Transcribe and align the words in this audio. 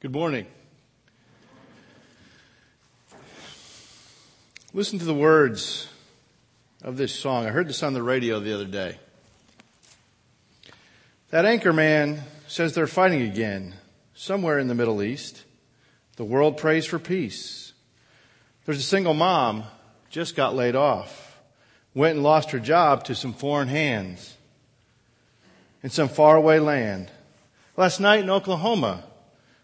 Good 0.00 0.12
morning. 0.12 0.46
Listen 4.72 4.98
to 4.98 5.04
the 5.04 5.12
words 5.12 5.88
of 6.82 6.96
this 6.96 7.14
song. 7.14 7.44
I 7.44 7.50
heard 7.50 7.68
this 7.68 7.82
on 7.82 7.92
the 7.92 8.02
radio 8.02 8.40
the 8.40 8.54
other 8.54 8.64
day. 8.64 8.98
That 11.28 11.44
anchor 11.44 11.74
man 11.74 12.22
says 12.48 12.72
they're 12.72 12.86
fighting 12.86 13.20
again 13.20 13.74
somewhere 14.14 14.58
in 14.58 14.68
the 14.68 14.74
Middle 14.74 15.02
East. 15.02 15.44
The 16.16 16.24
world 16.24 16.56
prays 16.56 16.86
for 16.86 16.98
peace. 16.98 17.74
There's 18.64 18.78
a 18.78 18.82
single 18.82 19.12
mom 19.12 19.64
just 20.08 20.34
got 20.34 20.54
laid 20.54 20.76
off, 20.76 21.38
went 21.92 22.14
and 22.14 22.22
lost 22.22 22.52
her 22.52 22.58
job 22.58 23.04
to 23.04 23.14
some 23.14 23.34
foreign 23.34 23.68
hands 23.68 24.34
in 25.82 25.90
some 25.90 26.08
faraway 26.08 26.58
land. 26.58 27.10
Last 27.76 28.00
night 28.00 28.20
in 28.20 28.30
Oklahoma, 28.30 29.04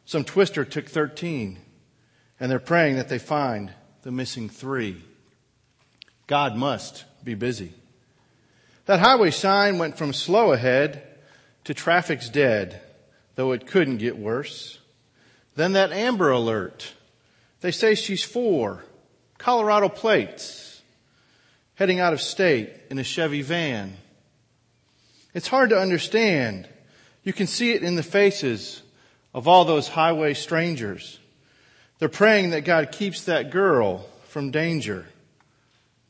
some 0.07 0.25
twister 0.25 0.64
took 0.64 0.88
13 0.88 1.59
and 2.39 2.50
they're 2.50 2.58
praying 2.58 2.96
that 2.96 3.08
they 3.08 3.18
find 3.18 3.72
the 4.03 4.12
missing 4.12 4.48
three. 4.48 5.03
God 6.26 6.57
must 6.57 7.04
be 7.25 7.35
busy. 7.35 7.75
That 8.86 9.00
highway 9.00 9.32
sign 9.32 9.79
went 9.79 9.98
from 9.98 10.12
slow 10.12 10.53
ahead 10.53 11.03
to 11.64 11.75
traffic's 11.75 12.29
dead, 12.29 12.81
though 13.34 13.50
it 13.53 13.67
couldn't 13.67 13.96
get 13.96 14.17
worse. 14.17 14.79
Then 15.57 15.72
that 15.72 15.93
Amber 15.93 16.31
Alert. 16.31 16.93
They 17.61 17.73
say 17.73 17.96
she's 17.96 18.23
four, 18.23 18.84
Colorado 19.39 19.89
plates, 19.89 20.82
heading 21.75 21.98
out 21.98 22.12
of 22.12 22.20
state 22.20 22.70
in 22.90 22.98
a 22.98 23.04
Chevy 23.04 23.43
van. 23.43 23.96
It's 25.34 25.48
hard 25.48 25.70
to 25.70 25.81
understand. 25.81 26.68
You 27.25 27.32
can 27.32 27.48
see 27.48 27.73
it 27.73 27.82
in 27.82 27.96
the 27.96 28.03
faces 28.04 28.82
of 29.36 29.46
all 29.46 29.67
those 29.67 29.86
highway 29.86 30.32
strangers. 30.32 31.21
They're 31.99 32.08
praying 32.08 32.50
that 32.50 32.64
God 32.64 32.91
keeps 32.91 33.25
that 33.25 33.50
girl 33.50 34.06
from 34.29 34.51
danger. 34.51 35.05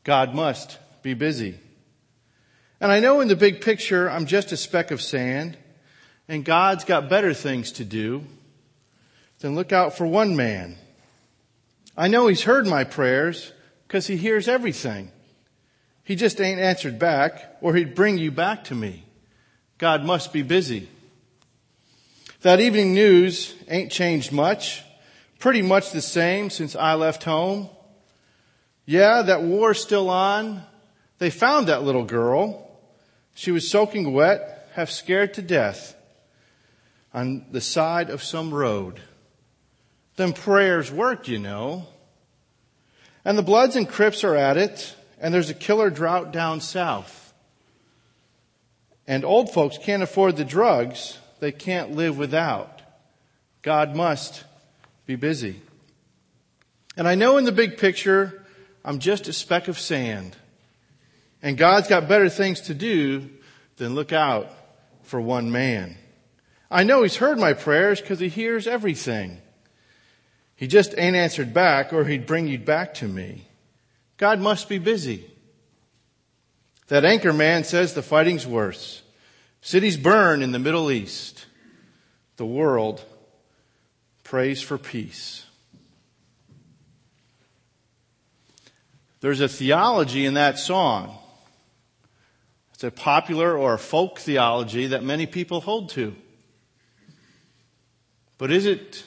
God 0.05 0.33
must 0.33 0.79
be 1.03 1.13
busy. 1.13 1.59
And 2.79 2.89
I 2.89 3.01
know 3.01 3.19
in 3.19 3.27
the 3.27 3.35
big 3.35 3.59
picture, 3.59 4.09
I'm 4.09 4.27
just 4.27 4.53
a 4.53 4.57
speck 4.57 4.91
of 4.91 5.01
sand, 5.01 5.57
and 6.29 6.45
God's 6.45 6.85
got 6.85 7.09
better 7.09 7.33
things 7.33 7.73
to 7.73 7.83
do 7.83 8.23
than 9.39 9.55
look 9.55 9.73
out 9.73 9.97
for 9.97 10.07
one 10.07 10.37
man. 10.37 10.77
I 11.97 12.07
know 12.07 12.27
He's 12.27 12.43
heard 12.43 12.65
my 12.65 12.85
prayers 12.85 13.51
because 13.87 14.07
He 14.07 14.15
hears 14.15 14.47
everything. 14.47 15.11
He 16.05 16.15
just 16.15 16.39
ain't 16.39 16.61
answered 16.61 16.97
back, 16.97 17.57
or 17.59 17.75
He'd 17.75 17.93
bring 17.93 18.17
you 18.19 18.31
back 18.31 18.63
to 18.65 18.75
me. 18.75 19.03
God 19.77 20.05
must 20.05 20.31
be 20.31 20.43
busy. 20.43 20.87
That 22.41 22.59
evening 22.59 22.93
news 22.93 23.55
ain't 23.67 23.91
changed 23.91 24.31
much. 24.31 24.83
Pretty 25.39 25.63
much 25.63 25.91
the 25.91 26.01
same 26.01 26.51
since 26.51 26.75
I 26.75 26.93
left 26.93 27.23
home. 27.23 27.69
Yeah, 28.85 29.23
that 29.23 29.41
war's 29.41 29.81
still 29.81 30.09
on. 30.09 30.61
They 31.17 31.31
found 31.31 31.67
that 31.67 31.81
little 31.81 32.05
girl. 32.05 32.69
She 33.33 33.51
was 33.51 33.69
soaking 33.69 34.13
wet, 34.13 34.69
half 34.73 34.91
scared 34.91 35.33
to 35.35 35.41
death 35.41 35.95
on 37.11 37.45
the 37.51 37.61
side 37.61 38.11
of 38.11 38.21
some 38.21 38.53
road. 38.53 39.01
Them 40.15 40.33
prayers 40.33 40.91
work, 40.91 41.27
you 41.27 41.39
know. 41.39 41.87
And 43.25 43.35
the 43.35 43.43
Bloods 43.43 43.75
and 43.75 43.89
Crips 43.89 44.23
are 44.23 44.35
at 44.35 44.57
it, 44.57 44.95
and 45.19 45.33
there's 45.33 45.49
a 45.49 45.55
killer 45.55 45.89
drought 45.89 46.31
down 46.31 46.61
south. 46.61 47.33
And 49.07 49.25
old 49.25 49.51
folks 49.51 49.79
can't 49.79 50.03
afford 50.03 50.37
the 50.37 50.45
drugs, 50.45 51.17
they 51.39 51.51
can't 51.51 51.91
live 51.91 52.17
without. 52.17 52.81
God 53.61 53.95
must 53.95 54.43
be 55.05 55.15
busy. 55.15 55.61
And 56.95 57.07
I 57.07 57.15
know 57.15 57.37
in 57.37 57.45
the 57.45 57.51
big 57.51 57.77
picture, 57.77 58.45
I'm 58.83 58.99
just 58.99 59.27
a 59.27 59.33
speck 59.33 59.67
of 59.67 59.79
sand. 59.79 60.35
And 61.41 61.57
God's 61.57 61.87
got 61.87 62.07
better 62.07 62.29
things 62.29 62.61
to 62.61 62.73
do 62.73 63.29
than 63.77 63.95
look 63.95 64.11
out 64.11 64.49
for 65.03 65.21
one 65.21 65.51
man. 65.51 65.95
I 66.69 66.83
know 66.83 67.03
He's 67.03 67.15
heard 67.15 67.37
my 67.37 67.53
prayers 67.53 68.01
because 68.01 68.19
He 68.19 68.29
hears 68.29 68.67
everything. 68.67 69.41
He 70.55 70.67
just 70.67 70.97
ain't 70.97 71.15
answered 71.15 71.53
back 71.53 71.93
or 71.93 72.03
He'd 72.03 72.25
bring 72.25 72.47
you 72.47 72.57
back 72.57 72.95
to 72.95 73.07
me. 73.07 73.45
God 74.17 74.39
must 74.39 74.67
be 74.67 74.79
busy. 74.79 75.29
That 76.87 77.05
anchor 77.05 77.33
man 77.33 77.63
says 77.63 77.93
the 77.93 78.01
fighting's 78.01 78.47
worse. 78.47 79.03
Cities 79.67 79.97
burn 79.97 80.43
in 80.43 80.53
the 80.53 80.59
Middle 80.59 80.89
East. 80.89 81.45
The 82.37 82.45
world 82.45 83.03
prays 84.23 84.61
for 84.61 84.77
peace. 84.77 85.45
There's 89.19 89.41
a 89.41 89.49
theology 89.49 90.25
in 90.25 90.35
that 90.35 90.57
song. 90.57 91.17
It's 92.73 92.85
a 92.85 92.91
popular 92.91 93.57
or 93.57 93.73
a 93.73 93.77
folk 93.77 94.19
theology 94.19 94.87
that 94.87 95.03
many 95.03 95.25
people 95.25 95.59
hold 95.59 95.89
to. 95.89 96.15
But 98.37 98.51
is 98.51 98.65
it 98.65 99.03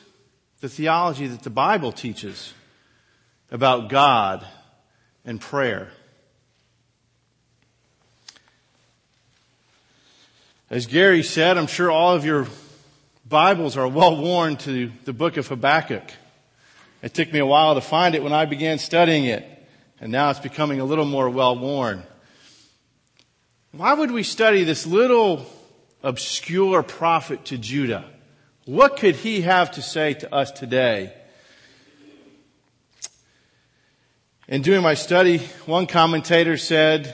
the 0.61 0.69
theology 0.69 1.27
that 1.27 1.43
the 1.43 1.49
Bible 1.49 1.91
teaches 1.91 2.53
about 3.51 3.89
God 3.89 4.47
and 5.25 5.41
prayer? 5.41 5.91
As 10.71 10.87
Gary 10.87 11.25
said, 11.25 11.59
I'm 11.59 11.67
sure 11.67 11.91
all 11.91 12.15
of 12.15 12.25
your 12.25 12.47
Bibles 13.29 13.77
are 13.77 13.89
well 13.89 14.23
worn 14.23 14.57
to 14.59 14.93
the 15.05 15.13
book 15.13 15.37
of 15.37 15.49
Habakkuk. 15.49 16.09
It 17.03 17.13
took 17.13 17.33
me 17.33 17.41
a 17.41 17.47
while 17.47 17.75
to 17.75 17.81
find 17.81 18.15
it 18.15 18.23
when 18.23 18.33
I 18.33 18.45
began 18.45 18.79
studying 18.79 19.25
it, 19.25 19.45
and 20.01 20.13
now 20.13 20.31
it's 20.31 20.39
becoming 20.39 20.79
a 20.79 20.85
little 20.85 21.07
more 21.07 21.29
well 21.29 21.59
worn. 21.59 22.05
Why 23.73 23.95
would 23.95 24.13
we 24.13 24.23
study 24.23 24.63
this 24.63 24.87
little 24.87 25.45
obscure 26.05 26.85
prophet 26.85 27.47
to 27.47 27.59
Judah? 27.59 28.05
What 28.65 28.97
could 28.97 29.17
he 29.17 29.41
have 29.41 29.73
to 29.73 29.83
say 29.83 30.15
to 30.15 30.33
us 30.33 30.53
today? 30.53 31.13
In 34.47 34.63
doing 34.63 34.83
my 34.83 34.95
study, 34.95 35.39
one 35.67 35.89
commentator 35.89 36.57
said 36.57 37.13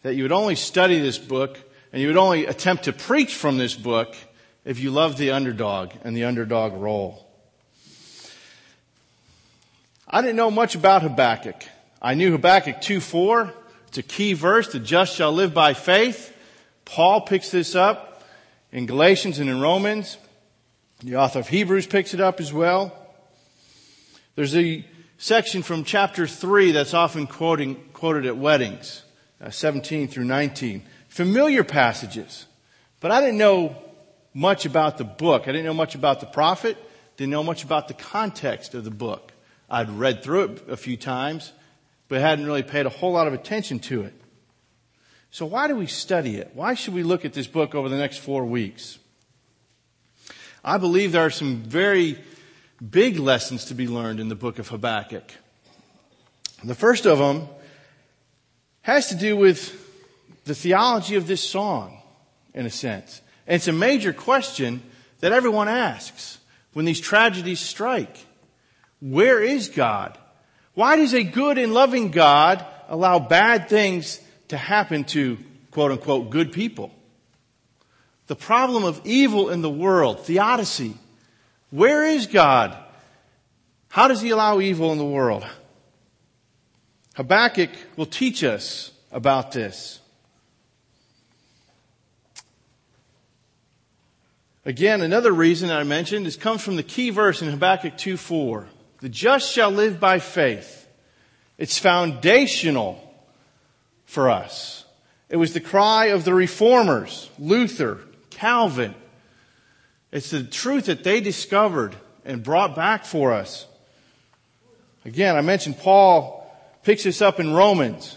that 0.00 0.14
you 0.14 0.22
would 0.22 0.32
only 0.32 0.54
study 0.54 1.00
this 1.00 1.18
book 1.18 1.58
and 1.92 2.02
you 2.02 2.08
would 2.08 2.16
only 2.16 2.46
attempt 2.46 2.84
to 2.84 2.92
preach 2.92 3.34
from 3.34 3.58
this 3.58 3.74
book 3.74 4.14
if 4.64 4.80
you 4.80 4.90
love 4.90 5.16
the 5.16 5.30
underdog 5.30 5.92
and 6.02 6.16
the 6.16 6.24
underdog 6.24 6.74
role. 6.74 7.26
I 10.08 10.20
didn't 10.20 10.36
know 10.36 10.50
much 10.50 10.74
about 10.74 11.02
Habakkuk. 11.02 11.64
I 12.00 12.14
knew 12.14 12.32
Habakkuk 12.32 12.76
2-4. 12.76 13.52
It's 13.88 13.98
a 13.98 14.02
key 14.02 14.34
verse. 14.34 14.72
The 14.72 14.78
just 14.78 15.14
shall 15.14 15.32
live 15.32 15.54
by 15.54 15.74
faith. 15.74 16.36
Paul 16.84 17.22
picks 17.22 17.50
this 17.50 17.74
up 17.74 18.22
in 18.72 18.86
Galatians 18.86 19.38
and 19.38 19.48
in 19.48 19.60
Romans. 19.60 20.18
The 21.02 21.16
author 21.16 21.40
of 21.40 21.48
Hebrews 21.48 21.86
picks 21.86 22.14
it 22.14 22.20
up 22.20 22.40
as 22.40 22.52
well. 22.52 22.92
There's 24.34 24.56
a 24.56 24.84
section 25.18 25.62
from 25.62 25.84
chapter 25.84 26.26
3 26.26 26.72
that's 26.72 26.94
often 26.94 27.26
quoting, 27.26 27.76
quoted 27.92 28.26
at 28.26 28.36
weddings, 28.36 29.02
uh, 29.40 29.50
17 29.50 30.08
through 30.08 30.24
19 30.24 30.82
familiar 31.16 31.64
passages. 31.64 32.44
But 33.00 33.10
I 33.10 33.22
didn't 33.22 33.38
know 33.38 33.74
much 34.34 34.66
about 34.66 34.98
the 34.98 35.04
book. 35.04 35.44
I 35.44 35.46
didn't 35.46 35.64
know 35.64 35.72
much 35.72 35.94
about 35.94 36.20
the 36.20 36.26
prophet. 36.26 36.76
Didn't 37.16 37.30
know 37.30 37.42
much 37.42 37.64
about 37.64 37.88
the 37.88 37.94
context 37.94 38.74
of 38.74 38.84
the 38.84 38.90
book. 38.90 39.32
I'd 39.70 39.88
read 39.88 40.22
through 40.22 40.42
it 40.42 40.68
a 40.68 40.76
few 40.76 40.98
times, 40.98 41.52
but 42.08 42.20
hadn't 42.20 42.44
really 42.44 42.62
paid 42.62 42.84
a 42.84 42.90
whole 42.90 43.12
lot 43.12 43.26
of 43.26 43.32
attention 43.32 43.78
to 43.88 44.02
it. 44.02 44.12
So 45.30 45.46
why 45.46 45.68
do 45.68 45.74
we 45.74 45.86
study 45.86 46.36
it? 46.36 46.50
Why 46.52 46.74
should 46.74 46.92
we 46.92 47.02
look 47.02 47.24
at 47.24 47.32
this 47.32 47.46
book 47.46 47.74
over 47.74 47.88
the 47.88 47.96
next 47.96 48.18
four 48.18 48.44
weeks? 48.44 48.98
I 50.62 50.76
believe 50.76 51.12
there 51.12 51.24
are 51.24 51.30
some 51.30 51.62
very 51.62 52.18
big 52.90 53.18
lessons 53.18 53.64
to 53.66 53.74
be 53.74 53.88
learned 53.88 54.20
in 54.20 54.28
the 54.28 54.34
book 54.34 54.58
of 54.58 54.68
Habakkuk. 54.68 55.32
The 56.62 56.74
first 56.74 57.06
of 57.06 57.16
them 57.16 57.48
has 58.82 59.08
to 59.08 59.14
do 59.14 59.34
with 59.34 59.85
the 60.46 60.54
theology 60.54 61.16
of 61.16 61.26
this 61.26 61.42
song, 61.42 62.00
in 62.54 62.64
a 62.66 62.70
sense. 62.70 63.20
And 63.46 63.56
it's 63.56 63.68
a 63.68 63.72
major 63.72 64.12
question 64.12 64.82
that 65.20 65.32
everyone 65.32 65.68
asks 65.68 66.38
when 66.72 66.84
these 66.84 67.00
tragedies 67.00 67.60
strike. 67.60 68.24
Where 69.00 69.42
is 69.42 69.68
God? 69.68 70.16
Why 70.74 70.96
does 70.96 71.14
a 71.14 71.24
good 71.24 71.58
and 71.58 71.74
loving 71.74 72.12
God 72.12 72.64
allow 72.88 73.18
bad 73.18 73.68
things 73.68 74.20
to 74.48 74.56
happen 74.56 75.04
to 75.04 75.36
quote 75.72 75.90
unquote 75.90 76.30
good 76.30 76.52
people? 76.52 76.92
The 78.28 78.36
problem 78.36 78.84
of 78.84 79.00
evil 79.04 79.50
in 79.50 79.62
the 79.62 79.70
world, 79.70 80.20
theodicy. 80.26 80.94
Where 81.70 82.06
is 82.06 82.26
God? 82.26 82.76
How 83.88 84.06
does 84.06 84.20
he 84.20 84.30
allow 84.30 84.60
evil 84.60 84.92
in 84.92 84.98
the 84.98 85.04
world? 85.04 85.44
Habakkuk 87.14 87.70
will 87.96 88.06
teach 88.06 88.44
us 88.44 88.92
about 89.10 89.50
this. 89.52 90.00
Again, 94.66 95.00
another 95.00 95.30
reason 95.30 95.70
I 95.70 95.84
mentioned 95.84 96.26
is 96.26 96.34
comes 96.36 96.60
from 96.60 96.74
the 96.74 96.82
key 96.82 97.10
verse 97.10 97.40
in 97.40 97.48
Habakkuk 97.48 97.96
2:4. 97.96 98.66
The 99.00 99.08
just 99.08 99.52
shall 99.52 99.70
live 99.70 100.00
by 100.00 100.18
faith. 100.18 100.88
It's 101.56 101.78
foundational 101.78 103.00
for 104.06 104.28
us. 104.28 104.84
It 105.30 105.36
was 105.36 105.52
the 105.52 105.60
cry 105.60 106.06
of 106.06 106.24
the 106.24 106.34
reformers, 106.34 107.30
Luther, 107.38 108.00
Calvin. 108.30 108.96
It's 110.10 110.30
the 110.30 110.42
truth 110.42 110.86
that 110.86 111.04
they 111.04 111.20
discovered 111.20 111.94
and 112.24 112.42
brought 112.42 112.74
back 112.74 113.04
for 113.04 113.32
us. 113.32 113.66
Again, 115.04 115.36
I 115.36 115.42
mentioned 115.42 115.78
Paul 115.78 116.44
picks 116.82 117.04
this 117.04 117.22
up 117.22 117.38
in 117.38 117.54
Romans. 117.54 118.16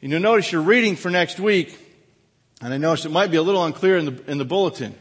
And 0.00 0.10
you'll 0.10 0.22
notice 0.22 0.52
you're 0.52 0.62
reading 0.62 0.96
for 0.96 1.10
next 1.10 1.38
week, 1.38 1.78
and 2.62 2.72
I 2.72 2.78
notice 2.78 3.04
it 3.04 3.10
might 3.10 3.30
be 3.30 3.36
a 3.36 3.42
little 3.42 3.64
unclear 3.64 3.98
in 3.98 4.04
the, 4.06 4.30
in 4.30 4.38
the 4.38 4.44
bulletin. 4.44 4.94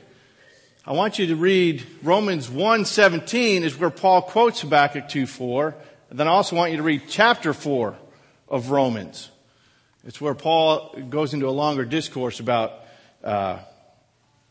I 0.88 0.94
want 0.94 1.18
you 1.18 1.26
to 1.28 1.36
read 1.36 1.84
Romans 2.04 2.48
1:17 2.48 3.64
is 3.64 3.76
where 3.76 3.90
Paul 3.90 4.22
quotes 4.22 4.62
Habakkuk 4.62 5.10
2:4, 5.10 5.74
and 6.12 6.20
then 6.20 6.28
I 6.28 6.32
also 6.32 6.56
want 6.56 6.70
you 6.70 6.78
to 6.78 6.84
read 6.84 7.02
chapter 7.10 7.56
4 7.56 7.98
of 8.48 8.70
Romans. 8.70 9.32
It's 10.06 10.22
where 10.22 10.36
Paul 10.36 10.96
goes 11.10 11.34
into 11.34 11.48
a 11.48 11.50
longer 11.50 11.86
discourse 11.86 12.40
about 12.40 12.86
uh, 13.24 13.58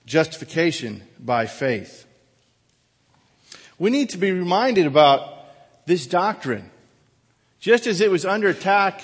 justification 0.06 1.04
by 1.20 1.46
faith. 1.46 2.04
We 3.78 3.90
need 3.90 4.10
to 4.10 4.19
be 4.19 4.32
reminded 4.32 4.87
about 4.87 5.87
this 5.87 6.04
doctrine. 6.08 6.69
Just 7.60 7.87
as 7.87 8.00
it 8.00 8.10
was 8.10 8.25
under 8.25 8.48
attack 8.48 9.02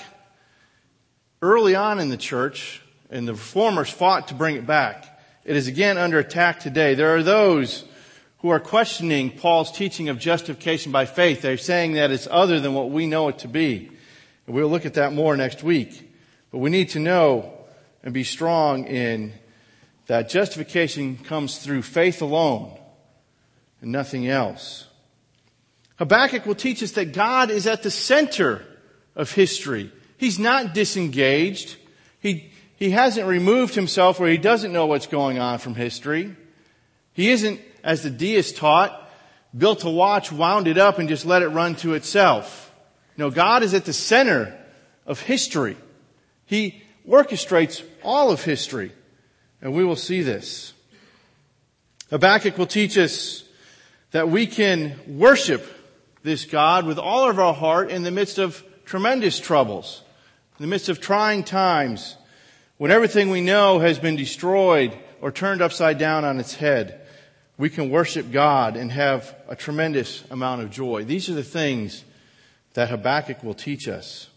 early 1.41 1.75
on 1.75 2.01
in 2.01 2.09
the 2.09 2.17
church, 2.17 2.81
and 3.09 3.25
the 3.25 3.33
reformers 3.33 3.89
fought 3.89 4.27
to 4.27 4.33
bring 4.33 4.57
it 4.57 4.67
back, 4.67 5.10
it 5.43 5.55
is 5.55 5.67
again 5.67 5.97
under 5.97 6.19
attack 6.19 6.59
today. 6.59 6.93
There 6.93 7.15
are 7.15 7.23
those 7.23 7.83
who 8.39 8.49
are 8.49 8.59
questioning 8.59 9.31
Paul's 9.31 9.71
teaching 9.71 10.09
of 10.09 10.17
justification 10.19 10.91
by 10.91 11.05
faith. 11.05 11.41
They're 11.41 11.57
saying 11.57 11.93
that 11.93 12.11
it's 12.11 12.27
other 12.29 12.59
than 12.59 12.73
what 12.73 12.89
we 12.89 13.05
know 13.05 13.27
it 13.27 13.39
to 13.39 13.47
be. 13.47 13.91
And 14.45 14.55
we'll 14.55 14.67
look 14.67 14.85
at 14.85 14.95
that 14.95 15.13
more 15.13 15.37
next 15.37 15.63
week. 15.63 16.11
But 16.51 16.57
we 16.57 16.69
need 16.69 16.89
to 16.89 16.99
know 16.99 17.53
and 18.03 18.13
be 18.13 18.23
strong 18.23 18.85
in 18.85 19.33
that 20.07 20.29
justification 20.29 21.17
comes 21.17 21.59
through 21.59 21.83
faith 21.83 22.21
alone 22.21 22.77
and 23.81 23.91
nothing 23.91 24.27
else. 24.27 24.87
Habakkuk 25.97 26.45
will 26.45 26.55
teach 26.55 26.81
us 26.81 26.91
that 26.93 27.13
God 27.13 27.51
is 27.51 27.67
at 27.67 27.83
the 27.83 27.91
center 27.91 28.65
of 29.15 29.31
history. 29.31 29.91
He's 30.17 30.39
not 30.39 30.73
disengaged. 30.73 31.77
He, 32.19 32.50
he 32.81 32.89
hasn't 32.89 33.27
removed 33.27 33.75
himself 33.75 34.19
where 34.19 34.31
he 34.31 34.39
doesn't 34.39 34.73
know 34.73 34.87
what's 34.87 35.05
going 35.05 35.37
on 35.37 35.59
from 35.59 35.75
history. 35.75 36.35
He 37.13 37.29
isn't, 37.29 37.61
as 37.83 38.01
the 38.01 38.09
deist 38.09 38.57
taught, 38.57 39.07
built 39.55 39.83
a 39.83 39.89
watch, 39.91 40.31
wound 40.31 40.67
it 40.67 40.79
up, 40.79 40.97
and 40.97 41.07
just 41.07 41.23
let 41.23 41.43
it 41.43 41.49
run 41.49 41.75
to 41.75 41.93
itself. 41.93 42.73
No, 43.17 43.29
God 43.29 43.61
is 43.61 43.75
at 43.75 43.85
the 43.85 43.93
center 43.93 44.57
of 45.05 45.19
history. 45.19 45.77
He 46.47 46.81
orchestrates 47.07 47.83
all 48.01 48.31
of 48.31 48.43
history. 48.43 48.91
And 49.61 49.73
we 49.73 49.83
will 49.83 49.95
see 49.95 50.23
this. 50.23 50.73
Habakkuk 52.09 52.57
will 52.57 52.65
teach 52.65 52.97
us 52.97 53.43
that 54.09 54.27
we 54.27 54.47
can 54.47 54.99
worship 55.19 55.63
this 56.23 56.45
God 56.45 56.87
with 56.87 56.97
all 56.97 57.29
of 57.29 57.37
our 57.37 57.53
heart 57.53 57.91
in 57.91 58.01
the 58.01 58.09
midst 58.09 58.39
of 58.39 58.63
tremendous 58.85 59.39
troubles, 59.39 60.01
in 60.57 60.63
the 60.63 60.67
midst 60.67 60.89
of 60.89 60.99
trying 60.99 61.43
times, 61.43 62.17
when 62.81 62.89
everything 62.89 63.29
we 63.29 63.41
know 63.41 63.77
has 63.77 63.99
been 63.99 64.15
destroyed 64.15 64.91
or 65.21 65.31
turned 65.31 65.61
upside 65.61 65.99
down 65.99 66.25
on 66.25 66.39
its 66.39 66.55
head. 66.55 66.99
We 67.55 67.69
can 67.69 67.91
worship 67.91 68.31
God 68.31 68.75
and 68.75 68.91
have 68.91 69.35
a 69.47 69.55
tremendous 69.55 70.23
amount 70.31 70.63
of 70.63 70.71
joy. 70.71 71.03
These 71.03 71.29
are 71.29 71.35
the 71.35 71.43
things 71.43 72.03
that 72.73 72.89
Habakkuk 72.89 73.43
will 73.43 73.53
teach 73.53 73.87
us. 73.87 74.31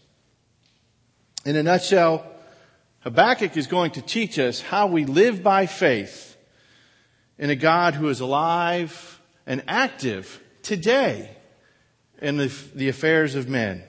In 1.43 1.55
a 1.55 1.63
nutshell, 1.63 2.23
Habakkuk 2.99 3.57
is 3.57 3.65
going 3.65 3.89
to 3.93 4.01
teach 4.03 4.37
us 4.37 4.61
how 4.61 4.85
we 4.85 5.05
live 5.05 5.41
by 5.41 5.65
faith 5.65 6.37
in 7.39 7.49
a 7.49 7.55
God 7.55 7.95
who 7.95 8.09
is 8.09 8.19
alive 8.19 9.19
and 9.47 9.63
active 9.67 10.39
today 10.61 11.35
in 12.21 12.37
the, 12.37 12.55
the 12.75 12.89
affairs 12.89 13.33
of 13.33 13.49
men. 13.49 13.83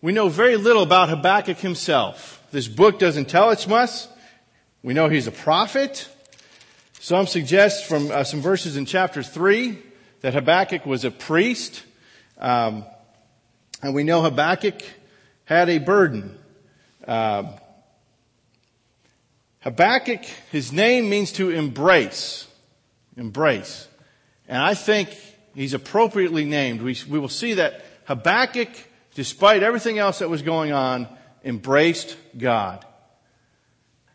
We 0.00 0.12
know 0.12 0.28
very 0.28 0.56
little 0.56 0.84
about 0.84 1.08
Habakkuk 1.08 1.58
himself. 1.58 2.40
This 2.52 2.68
book 2.68 3.00
doesn't 3.00 3.28
tell 3.28 3.48
us 3.48 3.66
much. 3.66 4.06
We 4.80 4.94
know 4.94 5.08
he's 5.08 5.26
a 5.26 5.32
prophet. 5.32 6.08
Some 7.00 7.26
suggest 7.26 7.84
from 7.86 8.12
uh, 8.12 8.22
some 8.22 8.40
verses 8.40 8.76
in 8.76 8.86
chapter 8.86 9.24
3 9.24 9.76
that 10.20 10.34
Habakkuk 10.34 10.86
was 10.86 11.04
a 11.04 11.10
priest. 11.10 11.82
Um, 12.38 12.84
and 13.82 13.92
we 13.92 14.04
know 14.04 14.22
Habakkuk 14.22 14.82
had 15.46 15.68
a 15.68 15.78
burden. 15.78 16.38
Uh, 17.04 17.54
Habakkuk, 19.62 20.22
his 20.52 20.72
name 20.72 21.10
means 21.10 21.32
to 21.32 21.50
embrace. 21.50 22.46
Embrace. 23.16 23.88
And 24.46 24.62
I 24.62 24.74
think 24.74 25.10
he's 25.56 25.74
appropriately 25.74 26.44
named. 26.44 26.82
We, 26.82 26.96
we 27.10 27.18
will 27.18 27.28
see 27.28 27.54
that 27.54 27.84
Habakkuk, 28.04 28.68
despite 29.18 29.64
everything 29.64 29.98
else 29.98 30.20
that 30.20 30.30
was 30.30 30.42
going 30.42 30.70
on, 30.70 31.08
embraced 31.42 32.16
God. 32.38 32.86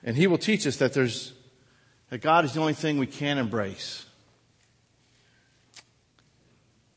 And 0.01 0.15
he 0.15 0.27
will 0.27 0.37
teach 0.37 0.65
us 0.65 0.77
that 0.77 0.93
there's, 0.93 1.33
that 2.09 2.21
God 2.21 2.45
is 2.45 2.53
the 2.53 2.61
only 2.61 2.73
thing 2.73 2.97
we 2.97 3.05
can 3.05 3.37
embrace. 3.37 4.05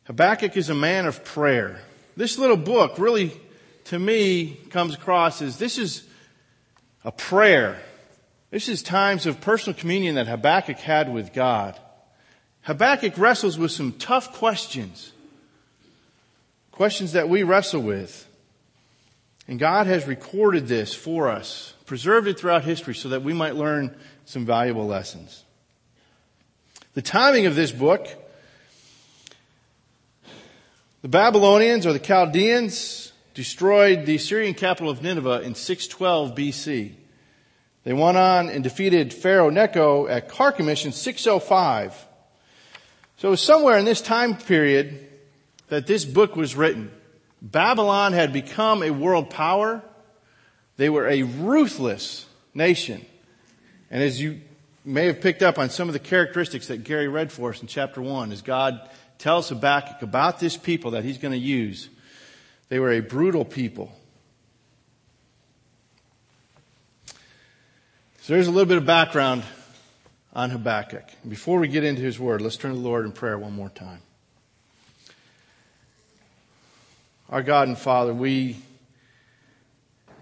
Habakkuk 0.04 0.56
is 0.56 0.70
a 0.70 0.74
man 0.74 1.06
of 1.06 1.24
prayer. 1.24 1.80
This 2.16 2.38
little 2.38 2.56
book 2.56 2.96
really, 2.96 3.32
to 3.86 3.98
me, 3.98 4.56
comes 4.70 4.94
across 4.94 5.42
as 5.42 5.58
this 5.58 5.76
is 5.76 6.06
a 7.02 7.10
prayer. 7.10 7.76
This 8.52 8.68
is 8.68 8.84
times 8.84 9.26
of 9.26 9.40
personal 9.40 9.76
communion 9.76 10.14
that 10.14 10.28
Habakkuk 10.28 10.78
had 10.78 11.12
with 11.12 11.32
God. 11.32 11.76
Habakkuk 12.60 13.18
wrestles 13.18 13.58
with 13.58 13.72
some 13.72 13.94
tough 13.94 14.32
questions. 14.32 15.10
Questions 16.76 17.12
that 17.12 17.30
we 17.30 17.42
wrestle 17.42 17.80
with. 17.80 18.28
And 19.48 19.58
God 19.58 19.86
has 19.86 20.06
recorded 20.06 20.68
this 20.68 20.94
for 20.94 21.30
us, 21.30 21.72
preserved 21.86 22.28
it 22.28 22.38
throughout 22.38 22.64
history 22.64 22.94
so 22.94 23.08
that 23.08 23.22
we 23.22 23.32
might 23.32 23.54
learn 23.54 23.96
some 24.26 24.44
valuable 24.44 24.86
lessons. 24.86 25.44
The 26.92 27.00
timing 27.00 27.46
of 27.46 27.54
this 27.54 27.72
book 27.72 28.06
the 31.00 31.08
Babylonians 31.08 31.86
or 31.86 31.94
the 31.94 31.98
Chaldeans 31.98 33.12
destroyed 33.32 34.04
the 34.04 34.16
Assyrian 34.16 34.52
capital 34.52 34.90
of 34.90 35.02
Nineveh 35.02 35.40
in 35.42 35.54
612 35.54 36.34
BC. 36.34 36.92
They 37.84 37.92
went 37.94 38.18
on 38.18 38.50
and 38.50 38.62
defeated 38.62 39.14
Pharaoh 39.14 39.48
Necho 39.48 40.08
at 40.08 40.28
Carchemish 40.28 40.84
in 40.84 40.92
605. 40.92 42.06
So 43.16 43.34
somewhere 43.34 43.78
in 43.78 43.86
this 43.86 44.02
time 44.02 44.36
period 44.36 45.06
that 45.68 45.86
this 45.86 46.04
book 46.04 46.36
was 46.36 46.54
written. 46.56 46.90
Babylon 47.42 48.12
had 48.12 48.32
become 48.32 48.82
a 48.82 48.90
world 48.90 49.30
power. 49.30 49.82
They 50.76 50.88
were 50.88 51.08
a 51.08 51.22
ruthless 51.22 52.26
nation. 52.54 53.04
And 53.90 54.02
as 54.02 54.20
you 54.20 54.40
may 54.84 55.06
have 55.06 55.20
picked 55.20 55.42
up 55.42 55.58
on 55.58 55.70
some 55.70 55.88
of 55.88 55.92
the 55.92 55.98
characteristics 55.98 56.68
that 56.68 56.84
Gary 56.84 57.08
read 57.08 57.32
for 57.32 57.50
us 57.50 57.60
in 57.60 57.68
chapter 57.68 58.00
one, 58.00 58.32
as 58.32 58.42
God 58.42 58.88
tells 59.18 59.48
Habakkuk 59.48 60.02
about 60.02 60.40
this 60.40 60.56
people 60.56 60.92
that 60.92 61.04
he's 61.04 61.18
going 61.18 61.32
to 61.32 61.38
use. 61.38 61.88
They 62.68 62.78
were 62.78 62.92
a 62.92 63.00
brutal 63.00 63.44
people. 63.44 63.92
So 68.20 68.32
there's 68.32 68.48
a 68.48 68.50
little 68.50 68.66
bit 68.66 68.76
of 68.76 68.84
background 68.84 69.44
on 70.32 70.50
Habakkuk. 70.50 71.04
Before 71.28 71.58
we 71.58 71.68
get 71.68 71.84
into 71.84 72.02
his 72.02 72.18
word, 72.18 72.40
let's 72.40 72.56
turn 72.56 72.72
to 72.72 72.76
the 72.76 72.82
Lord 72.82 73.04
in 73.04 73.12
prayer 73.12 73.38
one 73.38 73.52
more 73.52 73.68
time. 73.68 74.00
Our 77.28 77.42
God 77.42 77.66
and 77.66 77.76
Father, 77.76 78.14
we 78.14 78.56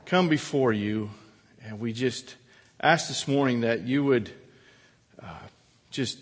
come 0.06 0.30
before 0.30 0.72
you 0.72 1.10
and 1.62 1.78
we 1.78 1.92
just 1.92 2.34
ask 2.80 3.08
this 3.08 3.28
morning 3.28 3.60
that 3.60 3.82
you 3.82 4.02
would 4.04 4.30
uh, 5.22 5.26
just 5.90 6.18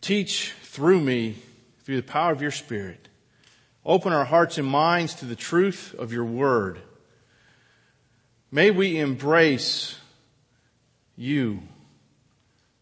teach 0.00 0.52
through 0.62 1.00
me 1.00 1.36
through 1.84 1.94
the 1.94 2.02
power 2.02 2.32
of 2.32 2.42
your 2.42 2.50
Spirit. 2.50 3.06
Open 3.86 4.12
our 4.12 4.24
hearts 4.24 4.58
and 4.58 4.66
minds 4.66 5.14
to 5.14 5.26
the 5.26 5.36
truth 5.36 5.94
of 5.96 6.12
your 6.12 6.24
word. 6.24 6.80
May 8.50 8.72
we 8.72 8.98
embrace 8.98 9.96
you, 11.16 11.62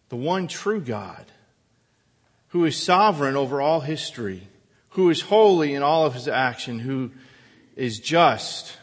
the 0.09 0.17
one 0.17 0.49
true 0.49 0.81
God, 0.81 1.27
who 2.49 2.65
is 2.65 2.83
sovereign 2.83 3.37
over 3.37 3.61
all 3.61 3.81
history, 3.81 4.49
who 4.91 5.11
is 5.11 5.21
holy 5.21 5.75
in 5.75 5.83
all 5.83 6.07
of 6.07 6.15
his 6.15 6.29
action, 6.29 6.79
who 6.79 7.11
is 7.77 8.01
just 8.01 8.77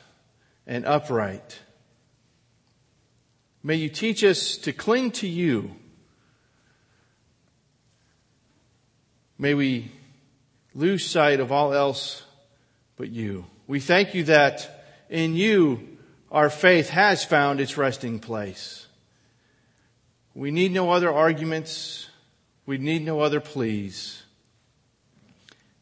and 0.68 0.86
upright. 0.86 1.60
May 3.64 3.76
you 3.76 3.90
teach 3.90 4.24
us 4.24 4.58
to 4.58 4.72
cling 4.72 5.12
to 5.12 5.28
you. 5.28 5.76
May 9.38 9.54
we 9.54 9.92
lose 10.74 11.06
sight 11.06 11.40
of 11.40 11.52
all 11.52 11.74
else 11.74 12.24
but 12.96 13.10
you. 13.10 13.46
We 13.68 13.80
thank 13.80 14.14
you 14.14 14.26
that 14.26 14.86
in 15.10 15.36
you 15.36 15.98
our 16.32 16.50
faith 16.50 16.90
has 16.90 17.24
found 17.24 17.60
its 17.60 17.78
resting 17.78 18.20
place. 18.20 18.88
We 20.34 20.52
need 20.52 20.72
no 20.72 20.92
other 20.92 21.12
arguments. 21.12 22.08
We 22.66 22.78
need 22.78 23.06
no 23.06 23.22
other 23.22 23.40
pleas. 23.40 24.22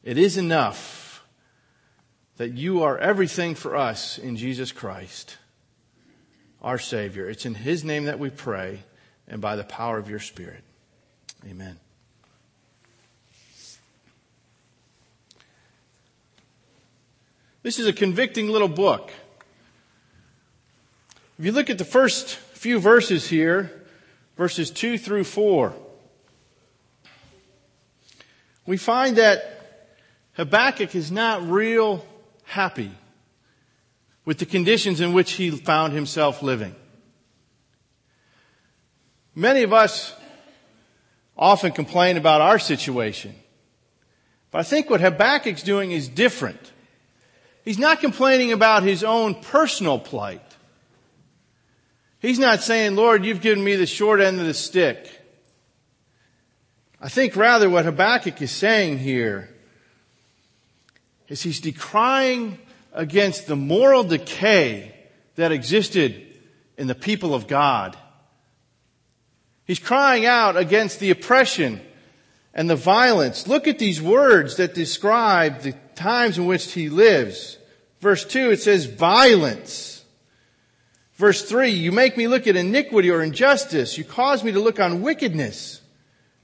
It 0.03 0.17
is 0.17 0.38
enough 0.38 1.24
that 2.38 2.53
you 2.53 2.83
are 2.83 2.98
everything 2.98 3.55
for 3.55 3.75
us 3.75 4.17
in 4.17 4.36
Jesus 4.36 4.72
Christ, 4.72 5.38
our 6.62 6.77
Savior. 6.77 7.29
It's 7.29 7.45
in 7.45 7.55
His 7.55 7.83
name 7.83 8.05
that 8.05 8.19
we 8.19 8.29
pray 8.29 8.83
and 9.27 9.39
by 9.39 9.55
the 9.55 9.63
power 9.63 9.98
of 9.98 10.10
your 10.10 10.19
Spirit. 10.19 10.63
Amen. 11.50 11.79
This 17.62 17.79
is 17.79 17.88
a 17.88 17.93
convicting 17.93 18.50
little 18.50 18.67
book. 18.67 19.12
If 21.39 21.45
you 21.45 21.53
look 21.53 21.69
at 21.69 21.77
the 21.77 21.86
first 21.86 22.36
few 22.36 22.79
verses 22.79 23.29
here, 23.29 23.72
verses 24.36 24.69
2 24.69 24.98
through 24.98 25.24
4, 25.24 25.74
we 28.65 28.75
find 28.75 29.15
that 29.15 29.62
Habakkuk 30.33 30.95
is 30.95 31.11
not 31.11 31.47
real 31.47 32.05
happy 32.45 32.91
with 34.25 34.39
the 34.39 34.45
conditions 34.45 34.99
in 35.01 35.13
which 35.13 35.33
he 35.33 35.51
found 35.51 35.93
himself 35.93 36.41
living. 36.41 36.75
Many 39.35 39.63
of 39.63 39.73
us 39.73 40.13
often 41.37 41.71
complain 41.71 42.17
about 42.17 42.41
our 42.41 42.59
situation. 42.59 43.35
But 44.51 44.59
I 44.59 44.63
think 44.63 44.89
what 44.89 45.01
Habakkuk's 45.01 45.63
doing 45.63 45.91
is 45.91 46.07
different. 46.07 46.71
He's 47.65 47.79
not 47.79 47.99
complaining 47.99 48.51
about 48.51 48.83
his 48.83 49.03
own 49.03 49.35
personal 49.35 49.97
plight. 49.97 50.41
He's 52.19 52.39
not 52.39 52.61
saying, 52.61 52.95
Lord, 52.95 53.25
you've 53.25 53.41
given 53.41 53.63
me 53.63 53.75
the 53.75 53.85
short 53.85 54.21
end 54.21 54.39
of 54.39 54.45
the 54.45 54.53
stick. 54.53 55.09
I 57.01 57.09
think 57.09 57.35
rather 57.35 57.69
what 57.69 57.85
Habakkuk 57.85 58.41
is 58.41 58.51
saying 58.51 58.99
here 58.99 59.52
is 61.33 61.41
he's 61.41 61.61
decrying 61.61 62.59
against 62.93 63.47
the 63.47 63.55
moral 63.55 64.03
decay 64.03 64.93
that 65.33 65.51
existed 65.51 66.27
in 66.77 66.85
the 66.85 66.93
people 66.93 67.33
of 67.33 67.47
God. 67.47 67.97
He's 69.65 69.79
crying 69.79 70.27
out 70.27 70.55
against 70.55 70.99
the 70.99 71.09
oppression 71.09 71.81
and 72.53 72.69
the 72.69 72.75
violence. 72.75 73.47
Look 73.47 73.67
at 73.67 73.79
these 73.79 73.99
words 73.99 74.57
that 74.57 74.75
describe 74.75 75.61
the 75.61 75.71
times 75.95 76.37
in 76.37 76.45
which 76.45 76.71
he 76.71 76.89
lives. 76.89 77.57
Verse 77.99 78.23
2, 78.25 78.51
it 78.51 78.61
says 78.61 78.85
violence. 78.85 80.05
Verse 81.15 81.43
3, 81.49 81.69
you 81.69 81.91
make 81.91 82.15
me 82.15 82.27
look 82.27 82.45
at 82.45 82.55
iniquity 82.55 83.09
or 83.09 83.23
injustice. 83.23 83.97
You 83.97 84.03
cause 84.03 84.43
me 84.43 84.51
to 84.51 84.59
look 84.59 84.79
on 84.79 85.01
wickedness. 85.01 85.81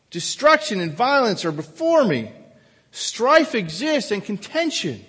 Destruction 0.09 0.79
and 0.79 0.91
violence 0.91 1.45
are 1.45 1.51
before 1.51 2.05
me. 2.05 2.31
Strife 2.91 3.55
exists 3.55 4.11
and 4.11 4.23
contention. 4.23 5.05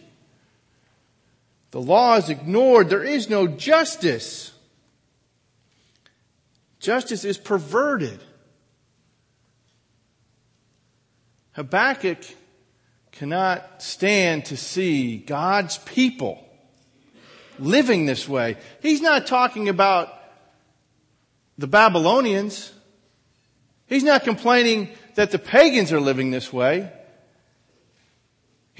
The 1.70 1.80
law 1.80 2.16
is 2.16 2.28
ignored. 2.28 2.88
There 2.88 3.04
is 3.04 3.30
no 3.30 3.46
justice. 3.46 4.52
Justice 6.78 7.24
is 7.24 7.38
perverted. 7.38 8.20
Habakkuk 11.52 12.18
cannot 13.12 13.82
stand 13.82 14.46
to 14.46 14.56
see 14.56 15.18
God's 15.18 15.78
people 15.78 16.44
living 17.58 18.06
this 18.06 18.28
way. 18.28 18.56
He's 18.80 19.02
not 19.02 19.26
talking 19.26 19.68
about 19.68 20.12
the 21.58 21.66
Babylonians. 21.66 22.72
He's 23.86 24.04
not 24.04 24.24
complaining 24.24 24.88
that 25.16 25.30
the 25.30 25.38
pagans 25.38 25.92
are 25.92 26.00
living 26.00 26.30
this 26.30 26.52
way. 26.52 26.90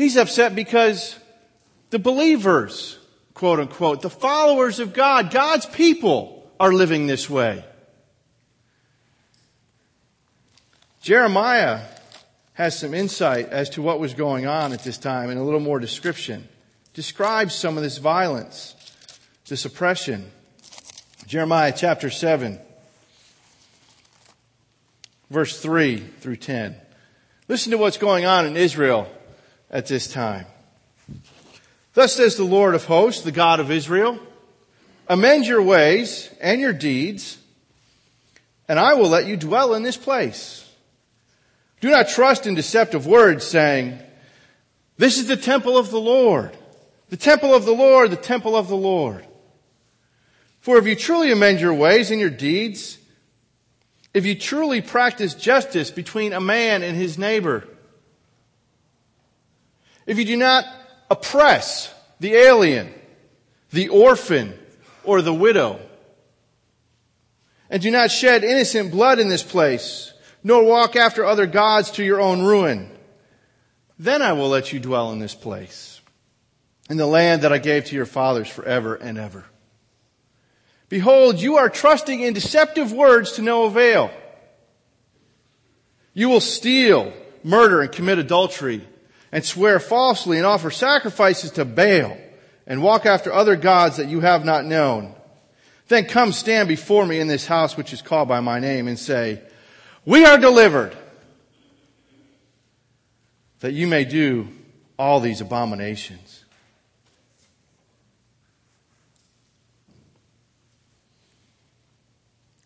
He's 0.01 0.17
upset 0.17 0.55
because 0.55 1.19
the 1.91 1.99
believers, 1.99 2.99
quote 3.35 3.61
unquote, 3.61 4.01
the 4.01 4.09
followers 4.09 4.79
of 4.81 4.95
God, 4.95 5.31
God's 5.31 5.67
people 5.67 6.51
are 6.59 6.73
living 6.73 7.07
this 7.07 7.29
way. 7.29 7.63
Jeremiah 11.03 11.83
has 12.55 12.79
some 12.79 12.95
insight 12.95 13.51
as 13.51 13.69
to 13.71 13.83
what 13.83 14.01
was 14.01 14.15
going 14.15 14.47
on 14.47 14.73
at 14.73 14.83
this 14.85 14.97
time 14.97 15.29
and 15.29 15.39
a 15.39 15.43
little 15.43 15.61
more 15.61 15.79
description. 15.79 16.49
Describes 16.95 17.55
some 17.55 17.77
of 17.77 17.83
this 17.83 17.99
violence, 17.99 18.75
this 19.49 19.67
oppression. 19.67 20.31
Jeremiah 21.27 21.75
chapter 21.77 22.09
7, 22.09 22.59
verse 25.29 25.61
3 25.61 25.99
through 25.99 26.37
10. 26.37 26.75
Listen 27.49 27.73
to 27.73 27.77
what's 27.77 27.99
going 27.99 28.25
on 28.25 28.47
in 28.47 28.57
Israel 28.57 29.07
at 29.71 29.87
this 29.87 30.07
time. 30.07 30.47
Thus 31.95 32.15
says 32.15 32.37
the 32.37 32.45
Lord 32.45 32.75
of 32.75 32.85
hosts, 32.85 33.23
the 33.23 33.33
God 33.33 33.61
of 33.61 33.71
Israel, 33.71 34.19
amend 35.09 35.47
your 35.47 35.63
ways 35.63 36.33
and 36.41 36.61
your 36.61 36.73
deeds, 36.73 37.39
and 38.69 38.79
I 38.79 38.95
will 38.95 39.09
let 39.09 39.27
you 39.27 39.37
dwell 39.37 39.75
in 39.75 39.83
this 39.83 39.97
place. 39.97 40.69
Do 41.81 41.91
not 41.91 42.09
trust 42.09 42.47
in 42.47 42.55
deceptive 42.55 43.07
words 43.07 43.45
saying, 43.45 43.99
this 44.99 45.19
is 45.19 45.27
the 45.27 45.37
temple 45.37 45.79
of 45.79 45.91
the 45.91 46.01
Lord. 46.01 46.55
The 47.09 47.17
temple 47.17 47.55
of 47.55 47.65
the 47.65 47.73
Lord, 47.73 48.11
the 48.11 48.17
temple 48.17 48.55
of 48.55 48.69
the 48.69 48.77
Lord. 48.77 49.25
For 50.61 50.77
if 50.77 50.87
you 50.87 50.95
truly 50.95 51.33
amend 51.33 51.61
your 51.61 51.73
ways 51.73 52.11
and 52.11 52.21
your 52.21 52.31
deeds, 52.31 52.99
if 54.13 54.27
you 54.27 54.35
truly 54.35 54.83
practice 54.83 55.35
justice 55.35 55.91
between 55.91 56.35
a 56.35 56.41
man 56.41 56.83
and 56.83 56.97
his 56.97 57.17
neighbor, 57.17 57.67
if 60.11 60.19
you 60.19 60.25
do 60.25 60.37
not 60.37 60.65
oppress 61.09 61.95
the 62.19 62.35
alien, 62.35 62.93
the 63.71 63.91
orphan, 63.91 64.59
or 65.05 65.23
the 65.23 65.33
widow, 65.33 65.79
and 67.71 67.81
do 67.81 67.93
not 67.93 68.11
shed 68.11 68.43
innocent 68.43 68.91
blood 68.91 69.21
in 69.21 69.29
this 69.29 69.45
place, 69.45 70.13
nor 70.43 70.65
walk 70.65 70.97
after 70.97 71.25
other 71.25 71.47
gods 71.47 71.93
to 71.93 72.03
your 72.03 72.21
own 72.21 72.43
ruin. 72.43 72.91
Then 74.01 74.21
I 74.21 74.33
will 74.33 74.49
let 74.49 74.73
you 74.73 74.81
dwell 74.81 75.13
in 75.13 75.21
this 75.21 75.37
place, 75.37 76.01
in 76.91 76.97
the 76.97 77.07
land 77.07 77.43
that 77.43 77.53
I 77.53 77.59
gave 77.59 77.85
to 77.85 77.95
your 77.95 78.05
fathers 78.05 78.49
forever 78.49 78.97
and 78.97 79.17
ever. 79.17 79.45
Behold, 80.89 81.41
you 81.41 81.59
are 81.59 81.71
trusting 81.71 82.21
in 82.21 82.35
deceptive 82.35 82.93
words 82.93 83.35
to 83.35 83.43
no 83.43 83.63
avail. 83.63 84.11
You 86.15 86.29
will 86.29 86.41
steal, 86.41 87.13
murder, 87.45 87.83
and 87.83 87.93
commit 87.93 88.19
adultery, 88.19 88.85
and 89.33 89.45
swear 89.45 89.79
falsely 89.79 90.37
and 90.37 90.47
offer 90.47 90.71
sacrifices 90.71 91.53
to 91.53 91.65
Baal, 91.65 92.17
and 92.67 92.83
walk 92.83 93.07
after 93.07 93.33
other 93.33 93.57
gods 93.57 93.97
that 93.97 94.09
you 94.09 94.21
have 94.21 94.45
not 94.45 94.65
known. 94.65 95.15
Then 95.89 96.05
come 96.05 96.33
stand 96.33 96.69
before 96.69 97.05
me 97.05 97.19
in 97.19 97.27
this 97.27 97.47
house 97.47 97.77
which 97.77 97.93
is 97.93 98.01
called 98.01 98.29
by 98.29 98.41
my 98.41 98.61
name 98.61 98.87
and 98.87 98.99
say, 98.99 99.43
we 100.05 100.25
are 100.25 100.39
delivered 100.39 100.97
that 103.59 103.73
you 103.73 103.87
may 103.87 104.05
do 104.05 104.49
all 104.99 105.21
these 105.21 105.41
abominations. 105.41 106.45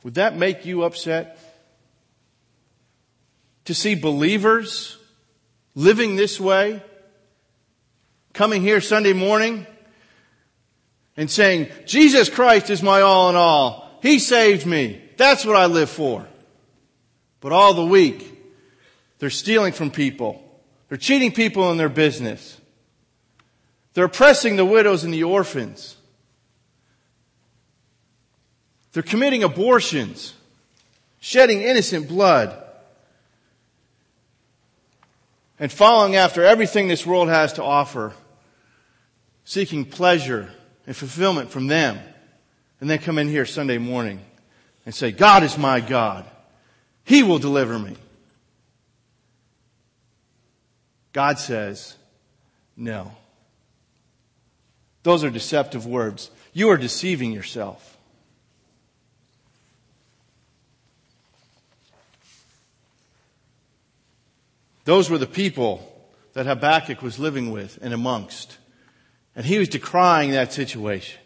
Would 0.02 0.14
that 0.14 0.36
make 0.36 0.66
you 0.66 0.84
upset? 0.84 1.38
To 3.64 3.74
see 3.74 3.94
believers 3.94 4.98
living 5.74 6.16
this 6.16 6.40
way? 6.40 6.82
Coming 8.32 8.62
here 8.62 8.80
Sunday 8.80 9.12
morning 9.12 9.66
and 11.16 11.30
saying, 11.30 11.68
Jesus 11.86 12.28
Christ 12.28 12.70
is 12.70 12.82
my 12.82 13.00
all 13.00 13.30
in 13.30 13.36
all. 13.36 13.98
He 14.02 14.18
saved 14.18 14.66
me. 14.66 15.00
That's 15.16 15.44
what 15.44 15.56
I 15.56 15.66
live 15.66 15.90
for. 15.90 16.26
But 17.40 17.52
all 17.52 17.74
the 17.74 17.86
week, 17.86 18.30
they're 19.18 19.30
stealing 19.30 19.72
from 19.72 19.90
people. 19.90 20.42
They're 20.88 20.98
cheating 20.98 21.32
people 21.32 21.70
in 21.70 21.76
their 21.76 21.88
business. 21.88 22.60
They're 23.94 24.06
oppressing 24.06 24.56
the 24.56 24.64
widows 24.64 25.04
and 25.04 25.14
the 25.14 25.24
orphans. 25.24 25.96
They're 28.92 29.02
committing 29.02 29.42
abortions, 29.42 30.34
shedding 31.20 31.62
innocent 31.62 32.08
blood, 32.08 32.63
and 35.58 35.70
following 35.70 36.16
after 36.16 36.44
everything 36.44 36.88
this 36.88 37.06
world 37.06 37.28
has 37.28 37.54
to 37.54 37.62
offer, 37.62 38.12
seeking 39.44 39.84
pleasure 39.84 40.50
and 40.86 40.96
fulfillment 40.96 41.50
from 41.50 41.66
them, 41.66 41.98
and 42.80 42.90
then 42.90 42.98
come 42.98 43.18
in 43.18 43.28
here 43.28 43.46
Sunday 43.46 43.78
morning 43.78 44.20
and 44.84 44.94
say, 44.94 45.12
God 45.12 45.42
is 45.42 45.56
my 45.56 45.80
God. 45.80 46.26
He 47.04 47.22
will 47.22 47.38
deliver 47.38 47.78
me. 47.78 47.96
God 51.12 51.38
says, 51.38 51.96
no. 52.76 53.12
Those 55.04 55.22
are 55.22 55.30
deceptive 55.30 55.86
words. 55.86 56.30
You 56.52 56.70
are 56.70 56.76
deceiving 56.76 57.30
yourself. 57.32 57.93
Those 64.84 65.08
were 65.10 65.18
the 65.18 65.26
people 65.26 65.90
that 66.34 66.46
Habakkuk 66.46 67.02
was 67.02 67.18
living 67.18 67.50
with 67.50 67.78
and 67.80 67.94
amongst. 67.94 68.58
And 69.34 69.44
he 69.44 69.58
was 69.58 69.68
decrying 69.68 70.32
that 70.32 70.52
situation. 70.52 71.20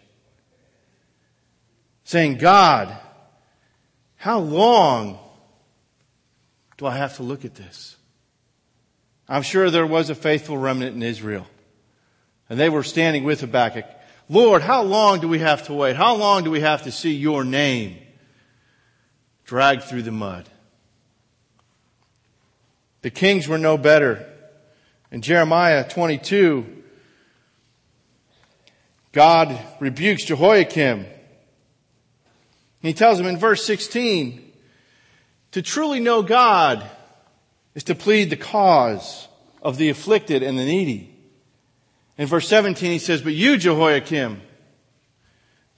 Saying, 2.05 2.39
God, 2.39 2.97
how 4.17 4.39
long 4.39 5.19
do 6.77 6.87
I 6.87 6.97
have 6.97 7.17
to 7.17 7.23
look 7.23 7.45
at 7.45 7.55
this? 7.55 7.97
I'm 9.29 9.43
sure 9.43 9.71
there 9.71 9.87
was 9.87 10.09
a 10.09 10.15
faithful 10.15 10.57
remnant 10.57 10.97
in 10.97 11.03
Israel. 11.03 11.47
And 12.49 12.59
they 12.59 12.71
were 12.71 12.83
standing 12.83 13.25
with 13.25 13.43
Habakkuk. 13.43 13.85
Lord, 14.29 14.63
how 14.63 14.83
long 14.83 15.21
do 15.21 15.29
we 15.29 15.41
have 15.41 15.67
to 15.67 15.75
wait? 15.75 15.97
How 15.97 16.15
long 16.15 16.45
do 16.45 16.51
we 16.51 16.61
have 16.61 16.85
to 16.85 16.93
see 16.93 17.15
your 17.15 17.45
name 17.45 17.99
dragged 19.45 19.83
through 19.83 20.03
the 20.03 20.13
mud? 20.13 20.49
The 23.03 23.11
kings 23.11 23.47
were 23.47 23.59
no 23.59 23.79
better. 23.79 24.27
In 25.11 25.23
Jeremiah 25.23 25.89
22, 25.89 26.67
God 29.13 29.59
rebukes 29.81 30.25
Jehoiakim. 30.25 31.07
He 32.83 32.93
tells 32.93 33.19
him 33.19 33.27
in 33.27 33.39
verse 33.39 33.65
16, 33.65 34.53
to 35.53 35.63
truly 35.63 36.01
know 36.01 36.23
God 36.23 36.89
is 37.75 37.85
to 37.85 37.95
plead 37.95 38.31
the 38.31 38.37
cause 38.37 39.29
of 39.63 39.77
the 39.77 39.89
afflicted 39.89 40.43
and 40.43 40.59
the 40.59 40.65
needy. 40.65 41.15
In 42.17 42.27
verse 42.27 42.49
17 42.49 42.91
he 42.91 42.99
says, 42.99 43.23
but 43.23 43.35
you, 43.35 43.57
Jehoiakim, 43.57 44.41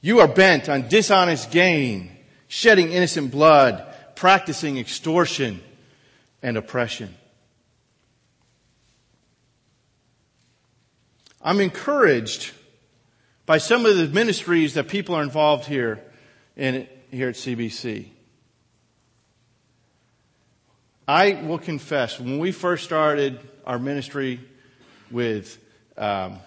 you 0.00 0.20
are 0.20 0.28
bent 0.28 0.68
on 0.68 0.88
dishonest 0.88 1.50
gain, 1.50 2.10
shedding 2.48 2.90
innocent 2.90 3.30
blood, 3.30 3.86
practicing 4.16 4.78
extortion 4.78 5.62
and 6.42 6.56
oppression. 6.56 7.14
I'm 11.42 11.60
encouraged 11.60 12.52
by 13.46 13.58
some 13.58 13.86
of 13.86 13.96
the 13.96 14.06
ministries 14.08 14.74
that 14.74 14.88
people 14.88 15.14
are 15.14 15.22
involved 15.22 15.66
here 15.66 16.00
in, 16.56 16.86
here 17.10 17.30
at 17.30 17.34
CBC. 17.34 18.08
I 21.08 21.32
will 21.32 21.58
confess, 21.58 22.20
when 22.20 22.38
we 22.38 22.52
first 22.52 22.84
started 22.84 23.40
our 23.66 23.78
ministry 23.78 24.40
with, 25.10 25.58
um, 25.96 26.38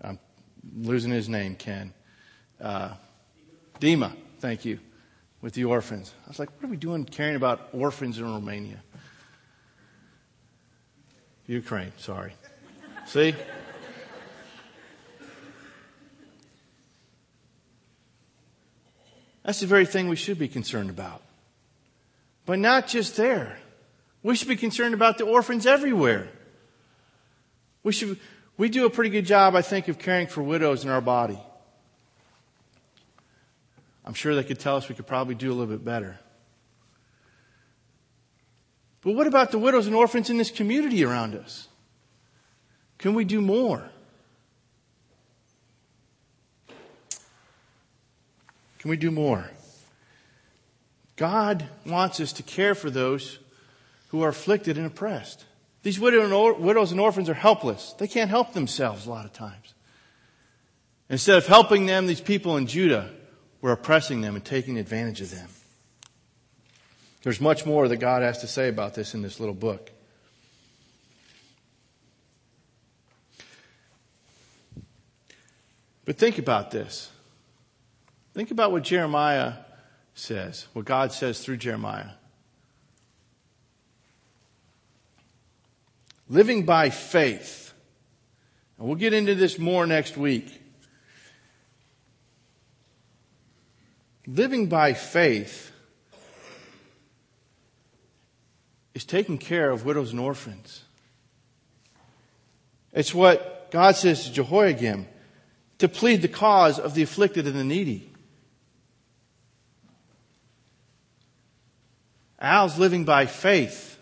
I'm 0.00 0.18
losing 0.76 1.10
his 1.10 1.28
name, 1.28 1.56
Ken, 1.56 1.92
uh, 2.60 2.94
Dima, 3.80 4.12
thank 4.38 4.64
you, 4.64 4.78
with 5.42 5.54
the 5.54 5.64
orphans. 5.64 6.14
I 6.24 6.28
was 6.28 6.38
like, 6.38 6.50
what 6.52 6.64
are 6.64 6.70
we 6.70 6.76
doing 6.76 7.04
caring 7.04 7.36
about 7.36 7.68
orphans 7.72 8.18
in 8.18 8.24
Romania? 8.24 8.82
Ukraine, 11.46 11.92
sorry. 11.98 12.32
See? 13.06 13.34
That's 19.42 19.58
the 19.58 19.66
very 19.66 19.86
thing 19.86 20.08
we 20.08 20.16
should 20.16 20.38
be 20.38 20.46
concerned 20.46 20.88
about. 20.88 21.20
But 22.46 22.60
not 22.60 22.86
just 22.86 23.16
there. 23.16 23.58
We 24.22 24.36
should 24.36 24.48
be 24.48 24.56
concerned 24.56 24.94
about 24.94 25.18
the 25.18 25.24
orphans 25.24 25.66
everywhere. 25.66 26.28
We 27.82 27.92
should, 27.92 28.20
we 28.56 28.68
do 28.68 28.86
a 28.86 28.90
pretty 28.90 29.10
good 29.10 29.26
job, 29.26 29.56
I 29.56 29.62
think, 29.62 29.88
of 29.88 29.98
caring 29.98 30.28
for 30.28 30.42
widows 30.42 30.84
in 30.84 30.90
our 30.90 31.00
body. 31.00 31.40
I'm 34.04 34.14
sure 34.14 34.34
they 34.34 34.44
could 34.44 34.58
tell 34.58 34.76
us 34.76 34.88
we 34.88 34.94
could 34.94 35.06
probably 35.06 35.34
do 35.34 35.50
a 35.50 35.54
little 35.54 35.72
bit 35.72 35.84
better. 35.84 36.18
But 39.02 39.12
what 39.12 39.26
about 39.26 39.50
the 39.50 39.58
widows 39.58 39.86
and 39.86 39.96
orphans 39.96 40.30
in 40.30 40.38
this 40.38 40.50
community 40.50 41.04
around 41.04 41.34
us? 41.34 41.68
Can 42.98 43.14
we 43.14 43.24
do 43.24 43.40
more? 43.40 43.88
Can 48.78 48.90
we 48.90 48.96
do 48.96 49.10
more? 49.10 49.48
God 51.16 51.68
wants 51.86 52.18
us 52.18 52.32
to 52.34 52.42
care 52.42 52.74
for 52.74 52.90
those 52.90 53.38
who 54.08 54.22
are 54.22 54.28
afflicted 54.28 54.76
and 54.76 54.86
oppressed. 54.86 55.44
These 55.84 56.00
widows 56.00 56.90
and 56.92 57.00
orphans 57.00 57.28
are 57.28 57.34
helpless. 57.34 57.94
They 57.98 58.08
can't 58.08 58.30
help 58.30 58.52
themselves 58.52 59.06
a 59.06 59.10
lot 59.10 59.24
of 59.24 59.32
times. 59.32 59.74
Instead 61.08 61.38
of 61.38 61.46
helping 61.46 61.86
them, 61.86 62.06
these 62.06 62.20
people 62.20 62.56
in 62.56 62.66
Judah 62.66 63.10
were 63.62 63.72
oppressing 63.72 64.20
them 64.20 64.34
and 64.34 64.44
taking 64.44 64.76
advantage 64.76 65.22
of 65.22 65.30
them. 65.30 65.48
There's 67.22 67.40
much 67.40 67.64
more 67.64 67.88
that 67.88 67.96
God 67.96 68.22
has 68.22 68.40
to 68.40 68.48
say 68.48 68.68
about 68.68 68.94
this 68.94 69.14
in 69.14 69.22
this 69.22 69.40
little 69.40 69.54
book. 69.54 69.90
But 76.04 76.18
think 76.18 76.38
about 76.38 76.72
this. 76.72 77.10
Think 78.34 78.50
about 78.50 78.72
what 78.72 78.82
Jeremiah 78.82 79.54
says, 80.14 80.66
what 80.72 80.84
God 80.84 81.12
says 81.12 81.44
through 81.44 81.58
Jeremiah. 81.58 82.10
Living 86.28 86.64
by 86.64 86.90
faith. 86.90 87.72
And 88.78 88.88
we'll 88.88 88.96
get 88.96 89.12
into 89.12 89.36
this 89.36 89.58
more 89.58 89.86
next 89.86 90.16
week. 90.16 90.61
Living 94.26 94.66
by 94.66 94.92
faith 94.92 95.72
is 98.94 99.04
taking 99.04 99.38
care 99.38 99.70
of 99.70 99.84
widows 99.84 100.12
and 100.12 100.20
orphans. 100.20 100.84
It's 102.92 103.14
what 103.14 103.70
God 103.70 103.96
says 103.96 104.24
to 104.24 104.32
Jehoiakim 104.32 105.06
to 105.78 105.88
plead 105.88 106.22
the 106.22 106.28
cause 106.28 106.78
of 106.78 106.94
the 106.94 107.02
afflicted 107.02 107.46
and 107.46 107.56
the 107.56 107.64
needy. 107.64 108.08
Al's 112.38 112.78
living 112.78 113.04
by 113.04 113.26
faith 113.26 113.98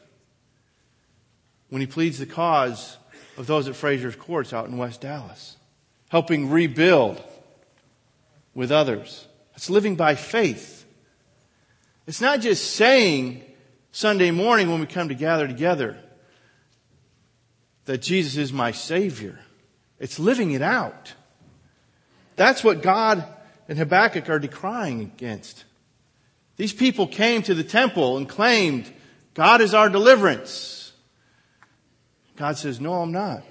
when 1.68 1.80
he 1.80 1.86
pleads 1.86 2.18
the 2.18 2.26
cause 2.26 2.96
of 3.36 3.46
those 3.46 3.68
at 3.68 3.76
Frazier's 3.76 4.16
Courts 4.16 4.52
out 4.52 4.68
in 4.68 4.76
West 4.76 5.02
Dallas, 5.02 5.56
helping 6.08 6.50
rebuild 6.50 7.22
with 8.54 8.72
others. 8.72 9.26
It's 9.60 9.68
living 9.68 9.94
by 9.94 10.14
faith. 10.14 10.86
It's 12.06 12.22
not 12.22 12.40
just 12.40 12.76
saying 12.76 13.44
Sunday 13.92 14.30
morning 14.30 14.70
when 14.70 14.80
we 14.80 14.86
come 14.86 15.10
to 15.10 15.14
gather 15.14 15.46
together 15.46 15.98
that 17.84 17.98
Jesus 18.00 18.38
is 18.38 18.54
my 18.54 18.70
Savior. 18.72 19.38
It's 19.98 20.18
living 20.18 20.52
it 20.52 20.62
out. 20.62 21.12
That's 22.36 22.64
what 22.64 22.80
God 22.80 23.22
and 23.68 23.76
Habakkuk 23.76 24.30
are 24.30 24.38
decrying 24.38 25.02
against. 25.02 25.66
These 26.56 26.72
people 26.72 27.06
came 27.06 27.42
to 27.42 27.52
the 27.52 27.62
temple 27.62 28.16
and 28.16 28.26
claimed, 28.26 28.90
God 29.34 29.60
is 29.60 29.74
our 29.74 29.90
deliverance. 29.90 30.90
God 32.36 32.56
says, 32.56 32.80
no, 32.80 32.94
I'm 32.94 33.12
not. 33.12 33.42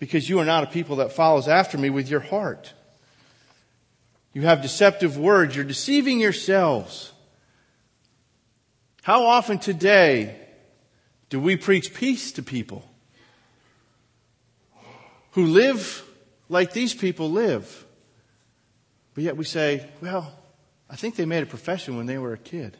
Because 0.00 0.28
you 0.28 0.40
are 0.40 0.44
not 0.44 0.64
a 0.64 0.66
people 0.66 0.96
that 0.96 1.12
follows 1.12 1.46
after 1.46 1.78
me 1.78 1.90
with 1.90 2.10
your 2.10 2.18
heart. 2.18 2.72
You 4.32 4.42
have 4.42 4.62
deceptive 4.62 5.18
words. 5.18 5.54
You're 5.54 5.64
deceiving 5.64 6.18
yourselves. 6.18 7.12
How 9.02 9.26
often 9.26 9.58
today 9.58 10.36
do 11.28 11.40
we 11.40 11.56
preach 11.56 11.92
peace 11.92 12.32
to 12.32 12.42
people 12.42 12.88
who 15.32 15.46
live 15.46 16.04
like 16.48 16.72
these 16.72 16.94
people 16.94 17.30
live? 17.30 17.84
But 19.14 19.24
yet 19.24 19.36
we 19.36 19.44
say, 19.44 19.88
well, 20.00 20.32
I 20.88 20.96
think 20.96 21.16
they 21.16 21.26
made 21.26 21.42
a 21.42 21.46
profession 21.46 21.96
when 21.96 22.06
they 22.06 22.18
were 22.18 22.32
a 22.32 22.38
kid. 22.38 22.76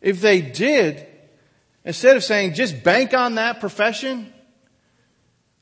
If 0.00 0.20
they 0.20 0.40
did, 0.40 1.06
instead 1.84 2.16
of 2.16 2.24
saying 2.24 2.54
just 2.54 2.82
bank 2.82 3.12
on 3.12 3.34
that 3.34 3.60
profession, 3.60 4.32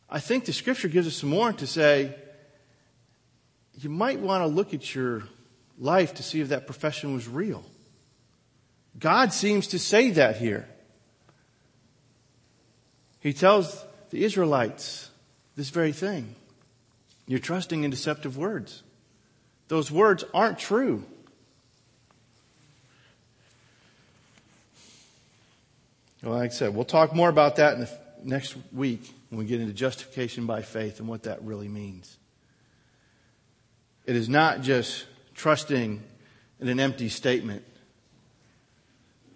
I 0.08 0.20
think 0.20 0.44
the 0.44 0.52
scripture 0.52 0.88
gives 0.88 1.08
us 1.08 1.16
some 1.16 1.30
more 1.30 1.52
to 1.52 1.66
say, 1.66 2.14
you 3.80 3.90
might 3.90 4.18
want 4.18 4.42
to 4.42 4.46
look 4.46 4.74
at 4.74 4.94
your 4.94 5.22
life 5.78 6.14
to 6.14 6.22
see 6.22 6.40
if 6.40 6.48
that 6.48 6.66
profession 6.66 7.14
was 7.14 7.28
real. 7.28 7.64
God 8.98 9.32
seems 9.32 9.68
to 9.68 9.78
say 9.78 10.10
that 10.12 10.36
here. 10.36 10.68
He 13.20 13.32
tells 13.32 13.84
the 14.10 14.24
Israelites 14.24 15.10
this 15.54 15.70
very 15.70 15.92
thing. 15.92 16.34
You're 17.26 17.38
trusting 17.38 17.84
in 17.84 17.90
deceptive 17.90 18.36
words. 18.36 18.82
Those 19.68 19.90
words 19.90 20.24
aren't 20.34 20.58
true. 20.58 21.04
Well, 26.22 26.34
like 26.34 26.50
I 26.50 26.54
said, 26.54 26.74
we'll 26.74 26.84
talk 26.84 27.14
more 27.14 27.28
about 27.28 27.56
that 27.56 27.74
in 27.74 27.80
the 27.80 27.90
next 28.24 28.56
week 28.72 29.08
when 29.30 29.38
we 29.38 29.44
get 29.44 29.60
into 29.60 29.72
justification 29.72 30.46
by 30.46 30.62
faith 30.62 30.98
and 30.98 31.08
what 31.08 31.24
that 31.24 31.42
really 31.42 31.68
means. 31.68 32.17
It 34.08 34.16
is 34.16 34.26
not 34.26 34.62
just 34.62 35.04
trusting 35.34 36.02
in 36.60 36.68
an 36.68 36.80
empty 36.80 37.10
statement. 37.10 37.62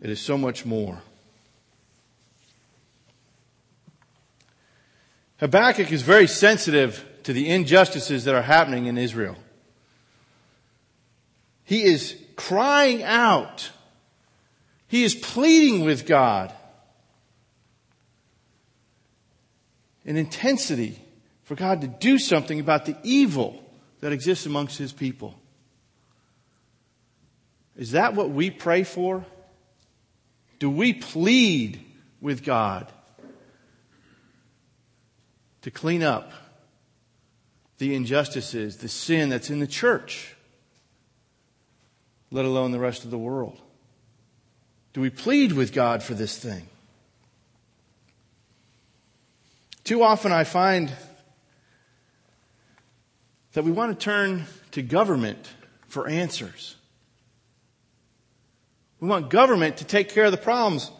It 0.01 0.09
is 0.09 0.19
so 0.19 0.39
much 0.39 0.65
more. 0.65 1.03
Habakkuk 5.41 5.93
is 5.93 6.01
very 6.01 6.27
sensitive 6.27 7.05
to 7.25 7.35
the 7.35 7.51
injustices 7.51 8.25
that 8.25 8.35
are 8.35 8.41
happening 8.41 8.87
in 8.87 8.97
Israel. 8.97 9.37
He 11.65 11.83
is 11.83 12.19
crying 12.37 13.03
out. 13.03 13.71
He 14.89 15.05
is 15.05 15.15
pleading 15.15 15.85
with 15.85 16.07
God 16.07 16.51
in 20.07 20.17
intensity 20.17 20.99
for 21.45 21.57
God 21.57 21.83
to 21.83 21.89
do 21.89 22.19
something 22.19 22.59
about 22.59 22.87
the 22.87 22.97
evil 23.03 23.63
that 24.03 24.13
exists 24.13 24.47
amongst 24.47 24.77
His 24.77 24.93
people. 24.93 25.35
Is 27.77 27.93
that 27.93 28.15
what 28.15 28.31
we 28.31 28.51
pray 28.51 28.83
for? 28.83 29.25
Do 30.59 30.69
we 30.69 30.93
plead 30.93 31.83
with 32.21 32.45
God 32.45 32.93
to 35.63 35.71
clean 35.71 36.03
up 36.03 36.33
the 37.79 37.95
injustices, 37.95 38.77
the 38.79 38.89
sin 38.89 39.29
that's 39.29 39.51
in 39.51 39.61
the 39.61 39.67
church, 39.67 40.35
let 42.31 42.45
alone 42.45 42.73
the 42.73 42.81
rest 42.81 43.05
of 43.05 43.11
the 43.11 43.19
world? 43.19 43.61
Do 44.93 45.01
we 45.01 45.11
plead 45.11 45.53
with 45.53 45.73
God 45.73 46.03
for 46.03 46.15
this 46.15 46.37
thing? 46.37 46.69
Too 49.85 50.03
often 50.03 50.33
I 50.33 50.43
find 50.43 50.93
that 53.53 53.65
we 53.65 53.71
want 53.71 53.99
to 53.99 54.05
turn 54.05 54.45
to 54.73 54.83
government 54.83 55.49
for 55.87 56.09
answers. 56.09 56.77
We 59.01 59.09
want 59.09 59.31
government 59.31 59.79
to 59.79 59.85
take 59.85 60.11
care 60.11 60.25
of 60.25 60.31
the 60.31 60.39
problems. 60.39 60.91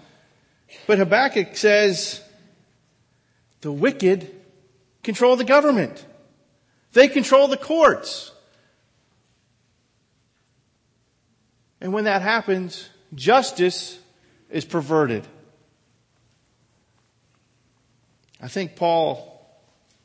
But 0.87 0.99
Habakkuk 0.99 1.57
says 1.57 2.21
the 3.61 3.73
wicked 3.73 4.31
control 5.03 5.37
the 5.37 5.45
government. 5.45 6.05
They 6.93 7.09
control 7.09 7.49
the 7.49 7.57
courts. 7.57 8.33
And 11.81 11.93
when 11.93 12.05
that 12.05 12.23
happens, 12.23 12.89
justice 13.15 13.99
is 14.51 14.65
perverted. 14.65 15.27
I 18.41 18.49
think 18.49 18.77
Paul 18.77 19.32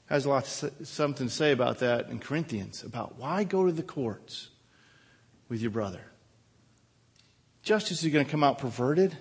has 0.08 0.26
a 0.26 0.30
lot 0.30 0.46
to, 0.46 0.86
something 0.86 1.28
to 1.28 1.34
say 1.34 1.52
about 1.52 1.80
that 1.80 2.10
in 2.10 2.20
Corinthians 2.20 2.84
about 2.84 3.18
why 3.18 3.44
go 3.44 3.66
to 3.66 3.72
the 3.72 3.84
courts 3.84 4.50
with 5.50 5.62
your 5.62 5.72
brother. 5.72 6.02
Justice 7.62 8.04
is 8.04 8.12
going 8.12 8.26
to 8.26 8.32
come 8.32 8.44
out 8.44 8.60
perverted. 8.60 9.16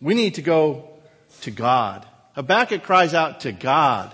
We 0.00 0.14
need 0.14 0.34
to 0.34 0.42
go 0.42 0.88
to 1.42 1.50
God. 1.52 2.04
Habakkuk 2.34 2.82
cries 2.82 3.14
out 3.14 3.40
to 3.40 3.52
God. 3.52 4.12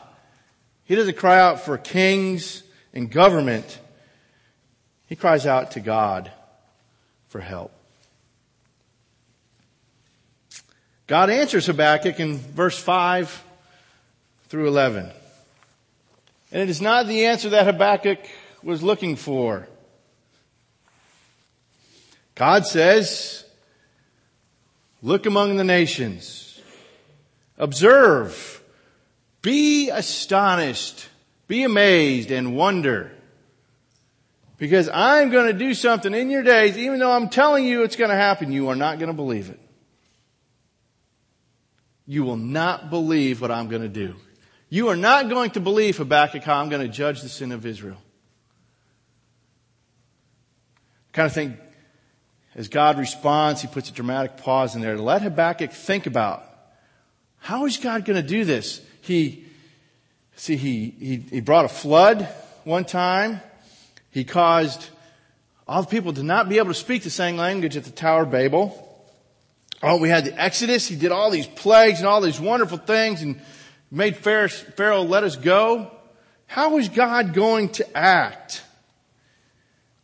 He 0.84 0.94
doesn't 0.94 1.16
cry 1.16 1.38
out 1.38 1.60
for 1.60 1.78
kings 1.78 2.62
and 2.92 3.10
government. 3.10 3.78
He 5.06 5.16
cries 5.16 5.46
out 5.46 5.72
to 5.72 5.80
God 5.80 6.30
for 7.28 7.40
help. 7.40 7.72
God 11.06 11.30
answers 11.30 11.64
Habakkuk 11.66 12.20
in 12.20 12.36
verse 12.36 12.78
5 12.78 13.44
through 14.48 14.68
11. 14.68 15.10
And 16.50 16.62
it 16.62 16.70
is 16.70 16.80
not 16.80 17.06
the 17.06 17.26
answer 17.26 17.50
that 17.50 17.66
Habakkuk 17.66 18.20
was 18.62 18.82
looking 18.82 19.16
for. 19.16 19.68
God 22.34 22.66
says, 22.66 23.44
look 25.02 25.26
among 25.26 25.56
the 25.56 25.64
nations, 25.64 26.60
observe, 27.58 28.62
be 29.42 29.90
astonished, 29.90 31.08
be 31.48 31.64
amazed 31.64 32.30
and 32.30 32.56
wonder. 32.56 33.12
Because 34.56 34.88
I'm 34.88 35.30
going 35.30 35.46
to 35.46 35.52
do 35.52 35.74
something 35.74 36.14
in 36.14 36.30
your 36.30 36.42
days, 36.42 36.76
even 36.78 36.98
though 36.98 37.12
I'm 37.12 37.28
telling 37.28 37.64
you 37.64 37.82
it's 37.82 37.96
going 37.96 38.10
to 38.10 38.16
happen, 38.16 38.50
you 38.50 38.68
are 38.68 38.76
not 38.76 38.98
going 38.98 39.08
to 39.08 39.14
believe 39.14 39.50
it. 39.50 39.60
You 42.06 42.24
will 42.24 42.36
not 42.36 42.88
believe 42.88 43.40
what 43.40 43.50
I'm 43.50 43.68
going 43.68 43.82
to 43.82 43.88
do. 43.88 44.14
You 44.70 44.88
are 44.88 44.96
not 44.96 45.28
going 45.28 45.50
to 45.52 45.60
believe 45.60 45.96
Habakkuk 45.96 46.42
how 46.42 46.60
I'm 46.60 46.68
going 46.68 46.86
to 46.86 46.92
judge 46.92 47.22
the 47.22 47.28
sin 47.28 47.52
of 47.52 47.64
Israel. 47.64 47.98
I 51.08 51.16
kind 51.16 51.26
of 51.26 51.32
think 51.32 51.56
as 52.54 52.68
God 52.68 52.98
responds, 52.98 53.62
he 53.62 53.68
puts 53.68 53.88
a 53.88 53.92
dramatic 53.92 54.36
pause 54.36 54.74
in 54.74 54.80
there 54.80 54.96
to 54.96 55.02
let 55.02 55.22
Habakkuk 55.22 55.72
think 55.72 56.06
about 56.06 56.44
how 57.38 57.66
is 57.66 57.76
God 57.76 58.04
going 58.04 58.20
to 58.20 58.28
do 58.28 58.44
this? 58.44 58.82
He, 59.00 59.44
see, 60.36 60.56
he, 60.56 60.90
he, 60.98 61.16
he 61.16 61.40
brought 61.40 61.64
a 61.64 61.68
flood 61.68 62.28
one 62.64 62.84
time. 62.84 63.40
He 64.10 64.24
caused 64.24 64.90
all 65.66 65.82
the 65.82 65.88
people 65.88 66.12
to 66.14 66.22
not 66.22 66.48
be 66.48 66.58
able 66.58 66.68
to 66.68 66.74
speak 66.74 67.04
the 67.04 67.10
same 67.10 67.36
language 67.36 67.76
at 67.76 67.84
the 67.84 67.90
Tower 67.90 68.24
of 68.24 68.30
Babel. 68.30 68.84
Oh, 69.82 69.98
we 69.98 70.08
had 70.08 70.24
the 70.24 70.40
Exodus. 70.40 70.88
He 70.88 70.96
did 70.96 71.12
all 71.12 71.30
these 71.30 71.46
plagues 71.46 72.00
and 72.00 72.08
all 72.08 72.20
these 72.20 72.40
wonderful 72.40 72.78
things 72.78 73.22
and 73.22 73.40
made 73.90 74.16
Pharaoh 74.16 75.02
let 75.02 75.24
us 75.24 75.36
go. 75.36 75.90
How 76.46 76.78
is 76.78 76.88
God 76.88 77.34
going 77.34 77.70
to 77.70 77.96
act? 77.96 78.62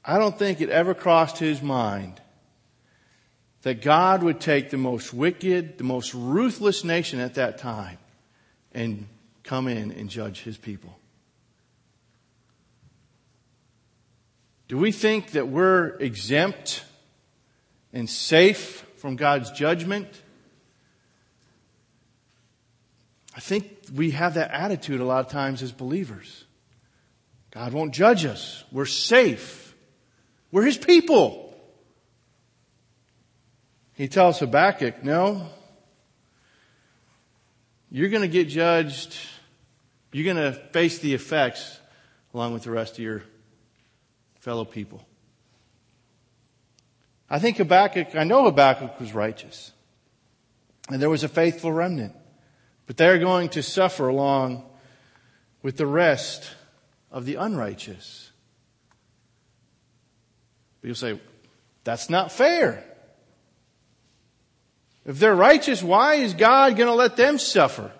I 0.05 0.18
don't 0.18 0.38
think 0.38 0.61
it 0.61 0.68
ever 0.68 0.94
crossed 0.94 1.38
his 1.38 1.62
mind 1.62 2.20
that 3.62 3.81
God 3.81 4.23
would 4.23 4.40
take 4.40 4.68
the 4.70 4.77
most 4.77 5.14
wicked, 5.14 5.79
the 5.79 5.85
most 5.85 6.12
ruthless 6.12 6.85
nation 6.85 7.18
at 7.20 7.35
that 7.35 7.57
time 7.59 7.99
and 8.73 9.07
come 9.42 9.68
in 9.68 9.90
and 9.92 10.11
judge 10.11 10.42
his 10.42 10.59
people. 10.59 10.99
Do 14.68 14.77
we 14.77 14.92
think 14.92 15.33
that 15.33 15.49
we're 15.49 15.97
exempt 15.99 16.85
and 17.94 18.11
safe 18.11 18.85
from 18.97 19.16
God's 19.16 19.51
judgment. 19.53 20.09
I 23.37 23.40
think 23.40 23.79
we 23.92 24.12
have 24.12 24.35
that 24.35 24.51
attitude 24.53 25.01
a 25.01 25.05
lot 25.05 25.25
of 25.25 25.31
times 25.31 25.62
as 25.62 25.73
believers. 25.73 26.44
God 27.51 27.73
won't 27.73 27.92
judge 27.92 28.25
us. 28.25 28.64
We're 28.70 28.87
safe. 28.87 29.75
We're 30.53 30.64
His 30.64 30.79
people. 30.79 31.55
He 33.94 34.09
tells 34.09 34.40
Habakkuk, 34.40 35.05
no, 35.05 35.49
you're 37.90 38.09
going 38.09 38.23
to 38.23 38.29
get 38.29 38.49
judged. 38.49 39.16
You're 40.11 40.35
going 40.35 40.53
to 40.53 40.59
face 40.70 40.99
the 40.99 41.14
effects 41.14 41.79
along 42.33 42.53
with 42.53 42.64
the 42.64 42.73
rest 42.73 42.94
of 42.94 42.99
your 43.05 43.23
fellow 44.40 44.64
people. 44.64 45.07
I 47.31 47.38
think 47.38 47.57
Habakkuk, 47.57 48.14
I 48.16 48.25
know 48.25 48.44
Habakkuk 48.44 48.99
was 48.99 49.12
righteous. 49.12 49.73
And 50.88 51.01
there 51.01 51.11
was 51.11 51.25
a 51.25 51.29
faithful 51.29 51.73
remnant. 51.73 52.14
But 52.87 52.97
they're 52.97 53.18
going 53.18 53.49
to 53.51 53.62
suffer 53.62 54.09
along 54.09 54.64
with 55.62 55.77
the 55.77 55.87
rest 55.87 56.51
of 57.11 57.25
the 57.25 57.37
unrighteous. 57.37 58.31
But 60.81 60.88
you'll 60.88 60.94
say, 60.94 61.20
that's 61.85 62.11
not 62.11 62.33
fair. 62.33 62.85
If 65.07 65.18
they're 65.18 65.35
righteous, 65.35 65.83
why 65.83 66.14
is 66.16 66.35
God 66.35 66.77
going 66.77 66.88
to 66.88 66.94
let 66.94 67.16
them 67.16 67.38
suffer? 67.38 67.92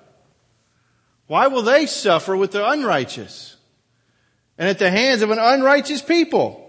Why 1.27 1.47
will 1.47 1.62
they 1.62 1.87
suffer 1.87 2.37
with 2.37 2.53
the 2.53 2.66
unrighteous? 2.66 3.57
And 4.59 4.68
at 4.68 4.79
the 4.79 4.90
hands 4.90 5.23
of 5.23 5.31
an 5.31 5.38
unrighteous 5.38 6.03
people? 6.03 6.63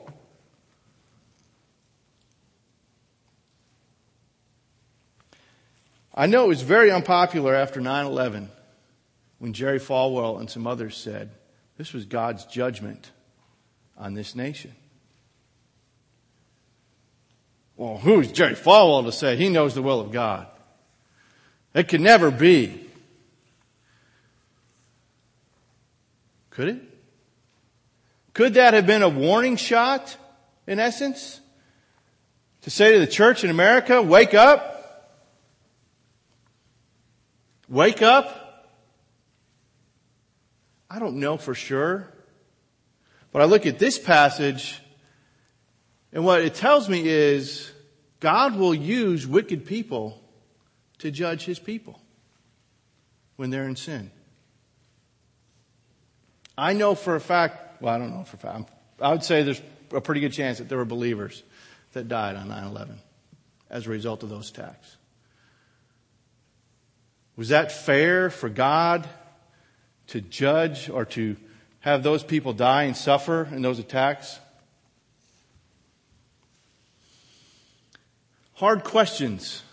I 6.16 6.28
know 6.28 6.46
it 6.46 6.48
was 6.48 6.62
very 6.62 6.92
unpopular 6.92 7.54
after 7.54 7.82
9-11 7.82 8.48
when 9.40 9.52
Jerry 9.52 9.80
Falwell 9.80 10.40
and 10.40 10.50
some 10.50 10.66
others 10.66 10.96
said 10.96 11.30
this 11.78 11.92
was 11.92 12.06
God's 12.06 12.46
judgment 12.46 13.12
on 13.98 14.14
this 14.14 14.34
nation. 14.34 14.74
Well, 17.76 17.98
who's 17.98 18.32
Jerry 18.32 18.56
Falwell 18.56 19.04
to 19.04 19.12
say 19.12 19.36
he 19.36 19.50
knows 19.50 19.76
the 19.76 19.82
will 19.82 20.00
of 20.00 20.12
God? 20.12 20.48
It 21.74 21.90
could 21.90 22.00
never 22.00 22.32
be. 22.32 22.82
Could 26.52 26.70
it? 26.70 26.82
Could 28.34 28.54
that 28.54 28.74
have 28.74 28.88
been 28.88 29.02
a 29.02 29.10
warning 29.10 29.58
shot, 29.58 30.16
in 30.66 30.80
essence? 30.80 31.42
To 32.62 32.70
say 32.70 32.94
to 32.94 33.00
the 33.00 33.08
church 33.08 33.44
in 33.44 33.50
America, 33.50 34.02
wake 34.02 34.34
up, 34.34 34.75
Wake 37.68 38.02
up? 38.02 38.42
I 40.90 41.00
don't 41.00 41.20
know 41.20 41.38
for 41.38 41.54
sure. 41.54 42.12
But 43.32 43.42
I 43.42 43.46
look 43.46 43.66
at 43.66 43.80
this 43.80 44.00
passage 44.00 44.82
and 46.16 46.24
what 46.24 46.42
it 46.42 46.54
tells 46.54 46.88
me 46.88 47.06
is 47.06 47.70
God 48.22 48.56
will 48.56 48.74
use 48.74 49.28
wicked 49.28 49.66
people 49.66 50.24
to 51.00 51.12
judge 51.12 51.44
his 51.44 51.60
people 51.60 52.00
when 53.36 53.50
they're 53.50 53.68
in 53.68 53.76
sin. 53.76 54.10
I 56.58 56.72
know 56.72 56.96
for 56.96 57.16
a 57.16 57.20
fact, 57.20 57.82
well, 57.82 57.94
I 57.94 57.98
don't 57.98 58.16
know 58.16 58.24
for 58.24 58.38
a 58.38 58.40
fact, 58.40 58.72
I 59.02 59.12
would 59.12 59.26
say 59.26 59.44
there's 59.44 59.62
a 59.92 60.00
pretty 60.00 60.22
good 60.22 60.32
chance 60.32 60.60
that 60.60 60.70
there 60.70 60.78
were 60.78 60.86
believers 60.86 61.44
that 61.92 62.08
died 62.08 62.38
on 62.38 62.48
9-11 62.48 62.96
as 63.70 63.86
a 63.86 63.90
result 63.90 64.24
of 64.24 64.30
those 64.30 64.50
attacks. 64.50 64.96
Was 67.38 67.50
that 67.50 67.72
fair 67.72 68.30
for 68.30 68.50
God 68.50 69.08
to 70.08 70.22
judge 70.22 70.90
or 70.90 71.06
to 71.06 71.36
have 71.82 72.02
those 72.02 72.24
people 72.24 72.54
die 72.54 72.84
and 72.84 72.96
suffer 72.96 73.48
in 73.52 73.62
those 73.62 73.80
attacks? 73.80 74.40
Hard 78.54 78.84
questions. 78.84 79.64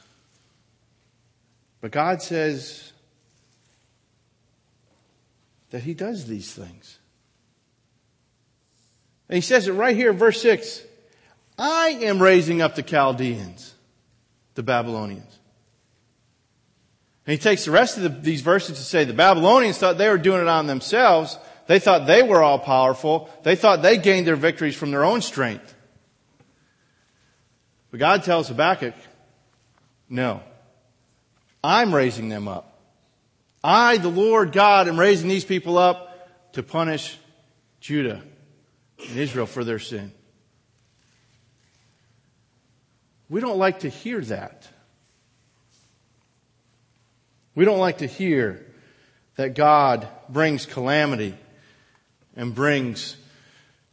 But 1.81 1.93
God 1.93 2.21
says 2.21 2.93
that 5.71 5.83
He 5.83 5.95
does 5.95 6.27
these 6.27 6.53
things. 6.53 6.99
And 9.29 9.37
He 9.37 9.41
says 9.41 9.69
it 9.69 9.73
right 9.73 9.97
here, 9.97 10.11
in 10.11 10.17
verse 10.17 10.43
6. 10.43 10.83
I 11.59 11.99
am 12.03 12.21
raising 12.21 12.61
up 12.61 12.75
the 12.75 12.83
Chaldeans, 12.83 13.75
the 14.55 14.63
Babylonians. 14.63 15.32
And 17.27 17.33
he 17.33 17.39
takes 17.39 17.65
the 17.65 17.71
rest 17.71 17.97
of 17.97 18.03
the, 18.03 18.09
these 18.09 18.41
verses 18.41 18.79
to 18.79 18.85
say 18.85 19.05
the 19.05 19.13
Babylonians 19.13 19.79
thought 19.79 19.99
they 19.99 20.09
were 20.09 20.19
doing 20.19 20.41
it 20.41 20.49
on 20.49 20.67
themselves. 20.67 21.39
They 21.69 21.79
thought 21.79 22.07
they 22.07 22.23
were 22.23 22.43
all 22.43 22.59
powerful. 22.59 23.31
They 23.45 23.55
thought 23.55 23.83
they 23.83 23.99
gained 23.99 24.27
their 24.27 24.37
victories 24.37 24.75
from 24.75 24.91
their 24.91 25.05
own 25.05 25.21
strength. 25.21 25.75
But 27.91 28.01
God 28.01 28.25
tells 28.25 28.49
Habakkuk, 28.49 28.95
no. 30.09 30.43
I'm 31.63 31.95
raising 31.95 32.29
them 32.29 32.49
up. 32.49 32.81
I, 33.63 33.99
the 33.99 34.09
Lord 34.09 34.51
God, 34.51 34.89
am 34.89 34.99
raising 34.99 35.29
these 35.29 35.45
people 35.45 35.79
up 35.79 36.53
to 36.55 36.63
punish 36.63 37.17
Judah 37.81 38.21
and 39.09 39.19
Israel 39.19 39.47
for 39.47 39.63
their 39.63 39.79
sin. 39.79 40.13
We 43.29 43.41
don't 43.41 43.59
like 43.59 43.81
to 43.81 43.89
hear 43.89 44.21
that. 44.23 44.69
We 47.55 47.65
don't 47.65 47.79
like 47.79 47.99
to 47.99 48.07
hear 48.07 48.65
that 49.37 49.55
God 49.55 50.09
brings 50.29 50.67
calamity 50.67 51.35
and 52.37 52.55
brings 52.55 53.17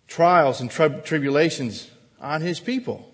trials 0.08 0.62
and 0.62 0.72
tri- 0.72 0.88
tribulations 0.90 1.90
on 2.20 2.42
His 2.42 2.60
people. 2.60 3.06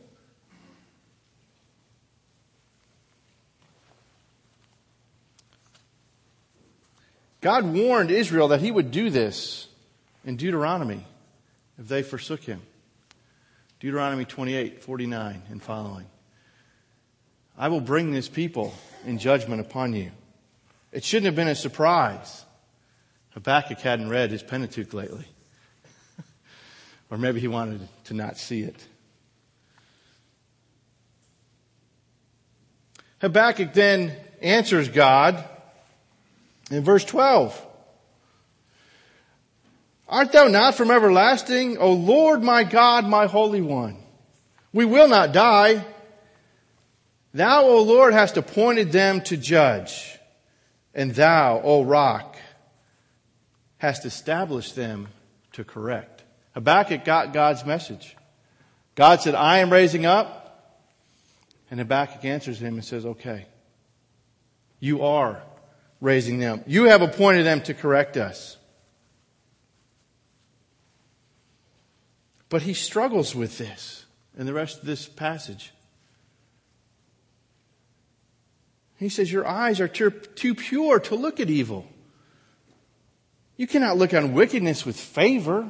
God 7.42 7.66
warned 7.66 8.10
Israel 8.10 8.48
that 8.50 8.62
He 8.62 8.72
would 8.72 8.90
do 8.92 9.10
this 9.10 9.68
in 10.26 10.36
Deuteronomy 10.36 11.06
if 11.78 11.88
they 11.88 12.02
forsook 12.02 12.44
Him. 12.44 12.62
Deuteronomy 13.80 14.26
28, 14.26 14.82
49 14.82 15.44
and 15.50 15.62
following. 15.62 16.08
I 17.58 17.68
will 17.68 17.82
bring 17.82 18.12
this 18.12 18.28
people 18.28 18.74
in 19.06 19.20
judgment 19.20 19.62
upon 19.62 19.94
you. 19.94 20.12
It 20.96 21.04
shouldn't 21.04 21.26
have 21.26 21.36
been 21.36 21.50
a 21.50 21.56
surprise. 21.56 22.46
Habakkuk 23.32 23.80
hadn't 23.80 24.08
read 24.08 24.32
his 24.32 24.42
Pentateuch 24.42 24.94
lately. 24.94 25.28
or 27.12 27.18
maybe 27.18 27.42
he 27.42 27.50
wanted 27.50 27.86
to 28.06 28.14
not 28.14 28.38
see 28.38 28.62
it. 28.62 28.82
Habakkuk 33.20 33.74
then 33.74 34.16
answers 34.42 34.88
God 34.88 35.44
in 36.72 36.82
verse 36.82 37.04
12. 37.04 37.62
Art 40.08 40.32
thou 40.32 40.48
not 40.48 40.76
from 40.76 40.92
everlasting, 40.92 41.78
O 41.78 41.92
Lord 41.92 42.42
my 42.42 42.64
God, 42.64 43.06
my 43.06 43.26
Holy 43.26 43.62
One? 43.62 43.98
We 44.72 44.86
will 44.86 45.10
not 45.10 45.34
die. 45.34 45.86
Thou, 47.34 47.64
O 47.64 47.82
Lord, 47.82 48.14
hast 48.14 48.38
appointed 48.38 48.94
them 48.94 49.20
to 49.24 49.36
judge. 49.36 50.14
And 50.96 51.14
thou, 51.14 51.62
O 51.62 51.84
rock, 51.84 52.38
hast 53.78 54.06
established 54.06 54.76
them 54.76 55.10
to 55.52 55.66
correct. 55.66 56.24
Habakkuk 56.54 57.04
got 57.04 57.34
God's 57.34 57.66
message. 57.66 58.16
God 58.96 59.20
said, 59.20 59.36
I 59.36 59.58
am 59.60 59.72
raising 59.72 60.06
up. 60.06 60.42
And 61.70 61.80
Habakkuk 61.80 62.24
answers 62.24 62.62
him 62.62 62.76
and 62.76 62.86
says, 62.86 63.06
okay, 63.06 63.46
you 64.80 65.04
are 65.04 65.44
raising 66.00 66.40
them. 66.40 66.64
You 66.66 66.86
have 66.86 67.02
appointed 67.02 67.46
them 67.46 67.62
to 67.64 67.74
correct 67.74 68.16
us. 68.16 68.58
But 72.48 72.62
he 72.62 72.74
struggles 72.74 73.36
with 73.36 73.58
this 73.58 74.06
in 74.38 74.46
the 74.46 74.54
rest 74.54 74.80
of 74.80 74.86
this 74.86 75.08
passage. 75.08 75.74
He 79.06 79.10
says, 79.10 79.32
Your 79.32 79.46
eyes 79.46 79.80
are 79.80 79.88
too, 79.88 80.56
pure 80.56 81.00
to 81.02 81.15
look 81.15 81.39
at 81.39 81.48
evil. 81.48 81.86
You 83.56 83.68
cannot 83.68 83.98
look 83.98 84.15
on 84.15 84.34
wickedness 84.34 84.84
with 84.84 85.00
favor. 85.00 85.70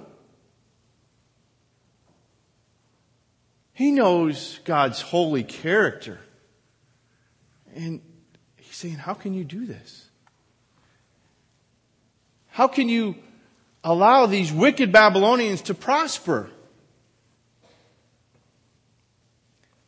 He 3.74 3.92
knows 3.92 4.62
God's 4.64 5.02
holy 5.02 5.44
character. 5.44 6.22
And 7.76 8.00
he's 8.56 8.74
saying, 8.74 8.96
How 8.96 9.14
can 9.14 9.34
you 9.34 9.44
do 9.44 9.66
this? 9.66 10.08
How 12.48 12.70
can 12.70 12.88
you 12.88 13.16
allow 13.84 14.28
these 14.28 14.54
wicked 14.54 14.94
Babylonians 14.94 15.64
to 15.64 15.74
prosper? 15.74 16.50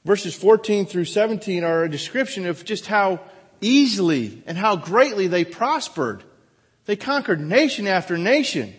Verses 0.03 0.36
14 0.36 0.86
through 0.86 1.05
17 1.05 1.63
are 1.63 1.83
a 1.83 1.89
description 1.89 2.45
of 2.45 2.65
just 2.65 2.88
how 2.88 3.21
easily 3.61 4.43
and 4.45 4.57
how 4.57 4.75
greatly 4.75 5.27
they 5.27 5.45
prospered. 5.45 6.23
They 6.85 6.95
conquered 6.95 7.41
nation 7.41 7.87
after 7.87 8.17
nation 8.17 8.73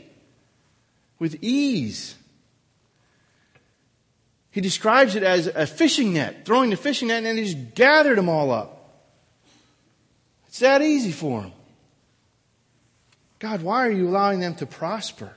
with 1.19 1.43
ease. 1.43 2.15
He 4.51 4.61
describes 4.61 5.15
it 5.15 5.23
as 5.23 5.47
a 5.47 5.67
fishing 5.67 6.15
net, 6.15 6.45
throwing 6.45 6.71
the 6.71 6.77
fishing 6.77 7.09
net 7.09 7.19
and 7.19 7.27
then 7.27 7.45
just 7.45 7.75
gathered 7.75 8.19
them 8.19 8.29
all 8.29 8.51
up. 8.51 8.75
It's 10.49 10.61
that 10.61 10.83
easy 10.83 11.13
for 11.13 11.43
him. 11.43 11.53
God, 13.39 13.63
why 13.63 13.87
are 13.87 13.91
you 13.91 14.09
allowing 14.09 14.41
them 14.41 14.55
to 14.57 14.67
prosper? 14.67 15.33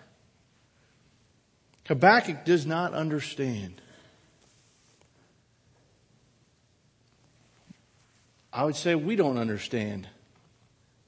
Habakkuk 1.88 2.46
does 2.46 2.66
not 2.66 2.94
understand. 2.94 3.81
I 8.54 8.66
would 8.66 8.76
say 8.76 8.96
we 8.96 9.16
don't 9.16 9.38
understand 9.38 10.08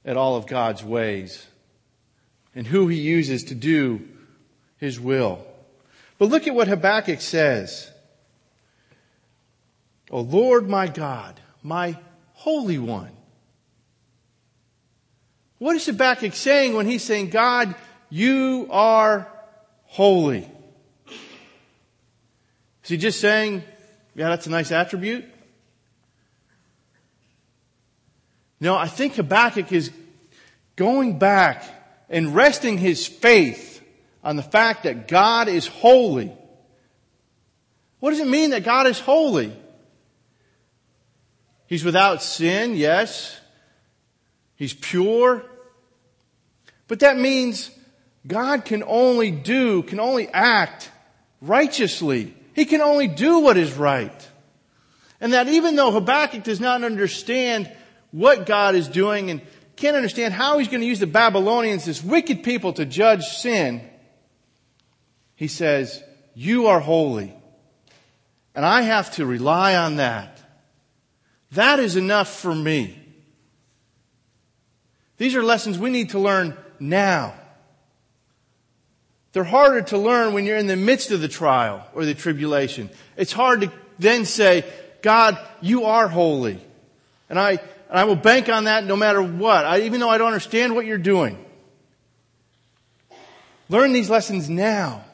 at 0.04 0.16
all 0.16 0.36
of 0.36 0.46
God's 0.46 0.82
ways 0.82 1.46
and 2.54 2.66
who 2.66 2.88
he 2.88 3.00
uses 3.00 3.44
to 3.44 3.54
do 3.54 4.08
his 4.78 4.98
will. 4.98 5.44
But 6.18 6.28
look 6.28 6.46
at 6.46 6.54
what 6.54 6.68
Habakkuk 6.68 7.20
says. 7.20 7.90
O 10.10 10.20
Lord 10.20 10.68
my 10.68 10.86
God, 10.86 11.40
my 11.62 11.98
Holy 12.34 12.78
One. 12.78 13.10
What 15.58 15.76
is 15.76 15.86
Habakkuk 15.86 16.34
saying 16.34 16.74
when 16.74 16.86
he's 16.86 17.02
saying, 17.02 17.30
God, 17.30 17.74
you 18.10 18.68
are 18.70 19.28
holy? 19.84 20.50
Is 22.84 22.90
he 22.90 22.96
just 22.96 23.20
saying, 23.20 23.62
yeah, 24.14 24.28
that's 24.28 24.46
a 24.46 24.50
nice 24.50 24.72
attribute? 24.72 25.24
No, 28.64 28.74
I 28.74 28.88
think 28.88 29.16
Habakkuk 29.16 29.72
is 29.72 29.90
going 30.74 31.18
back 31.18 31.64
and 32.08 32.34
resting 32.34 32.78
his 32.78 33.06
faith 33.06 33.82
on 34.24 34.36
the 34.36 34.42
fact 34.42 34.84
that 34.84 35.06
God 35.06 35.48
is 35.48 35.66
holy. 35.66 36.32
What 38.00 38.12
does 38.12 38.20
it 38.20 38.26
mean 38.26 38.50
that 38.52 38.64
God 38.64 38.86
is 38.86 38.98
holy? 38.98 39.54
He's 41.66 41.84
without 41.84 42.22
sin, 42.22 42.74
yes. 42.74 43.38
He's 44.56 44.72
pure. 44.72 45.44
But 46.88 47.00
that 47.00 47.18
means 47.18 47.70
God 48.26 48.64
can 48.64 48.82
only 48.82 49.30
do, 49.30 49.82
can 49.82 50.00
only 50.00 50.26
act 50.28 50.90
righteously. 51.42 52.34
He 52.54 52.64
can 52.64 52.80
only 52.80 53.08
do 53.08 53.40
what 53.40 53.58
is 53.58 53.74
right. 53.74 54.30
And 55.20 55.34
that 55.34 55.48
even 55.48 55.76
though 55.76 55.90
Habakkuk 55.90 56.44
does 56.44 56.60
not 56.60 56.82
understand 56.82 57.70
what 58.14 58.46
God 58.46 58.76
is 58.76 58.86
doing 58.86 59.28
and 59.30 59.42
can't 59.74 59.96
understand 59.96 60.32
how 60.32 60.58
he's 60.58 60.68
going 60.68 60.82
to 60.82 60.86
use 60.86 61.00
the 61.00 61.06
Babylonians, 61.06 61.84
this 61.84 62.02
wicked 62.02 62.44
people, 62.44 62.72
to 62.74 62.84
judge 62.84 63.24
sin. 63.24 63.82
He 65.34 65.48
says, 65.48 66.00
you 66.32 66.68
are 66.68 66.78
holy. 66.78 67.34
And 68.54 68.64
I 68.64 68.82
have 68.82 69.10
to 69.16 69.26
rely 69.26 69.74
on 69.74 69.96
that. 69.96 70.40
That 71.52 71.80
is 71.80 71.96
enough 71.96 72.32
for 72.32 72.54
me. 72.54 72.96
These 75.16 75.34
are 75.34 75.42
lessons 75.42 75.76
we 75.76 75.90
need 75.90 76.10
to 76.10 76.20
learn 76.20 76.56
now. 76.78 77.34
They're 79.32 79.42
harder 79.42 79.82
to 79.82 79.98
learn 79.98 80.34
when 80.34 80.44
you're 80.44 80.56
in 80.56 80.68
the 80.68 80.76
midst 80.76 81.10
of 81.10 81.20
the 81.20 81.26
trial 81.26 81.84
or 81.94 82.04
the 82.04 82.14
tribulation. 82.14 82.90
It's 83.16 83.32
hard 83.32 83.62
to 83.62 83.72
then 83.98 84.24
say, 84.24 84.64
God, 85.02 85.36
you 85.60 85.86
are 85.86 86.06
holy. 86.06 86.60
And 87.28 87.40
I, 87.40 87.58
and 87.94 88.00
I 88.00 88.06
will 88.06 88.16
bank 88.16 88.48
on 88.48 88.64
that 88.64 88.84
no 88.84 88.96
matter 88.96 89.22
what, 89.22 89.64
I, 89.64 89.82
even 89.82 90.00
though 90.00 90.08
I 90.08 90.18
don't 90.18 90.26
understand 90.26 90.74
what 90.74 90.84
you're 90.84 90.98
doing. 90.98 91.38
Learn 93.68 93.92
these 93.92 94.10
lessons 94.10 94.50
now. 94.50 95.04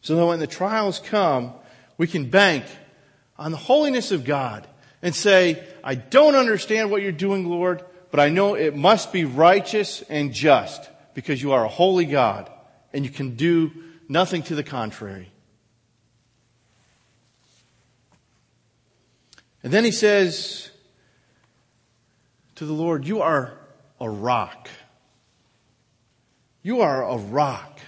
So 0.00 0.16
that 0.16 0.24
when 0.24 0.38
the 0.38 0.46
trials 0.46 1.00
come, 1.00 1.52
we 1.98 2.06
can 2.06 2.30
bank 2.30 2.64
on 3.38 3.50
the 3.50 3.58
holiness 3.58 4.10
of 4.10 4.24
God 4.24 4.66
and 5.02 5.14
say, 5.14 5.62
I 5.84 5.96
don't 5.96 6.34
understand 6.34 6.90
what 6.90 7.02
you're 7.02 7.12
doing, 7.12 7.46
Lord, 7.46 7.84
but 8.10 8.20
I 8.20 8.30
know 8.30 8.54
it 8.54 8.74
must 8.74 9.12
be 9.12 9.26
righteous 9.26 10.00
and 10.08 10.32
just 10.32 10.88
because 11.12 11.42
you 11.42 11.52
are 11.52 11.66
a 11.66 11.68
holy 11.68 12.06
God 12.06 12.50
and 12.94 13.04
you 13.04 13.10
can 13.10 13.36
do 13.36 13.70
nothing 14.08 14.42
to 14.44 14.54
the 14.54 14.64
contrary. 14.64 15.30
And 19.62 19.70
then 19.70 19.84
he 19.84 19.92
says 19.92 20.69
to 22.60 22.66
the 22.66 22.74
Lord, 22.74 23.06
You 23.06 23.22
are 23.22 23.54
a 23.98 24.10
rock. 24.10 24.68
You 26.62 26.82
are 26.82 27.08
a 27.08 27.16
rock. 27.16 27.80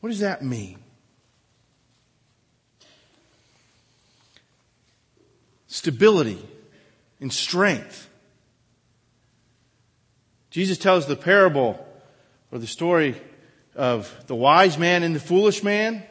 What 0.00 0.10
does 0.10 0.18
that 0.18 0.42
mean? 0.42 0.78
Stability 5.68 6.46
and 7.18 7.32
strength. 7.32 8.10
Jesus 10.50 10.76
tells 10.76 11.06
the 11.06 11.16
parable 11.16 11.82
or 12.50 12.58
the 12.58 12.66
story 12.66 13.18
of 13.74 14.14
the 14.26 14.34
wise 14.34 14.76
man 14.76 15.02
and 15.02 15.16
the 15.16 15.20
foolish 15.20 15.62
man. 15.62 16.02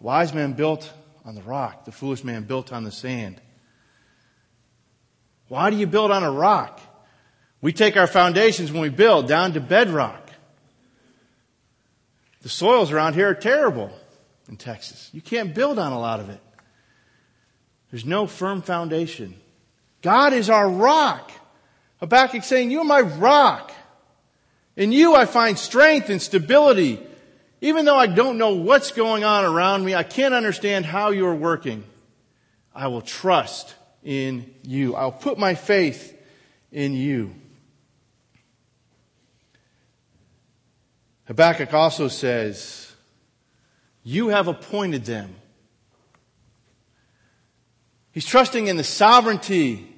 The 0.00 0.04
wise 0.04 0.34
man 0.34 0.52
built 0.52 0.92
on 1.24 1.34
the 1.34 1.40
rock. 1.40 1.86
The 1.86 1.92
foolish 1.92 2.22
man 2.22 2.42
built 2.42 2.74
on 2.74 2.84
the 2.84 2.92
sand. 2.92 3.40
Why 5.54 5.70
do 5.70 5.76
you 5.76 5.86
build 5.86 6.10
on 6.10 6.24
a 6.24 6.32
rock? 6.32 6.80
We 7.60 7.72
take 7.72 7.96
our 7.96 8.08
foundations 8.08 8.72
when 8.72 8.82
we 8.82 8.88
build 8.88 9.28
down 9.28 9.52
to 9.52 9.60
bedrock. 9.60 10.28
The 12.42 12.48
soils 12.48 12.90
around 12.90 13.14
here 13.14 13.28
are 13.28 13.34
terrible 13.36 13.92
in 14.48 14.56
Texas. 14.56 15.10
You 15.12 15.20
can't 15.20 15.54
build 15.54 15.78
on 15.78 15.92
a 15.92 16.00
lot 16.00 16.18
of 16.18 16.28
it. 16.28 16.40
There's 17.92 18.04
no 18.04 18.26
firm 18.26 18.62
foundation. 18.62 19.36
God 20.02 20.32
is 20.32 20.50
our 20.50 20.68
rock. 20.68 21.30
Habakkuk 22.00 22.42
saying, 22.42 22.72
you 22.72 22.80
are 22.80 22.84
my 22.84 23.02
rock. 23.02 23.70
In 24.74 24.90
you 24.90 25.14
I 25.14 25.24
find 25.24 25.56
strength 25.56 26.10
and 26.10 26.20
stability. 26.20 27.00
Even 27.60 27.84
though 27.84 27.96
I 27.96 28.08
don't 28.08 28.38
know 28.38 28.54
what's 28.54 28.90
going 28.90 29.22
on 29.22 29.44
around 29.44 29.84
me, 29.84 29.94
I 29.94 30.02
can't 30.02 30.34
understand 30.34 30.84
how 30.84 31.10
you're 31.10 31.32
working. 31.32 31.84
I 32.74 32.88
will 32.88 33.02
trust 33.02 33.76
in 34.04 34.54
you. 34.62 34.94
I'll 34.94 35.10
put 35.10 35.38
my 35.38 35.54
faith 35.54 36.16
in 36.70 36.94
you. 36.94 37.34
Habakkuk 41.24 41.72
also 41.72 42.08
says, 42.08 42.92
you 44.02 44.28
have 44.28 44.46
appointed 44.46 45.06
them. 45.06 45.34
He's 48.12 48.26
trusting 48.26 48.66
in 48.66 48.76
the 48.76 48.84
sovereignty 48.84 49.90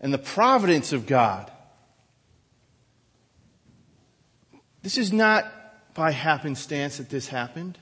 and 0.00 0.12
the 0.12 0.18
providence 0.18 0.92
of 0.92 1.06
God. 1.06 1.50
This 4.82 4.98
is 4.98 5.12
not 5.12 5.50
by 5.94 6.10
happenstance 6.10 6.96
that 6.96 7.08
this 7.10 7.28
happened. 7.28 7.78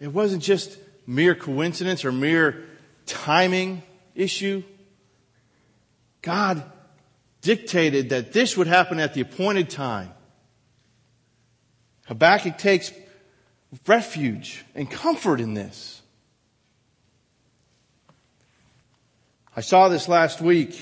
It 0.00 0.08
wasn't 0.08 0.42
just 0.42 0.78
mere 1.06 1.34
coincidence 1.34 2.04
or 2.04 2.12
mere 2.12 2.67
timing 3.08 3.82
issue. 4.14 4.62
God 6.22 6.62
dictated 7.40 8.10
that 8.10 8.32
this 8.32 8.56
would 8.56 8.66
happen 8.66 9.00
at 9.00 9.14
the 9.14 9.20
appointed 9.20 9.70
time. 9.70 10.10
Habakkuk 12.06 12.58
takes 12.58 12.92
refuge 13.86 14.64
and 14.74 14.90
comfort 14.90 15.40
in 15.40 15.54
this. 15.54 16.00
I 19.54 19.60
saw 19.60 19.88
this 19.88 20.08
last 20.08 20.40
week 20.40 20.80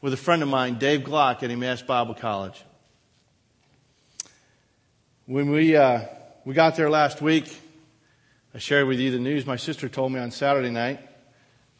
with 0.00 0.12
a 0.12 0.16
friend 0.16 0.42
of 0.42 0.48
mine, 0.48 0.78
Dave 0.78 1.02
Glock 1.02 1.42
at 1.42 1.50
Emmaus 1.50 1.82
Bible 1.82 2.14
College. 2.14 2.62
When 5.26 5.50
we, 5.50 5.76
uh, 5.76 6.02
we 6.44 6.54
got 6.54 6.74
there 6.74 6.90
last 6.90 7.22
week, 7.22 7.56
I 8.54 8.58
shared 8.58 8.88
with 8.88 8.98
you 8.98 9.10
the 9.10 9.18
news 9.18 9.46
my 9.46 9.56
sister 9.56 9.88
told 9.88 10.12
me 10.12 10.18
on 10.18 10.30
Saturday 10.30 10.70
night. 10.70 11.00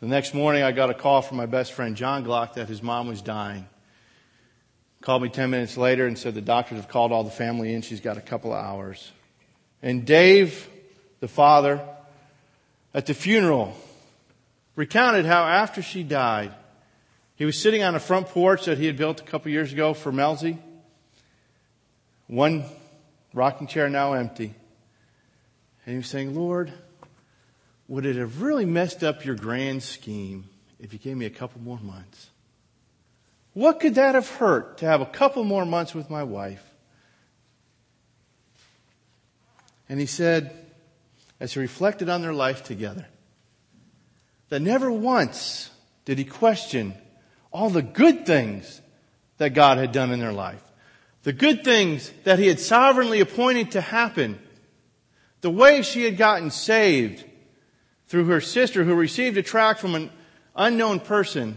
The 0.02 0.08
next 0.08 0.34
morning 0.34 0.64
I 0.64 0.72
got 0.72 0.90
a 0.90 0.94
call 0.94 1.22
from 1.22 1.36
my 1.36 1.46
best 1.46 1.74
friend 1.74 1.94
John 1.94 2.24
Glock 2.24 2.54
that 2.54 2.68
his 2.68 2.82
mom 2.82 3.06
was 3.06 3.22
dying. 3.22 3.68
Called 5.00 5.22
me 5.22 5.28
10 5.28 5.48
minutes 5.48 5.76
later 5.76 6.08
and 6.08 6.18
said 6.18 6.34
the 6.34 6.40
doctors 6.40 6.78
have 6.78 6.88
called 6.88 7.12
all 7.12 7.22
the 7.22 7.30
family 7.30 7.72
in. 7.72 7.82
She's 7.82 8.00
got 8.00 8.18
a 8.18 8.20
couple 8.20 8.52
of 8.52 8.58
hours. 8.64 9.12
And 9.80 10.04
Dave, 10.04 10.68
the 11.20 11.28
father, 11.28 11.80
at 12.92 13.06
the 13.06 13.14
funeral, 13.14 13.76
recounted 14.74 15.24
how 15.24 15.44
after 15.44 15.82
she 15.82 16.02
died, 16.02 16.52
he 17.36 17.44
was 17.44 17.56
sitting 17.56 17.84
on 17.84 17.94
a 17.94 18.00
front 18.00 18.26
porch 18.26 18.64
that 18.64 18.78
he 18.78 18.86
had 18.86 18.96
built 18.96 19.20
a 19.20 19.24
couple 19.24 19.52
years 19.52 19.72
ago 19.72 19.94
for 19.94 20.10
Melzy. 20.10 20.58
One 22.26 22.64
rocking 23.32 23.68
chair 23.68 23.88
now 23.88 24.14
empty. 24.14 24.52
And 25.86 25.92
he 25.92 25.96
was 25.98 26.08
saying, 26.08 26.34
Lord, 26.34 26.72
would 27.88 28.06
it 28.06 28.16
have 28.16 28.42
really 28.42 28.64
messed 28.64 29.02
up 29.02 29.24
your 29.24 29.34
grand 29.34 29.82
scheme 29.82 30.48
if 30.78 30.92
you 30.92 30.98
gave 30.98 31.16
me 31.16 31.26
a 31.26 31.30
couple 31.30 31.60
more 31.60 31.78
months? 31.80 32.30
What 33.54 33.80
could 33.80 33.96
that 33.96 34.14
have 34.14 34.28
hurt 34.28 34.78
to 34.78 34.86
have 34.86 35.00
a 35.00 35.06
couple 35.06 35.44
more 35.44 35.66
months 35.66 35.94
with 35.94 36.08
my 36.08 36.22
wife? 36.22 36.64
And 39.88 40.00
he 40.00 40.06
said, 40.06 40.56
as 41.38 41.52
he 41.52 41.60
reflected 41.60 42.08
on 42.08 42.22
their 42.22 42.32
life 42.32 42.64
together, 42.64 43.06
that 44.48 44.60
never 44.60 44.90
once 44.90 45.70
did 46.04 46.18
he 46.18 46.24
question 46.24 46.94
all 47.52 47.68
the 47.68 47.82
good 47.82 48.24
things 48.24 48.80
that 49.36 49.50
God 49.50 49.78
had 49.78 49.92
done 49.92 50.12
in 50.12 50.20
their 50.20 50.32
life. 50.32 50.62
The 51.24 51.32
good 51.32 51.62
things 51.62 52.10
that 52.24 52.38
he 52.38 52.46
had 52.46 52.58
sovereignly 52.58 53.20
appointed 53.20 53.72
to 53.72 53.80
happen. 53.80 54.38
The 55.40 55.50
way 55.50 55.82
she 55.82 56.04
had 56.04 56.16
gotten 56.16 56.50
saved 56.50 57.24
through 58.12 58.26
her 58.26 58.42
sister 58.42 58.84
who 58.84 58.94
received 58.94 59.38
a 59.38 59.42
tract 59.42 59.80
from 59.80 59.94
an 59.94 60.10
unknown 60.54 61.00
person 61.00 61.56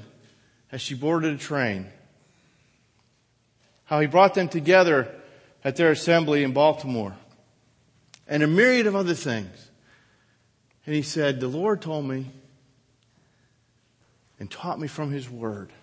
as 0.72 0.80
she 0.80 0.96
boarded 0.96 1.34
a 1.34 1.38
train. 1.38 1.86
How 3.84 4.00
he 4.00 4.08
brought 4.08 4.36
them 4.36 4.48
together 4.48 5.14
at 5.66 5.76
their 5.76 5.92
assembly 5.92 6.46
in 6.46 6.54
Baltimore. 6.54 7.14
And 8.26 8.42
a 8.42 8.48
myriad 8.48 8.88
of 8.88 8.96
other 8.96 9.16
things. 9.16 9.70
And 10.86 10.96
he 10.96 11.02
said, 11.02 11.42
the 11.42 11.50
Lord 11.50 11.82
told 11.82 12.06
me 12.06 12.28
and 14.40 14.50
taught 14.50 14.80
me 14.80 14.88
from 14.88 15.12
his 15.12 15.30
word 15.30 15.74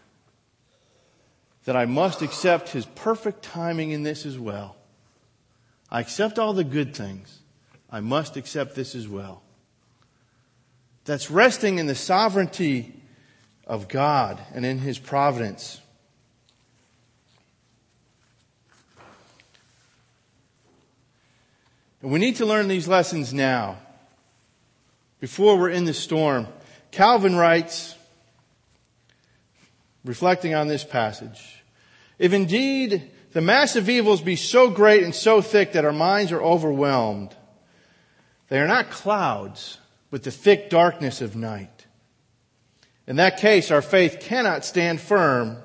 that 1.66 1.76
I 1.76 1.84
must 1.84 2.22
accept 2.22 2.70
his 2.70 2.86
perfect 2.86 3.42
timing 3.42 3.90
in 3.90 4.04
this 4.04 4.24
as 4.24 4.38
well. 4.38 4.76
I 5.90 6.00
accept 6.00 6.38
all 6.38 6.54
the 6.54 6.64
good 6.64 6.96
things. 6.96 7.40
I 7.90 8.00
must 8.00 8.38
accept 8.38 8.74
this 8.74 8.94
as 8.94 9.06
well. 9.06 9.41
That's 11.04 11.30
resting 11.30 11.78
in 11.78 11.86
the 11.86 11.94
sovereignty 11.94 12.94
of 13.66 13.88
God 13.88 14.40
and 14.54 14.64
in 14.64 14.78
His 14.78 14.98
providence. 14.98 15.80
And 22.02 22.10
we 22.10 22.18
need 22.18 22.36
to 22.36 22.46
learn 22.46 22.66
these 22.66 22.88
lessons 22.88 23.32
now, 23.32 23.78
before 25.20 25.56
we're 25.56 25.70
in 25.70 25.84
the 25.84 25.94
storm. 25.94 26.48
Calvin 26.90 27.36
writes, 27.36 27.94
reflecting 30.04 30.52
on 30.52 30.66
this 30.66 30.82
passage, 30.82 31.62
if 32.18 32.32
indeed 32.32 33.10
the 33.32 33.40
massive 33.40 33.88
evils 33.88 34.20
be 34.20 34.36
so 34.36 34.68
great 34.68 35.04
and 35.04 35.14
so 35.14 35.40
thick 35.40 35.72
that 35.72 35.84
our 35.84 35.92
minds 35.92 36.32
are 36.32 36.42
overwhelmed, 36.42 37.34
they 38.48 38.58
are 38.58 38.66
not 38.66 38.90
clouds, 38.90 39.78
but 40.12 40.22
the 40.24 40.30
thick 40.30 40.68
darkness 40.68 41.22
of 41.22 41.34
night. 41.34 41.86
In 43.06 43.16
that 43.16 43.38
case, 43.38 43.70
our 43.70 43.80
faith 43.80 44.18
cannot 44.20 44.62
stand 44.62 45.00
firm 45.00 45.56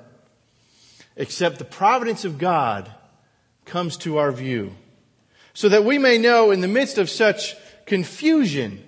except 1.16 1.58
the 1.58 1.66
providence 1.66 2.24
of 2.24 2.38
God 2.38 2.90
comes 3.66 3.98
to 3.98 4.16
our 4.16 4.32
view. 4.32 4.74
So 5.52 5.68
that 5.68 5.84
we 5.84 5.98
may 5.98 6.16
know 6.16 6.50
in 6.50 6.62
the 6.62 6.68
midst 6.68 6.96
of 6.96 7.10
such 7.10 7.56
confusion 7.84 8.82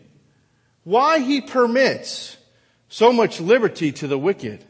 why 0.84 1.18
he 1.18 1.42
permits 1.42 2.38
so 2.88 3.12
much 3.12 3.38
liberty 3.38 3.92
to 3.92 4.08
the 4.08 4.18
wicked 4.18 4.64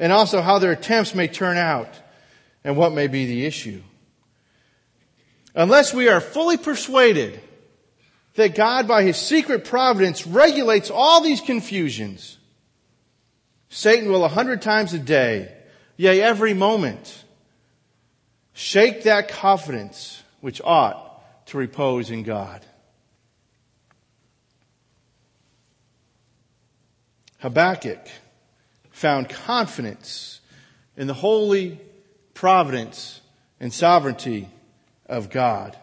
and 0.00 0.12
also 0.12 0.42
how 0.42 0.58
their 0.58 0.72
attempts 0.72 1.14
may 1.14 1.28
turn 1.28 1.56
out 1.56 1.88
and 2.64 2.76
what 2.76 2.92
may 2.92 3.06
be 3.06 3.26
the 3.26 3.46
issue. 3.46 3.80
Unless 5.54 5.94
we 5.94 6.08
are 6.08 6.20
fully 6.20 6.56
persuaded 6.56 7.40
that 8.34 8.54
God 8.54 8.88
by 8.88 9.02
his 9.02 9.16
secret 9.16 9.64
providence 9.64 10.26
regulates 10.26 10.90
all 10.90 11.20
these 11.20 11.40
confusions, 11.40 12.38
Satan 13.68 14.10
will 14.10 14.24
a 14.24 14.28
hundred 14.28 14.62
times 14.62 14.94
a 14.94 14.98
day, 14.98 15.52
yea, 15.96 16.20
every 16.20 16.54
moment, 16.54 17.24
shake 18.52 19.04
that 19.04 19.28
confidence 19.28 20.22
which 20.40 20.60
ought 20.62 21.46
to 21.46 21.58
repose 21.58 22.10
in 22.10 22.22
God. 22.22 22.64
Habakkuk 27.38 28.06
found 28.90 29.28
confidence 29.28 30.40
in 30.96 31.06
the 31.06 31.14
holy 31.14 31.80
providence 32.34 33.20
and 33.58 33.72
sovereignty 33.72 34.48
of 35.06 35.28
God. 35.28 35.76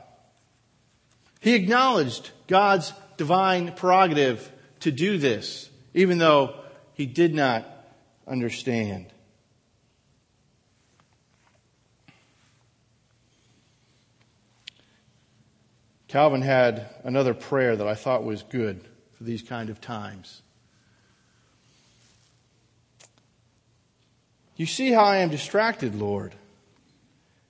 He 1.40 1.56
acknowledged 1.56 2.32
God's 2.48 2.94
divine 3.18 3.74
prerogative 3.74 4.52
to 4.82 4.92
do 4.92 5.18
this, 5.18 5.70
even 5.94 6.18
though 6.18 6.56
he 6.94 7.06
did 7.06 7.34
not 7.34 7.66
understand. 8.28 9.08
Calvin 16.10 16.42
had 16.42 16.90
another 17.04 17.36
prayer 17.36 17.76
that 17.76 17.88
I 17.88 17.94
thought 17.94 18.24
was 18.24 18.42
good 18.42 18.84
for 19.16 19.24
these 19.24 19.44
kind 19.44 19.70
of 19.70 19.80
times. 19.80 20.42
You 24.56 24.66
see 24.66 24.92
how 24.92 25.04
I 25.04 25.18
am 25.18 25.30
distracted, 25.30 25.96
Lord, 25.96 26.36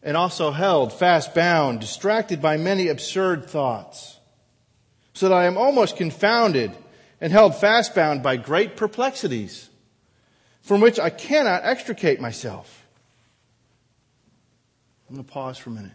and 0.01 0.15
also 0.15 0.51
held 0.51 0.93
fast 0.93 1.35
bound, 1.35 1.81
distracted 1.81 2.41
by 2.41 2.57
many 2.57 2.87
absurd 2.87 3.45
thoughts, 3.45 4.19
so 5.13 5.27
that 5.27 5.35
I 5.35 5.45
am 5.45 5.57
almost 5.57 5.97
confounded 5.97 6.71
and 7.19 7.33
held 7.33 7.55
fast 7.55 7.93
bound 7.93 8.23
by 8.23 8.37
great 8.37 8.77
perplexities, 8.77 9.69
from 10.61 10.81
which 10.81 10.99
I 10.99 11.09
cannot 11.09 11.65
extricate 11.65 12.21
myself. 12.21 12.85
I'm 15.09 15.15
going 15.15 15.25
to 15.25 15.31
pause 15.31 15.57
for 15.57 15.71
a 15.71 15.73
minute. 15.73 15.91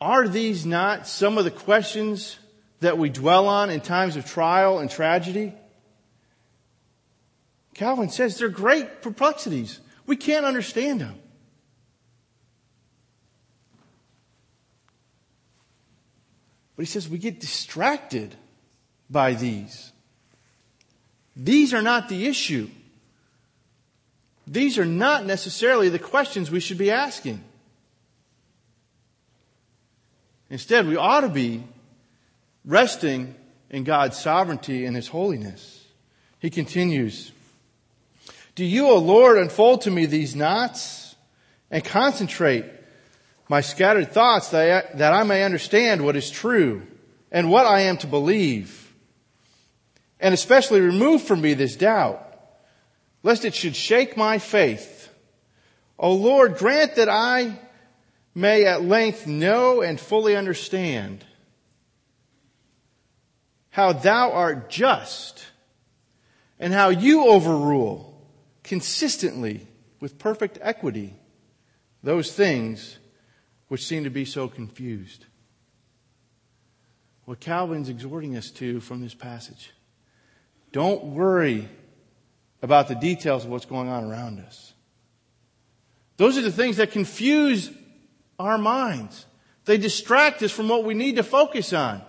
Are 0.00 0.26
these 0.26 0.66
not 0.66 1.06
some 1.06 1.38
of 1.38 1.44
the 1.44 1.50
questions 1.50 2.38
that 2.80 2.98
we 2.98 3.10
dwell 3.10 3.46
on 3.46 3.70
in 3.70 3.80
times 3.80 4.16
of 4.16 4.26
trial 4.26 4.78
and 4.78 4.90
tragedy? 4.90 5.54
Calvin 7.74 8.10
says 8.10 8.36
they're 8.36 8.48
great 8.48 9.02
perplexities. 9.02 9.80
We 10.06 10.16
can't 10.16 10.44
understand 10.44 11.00
them. 11.00 11.19
But 16.80 16.86
he 16.86 16.92
says 16.92 17.10
we 17.10 17.18
get 17.18 17.40
distracted 17.40 18.34
by 19.10 19.34
these. 19.34 19.92
These 21.36 21.74
are 21.74 21.82
not 21.82 22.08
the 22.08 22.26
issue. 22.26 22.70
These 24.46 24.78
are 24.78 24.86
not 24.86 25.26
necessarily 25.26 25.90
the 25.90 25.98
questions 25.98 26.50
we 26.50 26.58
should 26.58 26.78
be 26.78 26.90
asking. 26.90 27.44
Instead, 30.48 30.86
we 30.86 30.96
ought 30.96 31.20
to 31.20 31.28
be 31.28 31.64
resting 32.64 33.34
in 33.68 33.84
God's 33.84 34.18
sovereignty 34.18 34.86
and 34.86 34.96
His 34.96 35.08
holiness. 35.08 35.84
He 36.38 36.48
continues, 36.48 37.30
Do 38.54 38.64
you, 38.64 38.88
O 38.88 38.96
Lord, 38.96 39.36
unfold 39.36 39.82
to 39.82 39.90
me 39.90 40.06
these 40.06 40.34
knots 40.34 41.14
and 41.70 41.84
concentrate 41.84 42.64
my 43.50 43.62
scattered 43.62 44.12
thoughts 44.12 44.50
that 44.50 44.92
I, 44.92 44.96
that 44.98 45.12
I 45.12 45.24
may 45.24 45.42
understand 45.42 46.04
what 46.04 46.14
is 46.14 46.30
true 46.30 46.86
and 47.32 47.50
what 47.50 47.66
I 47.66 47.80
am 47.80 47.96
to 47.96 48.06
believe. 48.06 48.94
And 50.20 50.32
especially 50.32 50.80
remove 50.80 51.22
from 51.22 51.40
me 51.40 51.54
this 51.54 51.74
doubt, 51.74 52.22
lest 53.24 53.44
it 53.44 53.56
should 53.56 53.74
shake 53.74 54.16
my 54.16 54.38
faith. 54.38 55.12
O 55.98 56.12
Lord, 56.12 56.58
grant 56.58 56.94
that 56.94 57.08
I 57.08 57.58
may 58.36 58.66
at 58.66 58.84
length 58.84 59.26
know 59.26 59.82
and 59.82 59.98
fully 59.98 60.36
understand 60.36 61.24
how 63.70 63.92
thou 63.92 64.30
art 64.30 64.70
just 64.70 65.44
and 66.60 66.72
how 66.72 66.90
you 66.90 67.26
overrule 67.26 68.16
consistently 68.62 69.66
with 69.98 70.20
perfect 70.20 70.56
equity 70.62 71.16
those 72.04 72.32
things 72.32 72.99
which 73.70 73.86
seem 73.86 74.02
to 74.02 74.10
be 74.10 74.24
so 74.24 74.48
confused. 74.48 75.26
What 77.24 77.38
Calvin's 77.38 77.88
exhorting 77.88 78.36
us 78.36 78.50
to 78.50 78.80
from 78.80 79.00
this 79.00 79.14
passage. 79.14 79.70
Don't 80.72 81.04
worry 81.04 81.68
about 82.62 82.88
the 82.88 82.96
details 82.96 83.44
of 83.44 83.50
what's 83.52 83.66
going 83.66 83.88
on 83.88 84.10
around 84.10 84.40
us. 84.40 84.72
Those 86.16 86.36
are 86.36 86.42
the 86.42 86.50
things 86.50 86.78
that 86.78 86.90
confuse 86.90 87.70
our 88.40 88.58
minds. 88.58 89.24
They 89.66 89.78
distract 89.78 90.42
us 90.42 90.50
from 90.50 90.68
what 90.68 90.82
we 90.82 90.94
need 90.94 91.14
to 91.14 91.22
focus 91.22 91.72
on. 91.72 92.02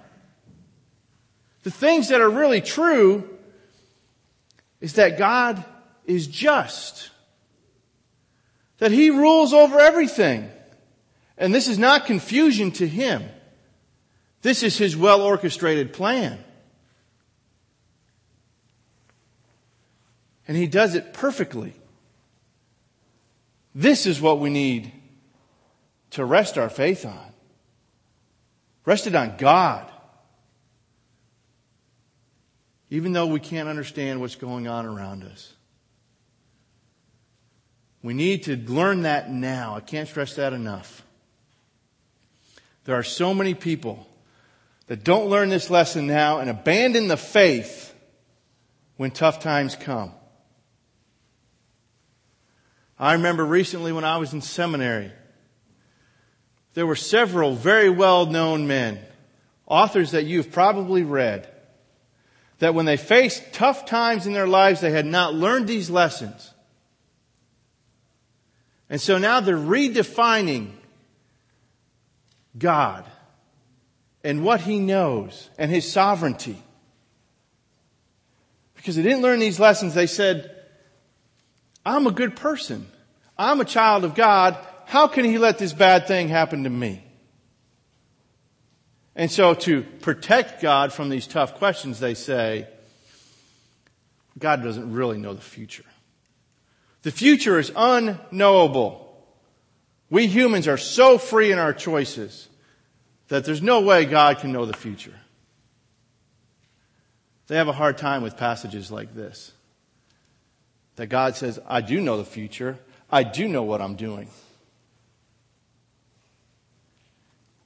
The 1.61 1.69
things 1.69 2.09
that 2.09 2.21
are 2.21 2.29
really 2.29 2.61
true 2.61 3.37
is 4.79 4.93
that 4.93 5.19
God 5.19 5.63
is 6.07 6.25
just. 6.25 7.11
That 8.79 8.91
He 8.91 9.11
rules 9.11 9.53
over 9.53 9.79
everything. 9.79 10.49
And 11.41 11.51
this 11.51 11.67
is 11.67 11.79
not 11.79 12.05
confusion 12.05 12.69
to 12.73 12.87
Him. 12.87 13.27
This 14.43 14.61
is 14.61 14.77
His 14.77 14.95
well 14.95 15.23
orchestrated 15.23 15.91
plan. 15.91 16.37
And 20.47 20.55
He 20.55 20.67
does 20.67 20.93
it 20.93 21.13
perfectly. 21.13 21.73
This 23.73 24.05
is 24.05 24.21
what 24.21 24.39
we 24.39 24.51
need 24.51 24.91
to 26.11 26.23
rest 26.23 26.59
our 26.59 26.69
faith 26.69 27.07
on. 27.07 27.33
Rested 28.85 29.15
on 29.15 29.37
God. 29.37 29.91
Even 32.91 33.13
though 33.13 33.27
we 33.27 33.39
can't 33.39 33.67
understand 33.67 34.21
what's 34.21 34.35
going 34.35 34.67
on 34.67 34.85
around 34.85 35.23
us. 35.23 35.53
We 38.03 38.13
need 38.13 38.43
to 38.43 38.57
learn 38.57 39.03
that 39.03 39.31
now. 39.31 39.75
I 39.75 39.79
can't 39.79 40.07
stress 40.07 40.35
that 40.35 40.53
enough. 40.53 41.03
There 42.85 42.95
are 42.95 43.03
so 43.03 43.33
many 43.33 43.53
people 43.53 44.07
that 44.87 45.03
don't 45.03 45.29
learn 45.29 45.49
this 45.49 45.69
lesson 45.69 46.07
now 46.07 46.39
and 46.39 46.49
abandon 46.49 47.07
the 47.07 47.17
faith 47.17 47.93
when 48.97 49.11
tough 49.11 49.39
times 49.39 49.75
come. 49.75 50.11
I 52.99 53.13
remember 53.13 53.45
recently 53.45 53.91
when 53.91 54.03
I 54.03 54.17
was 54.17 54.33
in 54.33 54.41
seminary, 54.41 55.11
there 56.73 56.85
were 56.85 56.95
several 56.95 57.55
very 57.55 57.89
well 57.89 58.25
known 58.25 58.67
men, 58.67 58.99
authors 59.65 60.11
that 60.11 60.25
you've 60.25 60.51
probably 60.51 61.03
read, 61.03 61.49
that 62.59 62.75
when 62.75 62.85
they 62.85 62.97
faced 62.97 63.53
tough 63.53 63.85
times 63.85 64.27
in 64.27 64.33
their 64.33 64.47
lives, 64.47 64.81
they 64.81 64.91
had 64.91 65.05
not 65.05 65.33
learned 65.33 65.67
these 65.67 65.89
lessons. 65.89 66.53
And 68.89 69.01
so 69.01 69.17
now 69.17 69.39
they're 69.39 69.55
redefining 69.55 70.73
God 72.57 73.05
and 74.23 74.43
what 74.43 74.61
He 74.61 74.79
knows 74.79 75.49
and 75.57 75.71
His 75.71 75.91
sovereignty. 75.91 76.61
Because 78.75 78.95
they 78.95 79.03
didn't 79.03 79.21
learn 79.21 79.39
these 79.39 79.59
lessons, 79.59 79.93
they 79.93 80.07
said, 80.07 80.55
I'm 81.85 82.07
a 82.07 82.11
good 82.11 82.35
person. 82.35 82.87
I'm 83.37 83.59
a 83.61 83.65
child 83.65 84.03
of 84.03 84.15
God. 84.15 84.57
How 84.85 85.07
can 85.07 85.25
he 85.25 85.37
let 85.37 85.57
this 85.57 85.73
bad 85.73 86.07
thing 86.07 86.27
happen 86.27 86.63
to 86.63 86.69
me? 86.69 87.03
And 89.15 89.31
so 89.31 89.53
to 89.53 89.83
protect 89.83 90.61
God 90.61 90.93
from 90.93 91.09
these 91.09 91.27
tough 91.27 91.55
questions, 91.55 91.99
they 91.99 92.13
say, 92.13 92.67
God 94.37 94.63
doesn't 94.63 94.91
really 94.91 95.17
know 95.17 95.33
the 95.33 95.41
future. 95.41 95.85
The 97.03 97.11
future 97.11 97.59
is 97.59 97.71
unknowable. 97.75 99.00
We 100.11 100.27
humans 100.27 100.67
are 100.67 100.77
so 100.77 101.17
free 101.17 101.51
in 101.53 101.57
our 101.57 101.73
choices 101.73 102.49
that 103.29 103.45
there's 103.45 103.61
no 103.61 103.79
way 103.79 104.03
God 104.05 104.39
can 104.39 104.51
know 104.51 104.65
the 104.65 104.75
future. 104.75 105.15
They 107.47 107.55
have 107.55 107.69
a 107.69 107.73
hard 107.73 107.97
time 107.97 108.21
with 108.21 108.37
passages 108.37 108.91
like 108.91 109.15
this. 109.15 109.53
that 110.97 111.07
God 111.07 111.35
says, 111.35 111.59
I 111.67 111.79
do 111.79 112.01
know 112.01 112.17
the 112.17 112.25
future. 112.25 112.77
I 113.09 113.23
do 113.23 113.47
know 113.47 113.63
what 113.63 113.81
I'm 113.81 113.95
doing. 113.95 114.27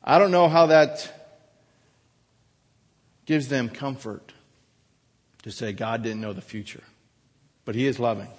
I 0.03 0.19
don't 0.19 0.31
know 0.31 0.47
how 0.47 0.67
that 0.67 1.11
gives 3.25 3.47
them 3.47 3.69
comfort 3.69 4.31
to 5.41 5.51
say 5.51 5.73
God 5.73 6.03
didn't 6.03 6.21
know 6.21 6.33
the 6.33 6.41
future, 6.41 6.83
but 7.65 7.73
He 7.73 7.87
is 7.87 7.99
loving. 7.99 8.29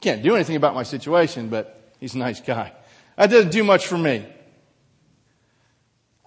Can't 0.00 0.24
do 0.24 0.34
anything 0.34 0.56
about 0.56 0.74
my 0.74 0.82
situation, 0.82 1.48
but 1.48 1.92
He's 2.00 2.14
a 2.14 2.18
nice 2.18 2.40
guy. 2.40 2.72
That 3.16 3.30
doesn't 3.30 3.52
do 3.52 3.64
much 3.64 3.86
for 3.86 3.98
me. 3.98 4.26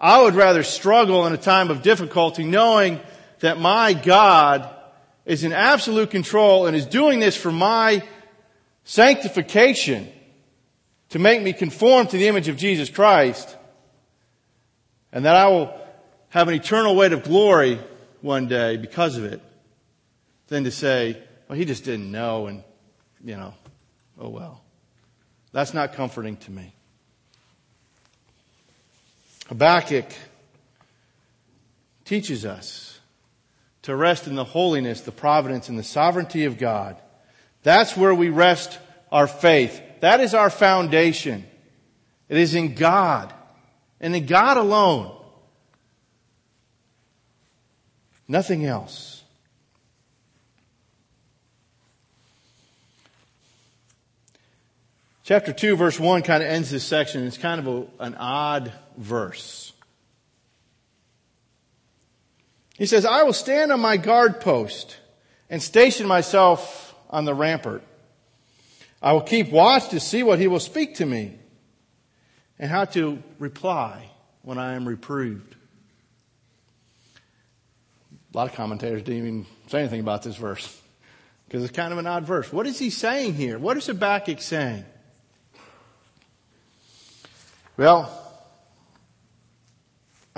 I 0.00 0.22
would 0.22 0.34
rather 0.34 0.62
struggle 0.62 1.26
in 1.26 1.32
a 1.32 1.38
time 1.38 1.70
of 1.70 1.82
difficulty 1.82 2.44
knowing 2.44 3.00
that 3.40 3.58
my 3.58 3.92
God 3.92 4.74
is 5.26 5.44
in 5.44 5.52
absolute 5.52 6.10
control 6.10 6.66
and 6.66 6.76
is 6.76 6.86
doing 6.86 7.20
this 7.20 7.36
for 7.36 7.52
my 7.52 8.02
sanctification 8.84 10.08
to 11.10 11.18
make 11.18 11.42
me 11.42 11.52
conform 11.52 12.06
to 12.06 12.16
the 12.16 12.28
image 12.28 12.48
of 12.48 12.56
Jesus 12.56 12.88
Christ 12.88 13.56
and 15.12 15.24
that 15.24 15.34
I 15.34 15.48
will 15.48 15.74
have 16.30 16.48
an 16.48 16.54
eternal 16.54 16.94
weight 16.94 17.12
of 17.12 17.22
glory 17.22 17.80
one 18.20 18.46
day 18.46 18.76
because 18.76 19.16
of 19.16 19.24
it 19.24 19.40
than 20.48 20.64
to 20.64 20.70
say, 20.70 21.22
well, 21.48 21.58
he 21.58 21.64
just 21.64 21.84
didn't 21.84 22.10
know 22.10 22.46
and, 22.46 22.62
you 23.24 23.36
know, 23.36 23.54
oh 24.18 24.28
well. 24.28 24.62
That's 25.52 25.74
not 25.74 25.94
comforting 25.94 26.36
to 26.38 26.50
me. 26.50 26.74
Habakkuk 29.48 30.06
teaches 32.04 32.44
us 32.44 33.00
to 33.82 33.96
rest 33.96 34.26
in 34.26 34.34
the 34.34 34.44
holiness, 34.44 35.00
the 35.00 35.12
providence, 35.12 35.68
and 35.68 35.78
the 35.78 35.82
sovereignty 35.82 36.44
of 36.44 36.58
God. 36.58 37.00
That's 37.62 37.96
where 37.96 38.14
we 38.14 38.28
rest 38.28 38.78
our 39.10 39.26
faith. 39.26 39.80
That 40.00 40.20
is 40.20 40.34
our 40.34 40.50
foundation. 40.50 41.46
It 42.28 42.36
is 42.36 42.54
in 42.54 42.74
God 42.74 43.32
and 44.00 44.14
in 44.14 44.26
God 44.26 44.58
alone. 44.58 45.14
Nothing 48.28 48.66
else. 48.66 49.22
Chapter 55.24 55.52
2 55.52 55.76
verse 55.76 55.98
1 55.98 56.22
kind 56.22 56.42
of 56.42 56.48
ends 56.48 56.70
this 56.70 56.84
section. 56.84 57.26
It's 57.26 57.38
kind 57.38 57.60
of 57.60 57.66
a, 57.66 58.02
an 58.02 58.14
odd 58.14 58.72
verse. 58.98 59.72
He 62.76 62.86
says, 62.86 63.04
I 63.04 63.22
will 63.22 63.32
stand 63.32 63.72
on 63.72 63.80
my 63.80 63.96
guard 63.96 64.40
post 64.40 64.96
and 65.50 65.62
station 65.62 66.06
myself 66.06 66.94
on 67.10 67.24
the 67.24 67.34
rampart. 67.34 67.82
I 69.00 69.12
will 69.12 69.22
keep 69.22 69.50
watch 69.50 69.88
to 69.90 70.00
see 70.00 70.22
what 70.22 70.38
he 70.38 70.46
will 70.46 70.60
speak 70.60 70.96
to 70.96 71.06
me 71.06 71.38
and 72.58 72.70
how 72.70 72.84
to 72.86 73.22
reply 73.38 74.10
when 74.42 74.58
I 74.58 74.74
am 74.74 74.86
reproved. 74.86 75.56
A 78.34 78.36
lot 78.36 78.48
of 78.48 78.54
commentators 78.54 79.02
didn't 79.02 79.18
even 79.18 79.46
say 79.68 79.80
anything 79.80 80.00
about 80.00 80.22
this 80.22 80.36
verse 80.36 80.80
because 81.46 81.64
it's 81.64 81.74
kind 81.74 81.92
of 81.92 81.98
an 81.98 82.06
odd 82.06 82.24
verse. 82.24 82.52
What 82.52 82.66
is 82.66 82.78
he 82.78 82.90
saying 82.90 83.34
here? 83.34 83.58
What 83.58 83.76
is 83.76 83.86
Habakkuk 83.86 84.40
saying? 84.40 84.84
Well, 87.76 88.27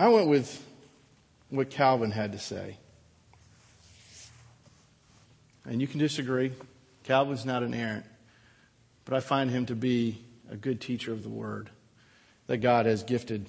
I 0.00 0.08
went 0.08 0.28
with 0.28 0.66
what 1.50 1.68
Calvin 1.68 2.10
had 2.10 2.32
to 2.32 2.38
say. 2.38 2.78
And 5.66 5.78
you 5.78 5.86
can 5.86 5.98
disagree. 5.98 6.52
Calvin's 7.04 7.44
not 7.44 7.62
an 7.62 7.74
errant. 7.74 8.06
But 9.04 9.12
I 9.12 9.20
find 9.20 9.50
him 9.50 9.66
to 9.66 9.74
be 9.74 10.16
a 10.50 10.56
good 10.56 10.80
teacher 10.80 11.12
of 11.12 11.22
the 11.22 11.28
word 11.28 11.68
that 12.46 12.58
God 12.58 12.86
has 12.86 13.02
gifted 13.02 13.44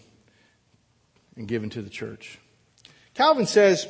and 1.37 1.47
given 1.47 1.69
to 1.69 1.81
the 1.81 1.89
church. 1.89 2.37
Calvin 3.13 3.45
says, 3.45 3.87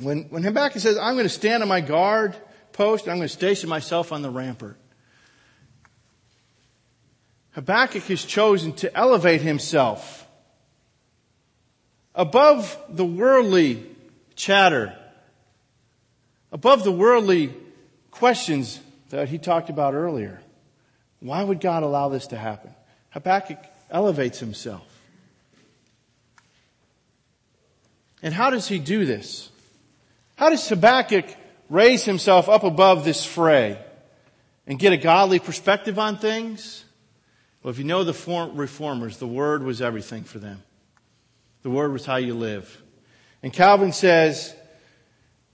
when, 0.00 0.30
when 0.30 0.42
Habakkuk 0.42 0.80
says, 0.80 0.96
I'm 0.96 1.16
going 1.16 1.26
to 1.26 1.28
stand 1.28 1.62
on 1.62 1.68
my 1.68 1.82
guard 1.82 2.34
post, 2.72 3.08
I'm 3.08 3.16
going 3.16 3.28
to 3.28 3.34
station 3.34 3.68
myself 3.68 4.10
on 4.10 4.22
the 4.22 4.30
rampart. 4.30 4.78
Habakkuk 7.50 8.04
has 8.04 8.24
chosen 8.24 8.72
to 8.76 8.96
elevate 8.96 9.42
himself 9.42 10.21
above 12.14 12.76
the 12.88 13.04
worldly 13.04 13.86
chatter, 14.36 14.96
above 16.50 16.84
the 16.84 16.92
worldly 16.92 17.54
questions 18.10 18.80
that 19.10 19.28
he 19.28 19.38
talked 19.38 19.70
about 19.70 19.94
earlier. 19.94 20.40
Why 21.20 21.42
would 21.42 21.60
God 21.60 21.82
allow 21.82 22.08
this 22.08 22.28
to 22.28 22.36
happen? 22.36 22.74
Habakkuk 23.10 23.58
elevates 23.90 24.38
himself. 24.38 24.86
And 28.22 28.32
how 28.32 28.50
does 28.50 28.68
he 28.68 28.78
do 28.78 29.04
this? 29.04 29.50
How 30.36 30.50
does 30.50 30.68
Habakkuk 30.68 31.26
raise 31.68 32.04
himself 32.04 32.48
up 32.48 32.64
above 32.64 33.04
this 33.04 33.24
fray 33.24 33.78
and 34.66 34.78
get 34.78 34.92
a 34.92 34.96
godly 34.96 35.38
perspective 35.38 35.98
on 35.98 36.18
things? 36.18 36.84
Well, 37.62 37.70
if 37.70 37.78
you 37.78 37.84
know 37.84 38.04
the 38.04 38.50
reformers, 38.54 39.18
the 39.18 39.26
word 39.26 39.62
was 39.62 39.82
everything 39.82 40.24
for 40.24 40.38
them. 40.38 40.62
The 41.62 41.70
word 41.70 41.92
was 41.92 42.06
how 42.06 42.16
you 42.16 42.34
live. 42.34 42.82
And 43.42 43.52
Calvin 43.52 43.92
says, 43.92 44.54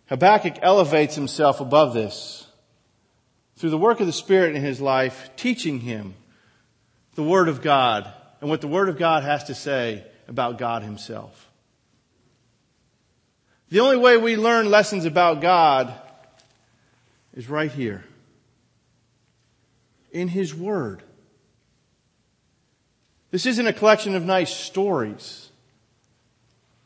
Habakkuk 0.06 0.59
elevates 0.62 1.14
himself 1.14 1.61
above 1.61 1.94
this 1.94 2.46
through 3.56 3.70
the 3.70 3.78
work 3.78 4.00
of 4.00 4.06
the 4.06 4.12
Spirit 4.12 4.54
in 4.54 4.62
his 4.62 4.80
life, 4.80 5.30
teaching 5.36 5.80
him 5.80 6.14
the 7.14 7.22
Word 7.22 7.48
of 7.48 7.62
God 7.62 8.12
and 8.40 8.48
what 8.48 8.61
the 8.61 8.68
Word 8.68 8.88
of 8.88 8.96
God 8.96 9.24
has 9.24 9.44
to 9.44 9.54
say 9.54 10.04
about 10.28 10.56
God 10.59 10.82
himself. 10.82 11.50
The 13.70 13.80
only 13.80 13.96
way 13.96 14.16
we 14.16 14.36
learn 14.36 14.70
lessons 14.70 15.04
about 15.04 15.40
God 15.40 15.92
is 17.34 17.48
right 17.48 17.70
here. 17.70 18.04
In 20.11 20.28
His 20.28 20.54
Word. 20.54 21.02
This 23.30 23.44
isn't 23.44 23.66
a 23.66 23.74
collection 23.74 24.14
of 24.14 24.24
nice 24.24 24.54
stories. 24.54 25.47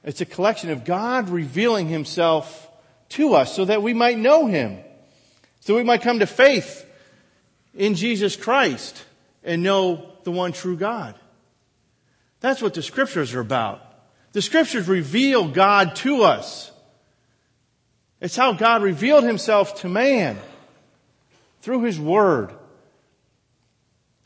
It's 0.04 0.20
a 0.20 0.26
collection 0.26 0.70
of 0.70 0.84
God 0.84 1.28
revealing 1.28 1.88
himself 1.88 2.68
to 3.10 3.34
us 3.34 3.54
so 3.54 3.64
that 3.64 3.82
we 3.82 3.94
might 3.94 4.18
know 4.18 4.46
him. 4.46 4.78
So 5.60 5.76
we 5.76 5.84
might 5.84 6.02
come 6.02 6.18
to 6.18 6.26
faith 6.26 6.84
in 7.74 7.94
Jesus 7.94 8.34
Christ 8.34 9.04
and 9.44 9.62
know 9.62 10.10
the 10.24 10.32
one 10.32 10.52
true 10.52 10.76
God. 10.76 11.14
That's 12.40 12.60
what 12.60 12.74
the 12.74 12.82
scriptures 12.82 13.34
are 13.34 13.40
about. 13.40 13.80
The 14.32 14.42
scriptures 14.42 14.88
reveal 14.88 15.48
God 15.48 15.94
to 15.96 16.24
us. 16.24 16.72
It's 18.20 18.36
how 18.36 18.52
God 18.52 18.82
revealed 18.82 19.24
himself 19.24 19.80
to 19.82 19.88
man 19.88 20.38
through 21.60 21.82
his 21.82 22.00
word. 22.00 22.52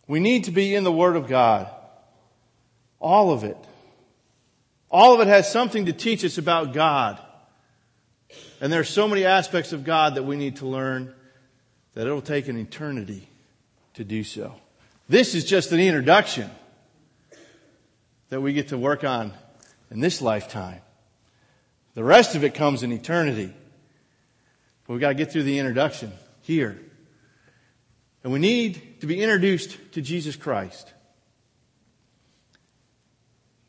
We 0.06 0.20
need 0.20 0.44
to 0.44 0.50
be 0.50 0.74
in 0.74 0.84
the 0.84 0.92
word 0.92 1.16
of 1.16 1.28
God. 1.28 1.68
All 3.00 3.32
of 3.32 3.44
it. 3.44 3.58
All 4.90 5.14
of 5.14 5.20
it 5.20 5.28
has 5.28 5.50
something 5.50 5.86
to 5.86 5.92
teach 5.92 6.24
us 6.24 6.38
about 6.38 6.72
God. 6.72 7.20
And 8.60 8.72
there 8.72 8.80
are 8.80 8.84
so 8.84 9.08
many 9.08 9.24
aspects 9.24 9.72
of 9.72 9.84
God 9.84 10.14
that 10.14 10.22
we 10.22 10.36
need 10.36 10.56
to 10.56 10.66
learn 10.66 11.14
that 11.94 12.06
it'll 12.06 12.22
take 12.22 12.48
an 12.48 12.56
eternity 12.56 13.28
to 13.94 14.04
do 14.04 14.22
so. 14.24 14.54
This 15.08 15.34
is 15.34 15.44
just 15.44 15.72
an 15.72 15.80
introduction 15.80 16.50
that 18.28 18.40
we 18.40 18.52
get 18.52 18.68
to 18.68 18.78
work 18.78 19.04
on 19.04 19.32
in 19.90 20.00
this 20.00 20.20
lifetime. 20.20 20.80
The 21.94 22.04
rest 22.04 22.34
of 22.34 22.44
it 22.44 22.54
comes 22.54 22.82
in 22.82 22.92
eternity. 22.92 23.52
But 24.86 24.92
we've 24.92 25.00
got 25.00 25.08
to 25.08 25.14
get 25.14 25.32
through 25.32 25.44
the 25.44 25.58
introduction 25.58 26.12
here. 26.42 26.78
And 28.22 28.32
we 28.32 28.38
need 28.38 29.00
to 29.00 29.06
be 29.06 29.22
introduced 29.22 29.78
to 29.92 30.02
Jesus 30.02 30.36
Christ. 30.36 30.92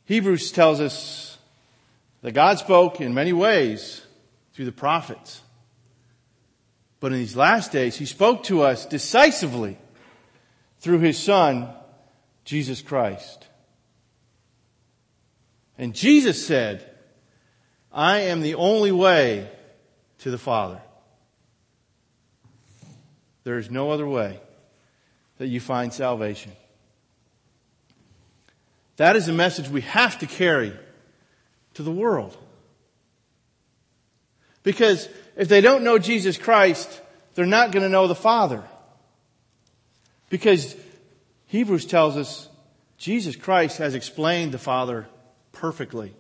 Hebrews 0.08 0.54
tells 0.54 0.80
us 0.80 1.38
that 2.22 2.32
God 2.32 2.58
spoke 2.60 3.02
in 3.02 3.14
many 3.14 3.34
ways 3.34 4.02
through 4.54 4.64
the 4.64 4.72
prophets. 4.72 5.42
But 7.02 7.12
in 7.12 7.20
these 7.20 7.36
last 7.36 7.74
days, 7.74 7.98
He 7.98 8.06
spoke 8.06 8.44
to 8.44 8.62
us 8.62 8.86
decisively 8.86 9.78
through 10.80 11.00
His 11.00 11.20
Son, 11.20 11.68
Jesus 12.46 12.82
Christ. 12.82 13.48
And 15.78 15.94
Jesus 15.94 16.44
said, 16.48 16.90
I 17.92 18.20
am 18.22 18.40
the 18.40 18.56
only 18.56 18.94
way 18.94 19.52
to 20.20 20.32
the 20.32 20.38
Father. 20.38 20.82
There 23.44 23.58
is 23.58 23.70
no 23.70 23.92
other 23.92 24.08
way 24.08 24.40
that 25.38 25.48
you 25.48 25.60
find 25.60 25.94
salvation. 25.94 26.54
That 28.98 29.16
is 29.16 29.28
a 29.28 29.34
message 29.34 29.70
we 29.70 29.82
have 29.82 30.20
to 30.20 30.28
carry 30.28 30.74
to 31.76 31.84
the 31.84 31.92
world. 31.92 32.36
Because 34.64 35.08
if 35.36 35.48
they 35.48 35.62
don't 35.62 35.84
know 35.84 35.98
Jesus 35.98 36.38
Christ, 36.38 37.02
they're 37.36 37.46
not 37.46 37.72
going 37.72 37.84
to 37.84 37.90
know 37.90 38.08
the 38.08 38.16
Father. 38.16 38.64
Because 40.30 40.76
Hebrews 41.46 41.86
tells 41.86 42.18
us 42.18 42.50
Jesus 42.98 43.36
Christ 43.36 43.78
has 43.78 43.94
explained 43.96 44.52
the 44.52 44.58
Father 44.58 45.08
perfectly. 45.52 46.14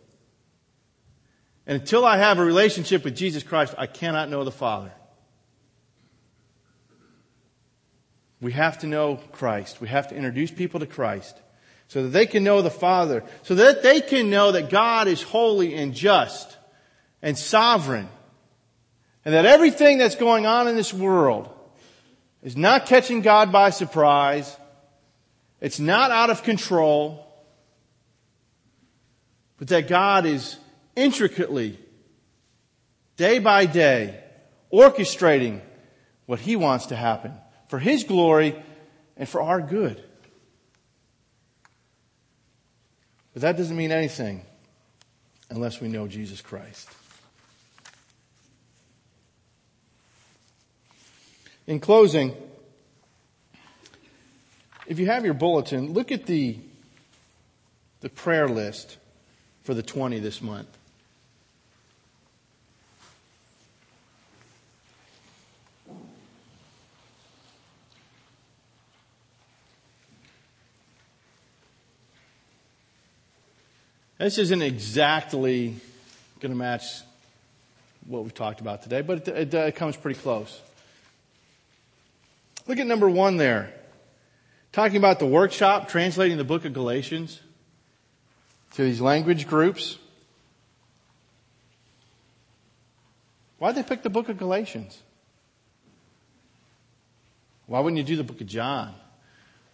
And 1.66 1.82
until 1.82 2.06
I 2.06 2.18
have 2.18 2.38
a 2.38 2.46
relationship 2.46 3.04
with 3.04 3.16
Jesus 3.16 3.44
Christ, 3.44 3.74
I 3.78 3.88
cannot 3.88 4.30
know 4.30 4.44
the 4.44 4.52
Father. 4.52 4.92
We 8.40 8.52
have 8.52 8.78
to 8.80 8.88
know 8.88 9.20
Christ. 9.32 9.82
We 9.82 9.88
have 9.88 10.10
to 10.10 10.16
introduce 10.16 10.52
people 10.52 10.80
to 10.80 10.86
Christ 10.86 11.36
so 11.88 12.04
that 12.04 12.10
they 12.10 12.26
can 12.26 12.44
know 12.44 12.62
the 12.62 12.70
Father, 12.70 13.24
so 13.44 13.56
that 13.56 13.82
they 13.82 14.02
can 14.02 14.30
know 14.30 14.52
that 14.52 14.70
God 14.70 15.08
is 15.08 15.22
holy 15.22 15.76
and 15.76 15.94
just 15.94 16.58
and 17.22 17.38
sovereign, 17.38 18.10
and 19.26 19.34
that 19.34 19.46
everything 19.46 19.98
that's 19.98 20.16
going 20.16 20.46
on 20.46 20.68
in 20.68 20.76
this 20.76 20.94
world 20.94 21.50
is 22.44 22.56
not 22.56 22.86
catching 22.86 23.22
God 23.22 23.52
by 23.52 23.70
surprise. 23.70 24.56
It's 25.60 25.80
not 25.80 26.12
out 26.12 26.30
of 26.30 26.44
control, 26.44 27.26
but 29.58 29.70
that 29.70 29.88
God 29.88 30.26
is 30.26 30.58
intricately, 30.96 31.80
day 33.16 33.40
by 33.40 33.66
day, 33.66 34.24
orchestrating 34.72 35.62
what 36.26 36.40
He 36.40 36.56
wants 36.56 36.88
to 36.88 36.96
happen 36.96 37.34
for 37.70 37.80
His 37.80 38.04
glory 38.04 38.62
and 39.16 39.28
for 39.28 39.42
our 39.42 39.62
good. 39.62 40.04
But 43.38 43.42
that 43.42 43.58
doesn't 43.58 43.78
mean 43.78 43.92
anything 43.92 44.42
unless 45.52 45.80
we 45.80 45.90
know 45.90 46.08
Jesus 46.08 46.42
Christ. 46.42 46.90
In 51.68 51.80
closing, 51.80 52.36
if 54.88 54.98
you 54.98 55.06
have 55.06 55.24
your 55.24 55.36
bulletin, 55.36 55.94
look 55.94 56.12
at 56.12 56.26
the, 56.26 56.58
the 58.02 58.10
prayer 58.10 58.48
list 58.50 58.98
for 59.62 59.76
the 59.76 59.84
20 59.84 60.18
this 60.18 60.42
month. 60.42 60.76
This 74.18 74.40
isn't 74.40 74.62
exactly 74.64 75.76
going 76.40 76.52
to 76.52 76.58
match 76.58 76.84
what 78.08 78.24
we've 78.24 78.34
talked 78.34 78.62
about 78.62 78.82
today, 78.82 79.02
but 79.02 79.28
it, 79.28 79.54
it, 79.54 79.54
it 79.54 79.76
comes 79.76 79.96
pretty 79.96 80.20
close. 80.20 80.60
Look 82.66 82.80
at 82.80 82.88
number 82.88 83.10
one 83.10 83.38
there. 83.38 83.74
Talking 84.72 84.98
about 84.98 85.20
the 85.20 85.28
workshop, 85.28 85.88
translating 85.88 86.38
the 86.38 86.44
book 86.44 86.66
of 86.66 86.74
Galatians 86.74 87.40
to 88.74 88.84
these 88.84 89.00
language 89.00 89.48
groups. 89.48 89.98
Why'd 93.60 93.76
they 93.76 93.84
pick 93.84 94.02
the 94.02 94.10
book 94.10 94.30
of 94.30 94.38
Galatians? 94.38 95.00
Why 97.68 97.82
wouldn't 97.82 97.98
you 97.98 98.04
do 98.04 98.16
the 98.16 98.24
book 98.24 98.42
of 98.42 98.48
John? 98.48 98.96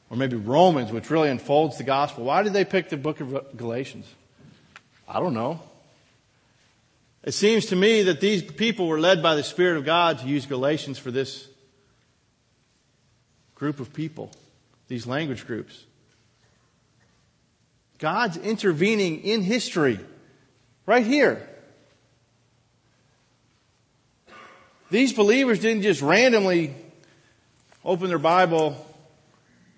Or 0.10 0.18
maybe 0.18 0.36
Romans, 0.36 0.92
which 0.92 1.10
really 1.10 1.30
unfolds 1.30 1.78
the 1.78 1.84
gospel. 1.84 2.26
Why 2.26 2.44
did 2.44 2.54
they 2.54 2.66
pick 2.66 2.90
the 2.90 2.98
book 2.98 3.22
of 3.22 3.56
Galatians? 3.56 4.06
I 5.08 5.20
don't 5.20 5.34
know. 5.34 5.62
It 7.24 7.34
seems 7.34 7.68
to 7.68 7.76
me 7.76 8.04
that 8.04 8.20
these 8.20 8.44
people 8.44 8.88
were 8.88 9.00
led 9.00 9.24
by 9.24 9.36
the 9.36 9.44
Spirit 9.44 9.78
of 9.78 9.86
God 9.86 10.20
to 10.20 10.28
use 10.28 10.46
Galatians 10.46 11.00
for 11.00 11.12
this 11.12 11.48
group 13.56 13.80
of 13.80 13.94
people, 13.94 14.32
these 14.88 15.08
language 15.08 15.48
groups. 15.48 15.86
God's 17.98 18.36
intervening 18.36 19.22
in 19.22 19.42
history 19.42 20.00
right 20.86 21.06
here. 21.06 21.48
These 24.90 25.14
believers 25.14 25.60
didn't 25.60 25.84
just 25.84 26.02
randomly 26.02 26.76
open 27.86 28.10
their 28.10 28.20
Bible. 28.20 28.76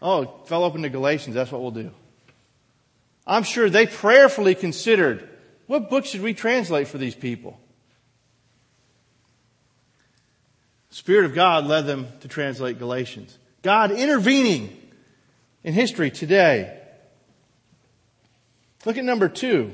Oh, 0.02 0.22
it 0.24 0.30
fell 0.48 0.64
open 0.64 0.82
to 0.82 0.90
Galatians. 0.90 1.36
That's 1.36 1.52
what 1.52 1.62
we'll 1.62 1.72
do. 1.72 1.92
I'm 3.28 3.44
sure 3.44 3.70
they 3.70 3.88
prayerfully 3.88 4.56
considered 4.56 5.30
what 5.68 5.90
book 5.90 6.06
should 6.06 6.22
we 6.22 6.34
translate 6.34 6.88
for 6.88 6.98
these 6.98 7.16
people? 7.16 7.60
The 10.90 10.96
Spirit 10.96 11.26
of 11.26 11.34
God 11.34 11.66
led 11.66 11.88
them 11.88 12.08
to 12.22 12.28
translate 12.28 12.78
Galatians. 12.78 13.38
God 13.64 13.92
intervening 13.92 14.78
in 15.64 15.74
history 15.74 16.12
today. 16.12 16.80
Look 18.86 18.98
at 18.98 19.04
number 19.04 19.28
two. 19.28 19.74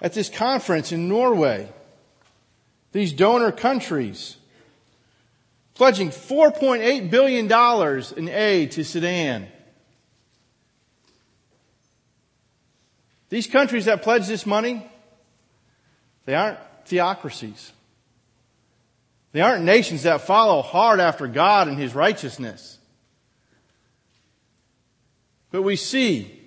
At 0.00 0.12
this 0.12 0.28
conference 0.28 0.92
in 0.92 1.08
Norway, 1.08 1.68
these 2.92 3.12
donor 3.12 3.50
countries 3.50 4.36
pledging 5.74 6.10
$4.8 6.10 7.10
billion 7.10 7.52
in 8.16 8.28
aid 8.28 8.70
to 8.72 8.84
Sudan. 8.84 9.48
These 13.28 13.48
countries 13.48 13.86
that 13.86 14.02
pledge 14.02 14.26
this 14.26 14.46
money, 14.46 14.86
they 16.24 16.34
aren't 16.34 16.58
theocracies. 16.84 17.72
They 19.32 19.40
aren't 19.40 19.64
nations 19.64 20.04
that 20.04 20.22
follow 20.22 20.62
hard 20.62 21.00
after 21.00 21.26
God 21.26 21.68
and 21.68 21.78
His 21.78 21.94
righteousness. 21.94 22.78
But 25.50 25.62
we 25.62 25.76
see 25.76 26.40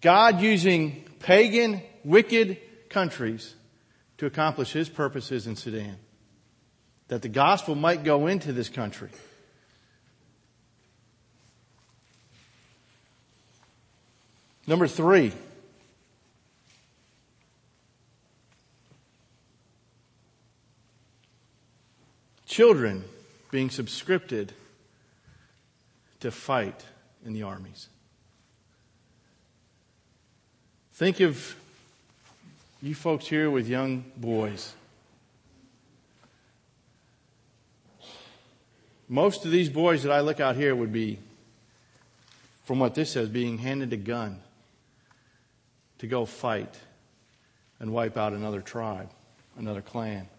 God 0.00 0.40
using 0.40 1.04
pagan, 1.20 1.82
wicked 2.04 2.58
countries 2.88 3.54
to 4.18 4.26
accomplish 4.26 4.72
His 4.72 4.88
purposes 4.88 5.46
in 5.46 5.56
Sudan. 5.56 5.96
That 7.08 7.22
the 7.22 7.28
gospel 7.28 7.74
might 7.74 8.04
go 8.04 8.26
into 8.26 8.52
this 8.52 8.68
country. 8.68 9.10
Number 14.66 14.88
three, 14.88 15.32
children 22.56 23.04
being 23.50 23.68
subscripted 23.68 24.48
to 26.20 26.30
fight 26.30 26.86
in 27.26 27.34
the 27.34 27.42
armies. 27.42 27.88
Think 30.94 31.20
of 31.20 31.54
you 32.80 32.94
folks 32.94 33.26
here 33.26 33.50
with 33.50 33.68
young 33.68 34.06
boys. 34.16 34.72
Most 39.06 39.44
of 39.44 39.50
these 39.50 39.68
boys 39.68 40.02
that 40.04 40.10
I 40.10 40.20
look 40.20 40.40
out 40.40 40.56
here 40.56 40.74
would 40.74 40.94
be, 40.94 41.18
from 42.64 42.78
what 42.78 42.94
this 42.94 43.10
says, 43.10 43.28
being 43.28 43.58
handed 43.58 43.92
a 43.92 43.98
gun 43.98 44.40
to 45.98 46.06
go 46.06 46.24
fight 46.24 46.74
and 47.80 47.92
wipe 47.92 48.16
out 48.16 48.32
another 48.32 48.62
tribe, 48.62 49.10
another 49.58 49.82
clan. 49.82 50.30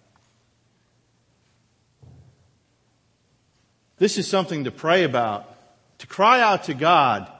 This 3.97 4.17
is 4.17 4.27
something 4.27 4.65
to 4.65 4.71
pray 4.71 5.03
about, 5.03 5.53
to 5.99 6.07
cry 6.07 6.41
out 6.41 6.65
to 6.65 6.73
God 6.73 7.31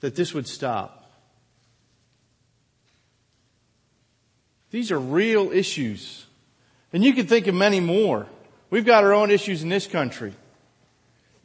that 0.00 0.14
this 0.14 0.32
would 0.32 0.46
stop. 0.46 1.10
These 4.70 4.92
are 4.92 4.98
real 4.98 5.50
issues. 5.52 6.26
And 6.92 7.04
you 7.04 7.14
can 7.14 7.26
think 7.26 7.46
of 7.46 7.54
many 7.54 7.80
more. 7.80 8.26
We've 8.70 8.84
got 8.84 9.04
our 9.04 9.12
own 9.14 9.30
issues 9.30 9.62
in 9.62 9.68
this 9.68 9.86
country. 9.86 10.34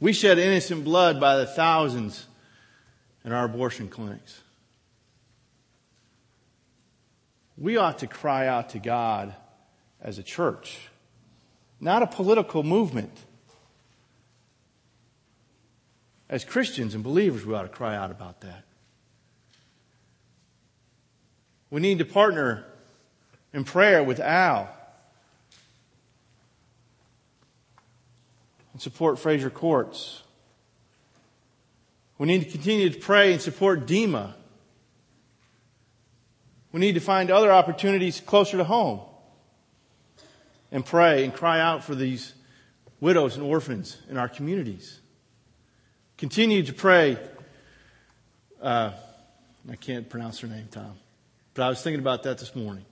We 0.00 0.12
shed 0.12 0.38
innocent 0.38 0.84
blood 0.84 1.20
by 1.20 1.36
the 1.36 1.46
thousands 1.46 2.26
in 3.24 3.32
our 3.32 3.44
abortion 3.44 3.88
clinics. 3.88 4.40
We 7.56 7.76
ought 7.76 7.98
to 7.98 8.06
cry 8.06 8.48
out 8.48 8.70
to 8.70 8.78
God 8.78 9.34
as 10.00 10.18
a 10.18 10.22
church, 10.22 10.78
not 11.80 12.02
a 12.02 12.06
political 12.06 12.62
movement. 12.62 13.12
As 16.32 16.46
Christians 16.46 16.94
and 16.94 17.04
believers, 17.04 17.44
we 17.44 17.54
ought 17.54 17.64
to 17.64 17.68
cry 17.68 17.94
out 17.94 18.10
about 18.10 18.40
that. 18.40 18.64
We 21.68 21.82
need 21.82 21.98
to 21.98 22.06
partner 22.06 22.64
in 23.52 23.64
prayer 23.64 24.02
with 24.02 24.18
Al 24.18 24.66
and 28.72 28.80
support 28.80 29.18
Frazier 29.18 29.50
Courts. 29.50 30.22
We 32.16 32.28
need 32.28 32.44
to 32.44 32.50
continue 32.50 32.88
to 32.88 32.98
pray 32.98 33.34
and 33.34 33.42
support 33.42 33.84
Dima. 33.86 34.32
We 36.72 36.80
need 36.80 36.94
to 36.94 37.00
find 37.00 37.30
other 37.30 37.52
opportunities 37.52 38.20
closer 38.20 38.56
to 38.56 38.64
home 38.64 39.00
and 40.70 40.82
pray 40.82 41.24
and 41.24 41.34
cry 41.34 41.60
out 41.60 41.84
for 41.84 41.94
these 41.94 42.32
widows 43.00 43.36
and 43.36 43.44
orphans 43.44 43.98
in 44.08 44.16
our 44.16 44.30
communities. 44.30 45.01
Continue 46.22 46.62
to 46.62 46.72
pray. 46.72 47.18
Uh, 48.62 48.92
I 49.68 49.74
can't 49.74 50.08
pronounce 50.08 50.38
her 50.38 50.46
name, 50.46 50.68
Tom, 50.70 50.92
but 51.52 51.64
I 51.64 51.68
was 51.68 51.82
thinking 51.82 51.98
about 51.98 52.22
that 52.22 52.38
this 52.38 52.54
morning. 52.54 52.84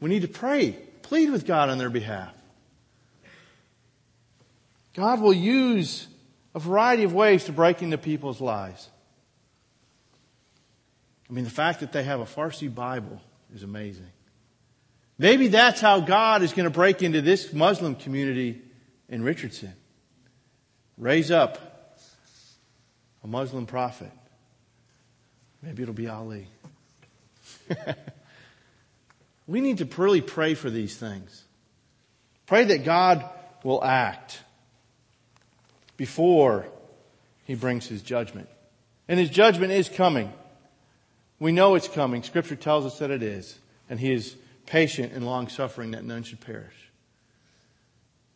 We 0.00 0.10
need 0.10 0.22
to 0.22 0.28
pray, 0.28 0.76
plead 1.02 1.30
with 1.30 1.46
God 1.46 1.70
on 1.70 1.78
their 1.78 1.90
behalf. 1.90 2.34
God 4.96 5.20
will 5.20 5.32
use 5.32 6.08
a 6.56 6.58
variety 6.58 7.04
of 7.04 7.14
ways 7.14 7.44
to 7.44 7.52
break 7.52 7.82
into 7.82 7.98
people's 7.98 8.40
lives. 8.40 8.90
I 11.30 11.34
mean, 11.34 11.44
the 11.44 11.50
fact 11.50 11.78
that 11.78 11.92
they 11.92 12.02
have 12.02 12.18
a 12.18 12.24
Farsi 12.24 12.74
Bible 12.74 13.20
is 13.54 13.62
amazing. 13.62 14.10
Maybe 15.18 15.46
that's 15.46 15.80
how 15.80 16.00
God 16.00 16.42
is 16.42 16.52
going 16.52 16.64
to 16.64 16.70
break 16.70 17.00
into 17.00 17.22
this 17.22 17.52
Muslim 17.52 17.94
community 17.94 18.60
in 19.08 19.22
Richardson. 19.22 19.74
Raise 20.96 21.30
up 21.30 21.58
a 23.22 23.26
Muslim 23.26 23.66
prophet. 23.66 24.10
Maybe 25.62 25.82
it'll 25.82 25.94
be 25.94 26.08
Ali. 26.08 26.46
we 29.46 29.60
need 29.60 29.78
to 29.78 29.88
really 29.96 30.20
pray 30.20 30.54
for 30.54 30.70
these 30.70 30.96
things. 30.96 31.42
Pray 32.46 32.64
that 32.64 32.84
God 32.84 33.24
will 33.62 33.82
act 33.82 34.40
before 35.96 36.66
he 37.44 37.54
brings 37.54 37.86
his 37.86 38.02
judgment. 38.02 38.48
And 39.08 39.18
his 39.18 39.30
judgment 39.30 39.72
is 39.72 39.88
coming. 39.88 40.32
We 41.38 41.52
know 41.52 41.74
it's 41.74 41.88
coming. 41.88 42.22
Scripture 42.22 42.56
tells 42.56 42.84
us 42.84 42.98
that 42.98 43.10
it 43.10 43.22
is. 43.22 43.58
And 43.88 43.98
he 43.98 44.12
is 44.12 44.36
patient 44.66 45.12
and 45.12 45.26
long 45.26 45.48
suffering 45.48 45.92
that 45.92 46.04
none 46.04 46.22
should 46.22 46.40
perish. 46.40 46.74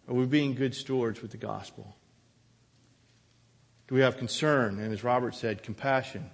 Are 0.09 0.15
we 0.15 0.25
being 0.25 0.55
good 0.55 0.75
stewards 0.75 1.21
with 1.21 1.31
the 1.31 1.37
gospel? 1.37 1.95
Do 3.89 3.95
we 3.95 4.03
have 4.03 4.19
concern 4.19 4.79
and, 4.79 4.93
as 4.93 5.03
Robert 5.03 5.35
said, 5.35 5.63
compassion 5.63 6.31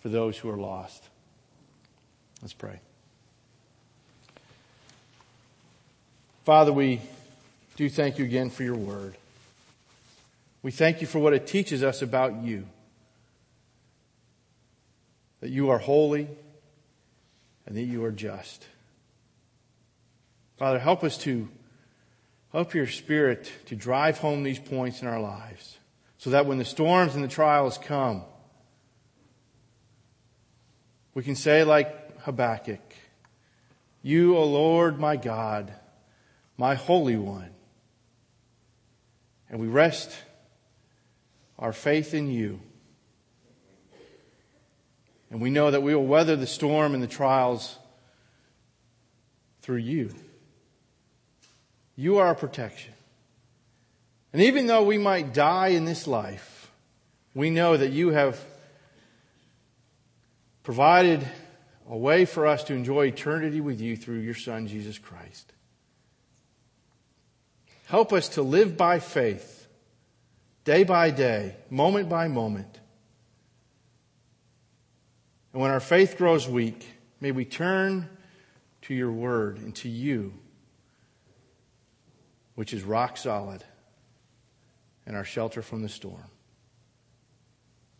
for 0.00 0.08
those 0.08 0.36
who 0.36 0.50
are 0.50 0.56
lost? 0.56 1.08
Let's 2.42 2.52
pray. 2.52 2.80
Father, 6.44 6.72
we 6.72 7.00
do 7.76 7.88
thank 7.88 8.18
you 8.18 8.24
again 8.24 8.50
for 8.50 8.64
your 8.64 8.74
word. 8.74 9.16
We 10.64 10.72
thank 10.72 11.00
you 11.00 11.06
for 11.06 11.20
what 11.20 11.32
it 11.32 11.46
teaches 11.46 11.84
us 11.84 12.02
about 12.02 12.42
you. 12.42 12.66
That 15.40 15.50
you 15.50 15.70
are 15.70 15.78
holy 15.78 16.26
and 17.66 17.76
that 17.76 17.82
you 17.82 18.04
are 18.04 18.10
just. 18.10 18.66
Father, 20.56 20.80
help 20.80 21.04
us 21.04 21.16
to 21.18 21.48
help 22.50 22.74
your 22.74 22.88
spirit 22.88 23.50
to 23.66 23.76
drive 23.76 24.18
home 24.18 24.42
these 24.42 24.58
points 24.58 25.02
in 25.02 25.06
our 25.06 25.20
lives 25.20 25.78
so 26.22 26.30
that 26.30 26.46
when 26.46 26.56
the 26.56 26.64
storms 26.64 27.16
and 27.16 27.24
the 27.24 27.28
trials 27.28 27.78
come, 27.78 28.22
we 31.14 31.24
can 31.24 31.34
say 31.34 31.64
like 31.64 32.20
Habakkuk, 32.20 32.78
you, 34.02 34.36
O 34.36 34.44
Lord, 34.44 35.00
my 35.00 35.16
God, 35.16 35.74
my 36.56 36.76
Holy 36.76 37.16
One. 37.16 37.50
And 39.50 39.58
we 39.58 39.66
rest 39.66 40.16
our 41.58 41.72
faith 41.72 42.14
in 42.14 42.30
you. 42.30 42.60
And 45.28 45.40
we 45.40 45.50
know 45.50 45.72
that 45.72 45.82
we 45.82 45.92
will 45.92 46.06
weather 46.06 46.36
the 46.36 46.46
storm 46.46 46.94
and 46.94 47.02
the 47.02 47.08
trials 47.08 47.76
through 49.60 49.78
you. 49.78 50.14
You 51.96 52.18
are 52.18 52.28
our 52.28 52.36
protection. 52.36 52.91
And 54.32 54.42
even 54.42 54.66
though 54.66 54.84
we 54.84 54.98
might 54.98 55.34
die 55.34 55.68
in 55.68 55.84
this 55.84 56.06
life, 56.06 56.70
we 57.34 57.50
know 57.50 57.76
that 57.76 57.92
you 57.92 58.10
have 58.10 58.42
provided 60.62 61.26
a 61.88 61.96
way 61.96 62.24
for 62.24 62.46
us 62.46 62.64
to 62.64 62.74
enjoy 62.74 63.06
eternity 63.06 63.60
with 63.60 63.80
you 63.80 63.96
through 63.96 64.18
your 64.18 64.34
Son, 64.34 64.66
Jesus 64.66 64.98
Christ. 64.98 65.52
Help 67.86 68.12
us 68.12 68.30
to 68.30 68.42
live 68.42 68.76
by 68.76 69.00
faith, 69.00 69.66
day 70.64 70.84
by 70.84 71.10
day, 71.10 71.56
moment 71.68 72.08
by 72.08 72.28
moment. 72.28 72.80
And 75.52 75.60
when 75.60 75.70
our 75.70 75.80
faith 75.80 76.16
grows 76.16 76.48
weak, 76.48 76.88
may 77.20 77.32
we 77.32 77.44
turn 77.44 78.08
to 78.82 78.94
your 78.94 79.12
word 79.12 79.58
and 79.58 79.74
to 79.76 79.88
you 79.88 80.32
which 82.54 82.72
is 82.72 82.82
rock 82.82 83.16
solid 83.16 83.64
and 85.06 85.16
our 85.16 85.24
shelter 85.24 85.62
from 85.62 85.82
the 85.82 85.88
storm. 85.88 86.30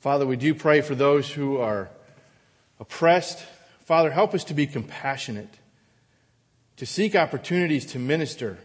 Father, 0.01 0.27
we 0.27 0.37
do 0.37 0.55
pray 0.55 0.81
for 0.81 0.95
those 0.95 1.31
who 1.31 1.59
are 1.59 1.89
oppressed. 2.81 3.45
Father, 3.85 4.11
help 4.11 4.35
us 4.35 4.45
to 4.45 4.55
be 4.55 4.67
compassionate, 4.67 5.55
to 6.77 6.87
seek 6.87 7.15
opportunities 7.15 7.87
to 7.87 7.99
minister, 7.99 8.59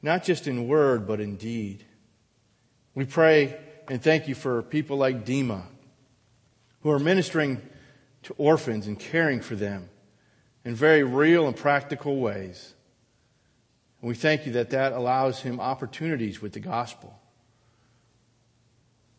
not 0.00 0.24
just 0.24 0.46
in 0.46 0.68
word, 0.68 1.06
but 1.06 1.20
in 1.20 1.36
deed. 1.36 1.84
We 2.94 3.04
pray 3.04 3.58
and 3.88 4.02
thank 4.02 4.28
you 4.28 4.34
for 4.34 4.62
people 4.62 4.96
like 4.96 5.24
Dima 5.24 5.62
who 6.82 6.90
are 6.90 6.98
ministering 6.98 7.60
to 8.24 8.34
orphans 8.38 8.86
and 8.86 8.98
caring 8.98 9.40
for 9.40 9.56
them 9.56 9.88
in 10.64 10.74
very 10.74 11.02
real 11.02 11.46
and 11.46 11.56
practical 11.56 12.18
ways. 12.18 12.74
And 14.02 14.08
we 14.08 14.14
thank 14.14 14.46
you 14.46 14.52
that 14.52 14.70
that 14.70 14.92
allows 14.92 15.40
him 15.40 15.60
opportunities 15.60 16.42
with 16.42 16.52
the 16.52 16.60
gospel. 16.60 17.18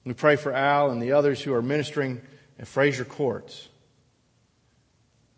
We 0.06 0.14
pray 0.14 0.36
for 0.36 0.52
Al 0.52 0.92
and 0.92 1.02
the 1.02 1.14
others 1.14 1.42
who 1.42 1.54
are 1.54 1.62
ministering 1.62 2.22
at 2.60 2.68
Frazier 2.68 3.06
Courts. 3.06 3.70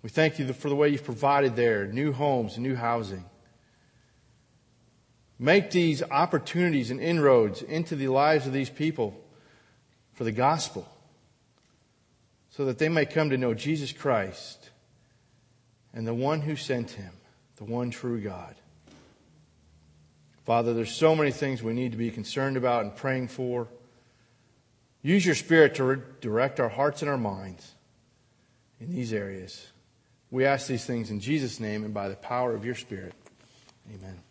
We 0.01 0.09
thank 0.09 0.39
you 0.39 0.51
for 0.53 0.69
the 0.69 0.75
way 0.75 0.89
you've 0.89 1.03
provided 1.03 1.55
there, 1.55 1.85
new 1.85 2.11
homes 2.11 2.57
new 2.57 2.75
housing. 2.75 3.25
Make 5.37 5.69
these 5.69 6.01
opportunities 6.01 6.89
and 6.89 6.99
inroads 6.99 7.61
into 7.61 7.95
the 7.95 8.07
lives 8.07 8.47
of 8.47 8.53
these 8.53 8.69
people 8.69 9.19
for 10.13 10.23
the 10.23 10.31
gospel 10.31 10.87
so 12.49 12.65
that 12.65 12.79
they 12.79 12.89
may 12.89 13.05
come 13.05 13.29
to 13.29 13.37
know 13.37 13.53
Jesus 13.53 13.91
Christ 13.91 14.69
and 15.93 16.07
the 16.07 16.13
one 16.13 16.41
who 16.41 16.55
sent 16.55 16.91
him, 16.91 17.11
the 17.57 17.65
one 17.65 17.91
true 17.91 18.21
God. 18.21 18.55
Father, 20.45 20.75
there's 20.75 20.93
so 20.93 21.15
many 21.15 21.31
things 21.31 21.63
we 21.63 21.73
need 21.73 21.91
to 21.91 21.97
be 21.97 22.11
concerned 22.11 22.55
about 22.55 22.83
and 22.83 22.95
praying 22.95 23.29
for. 23.29 23.67
Use 25.01 25.25
your 25.25 25.35
Spirit 25.35 25.75
to 25.75 25.83
re- 25.83 26.01
direct 26.21 26.59
our 26.59 26.69
hearts 26.69 27.01
and 27.01 27.09
our 27.09 27.17
minds 27.17 27.73
in 28.79 28.91
these 28.91 29.11
areas. 29.11 29.67
We 30.29 30.45
ask 30.45 30.67
these 30.67 30.85
things 30.85 31.09
in 31.09 31.19
Jesus' 31.19 31.59
name 31.59 31.83
and 31.83 31.93
by 31.93 32.09
the 32.09 32.15
power 32.15 32.53
of 32.53 32.63
your 32.63 32.75
Spirit. 32.75 33.13
Amen. 33.91 34.24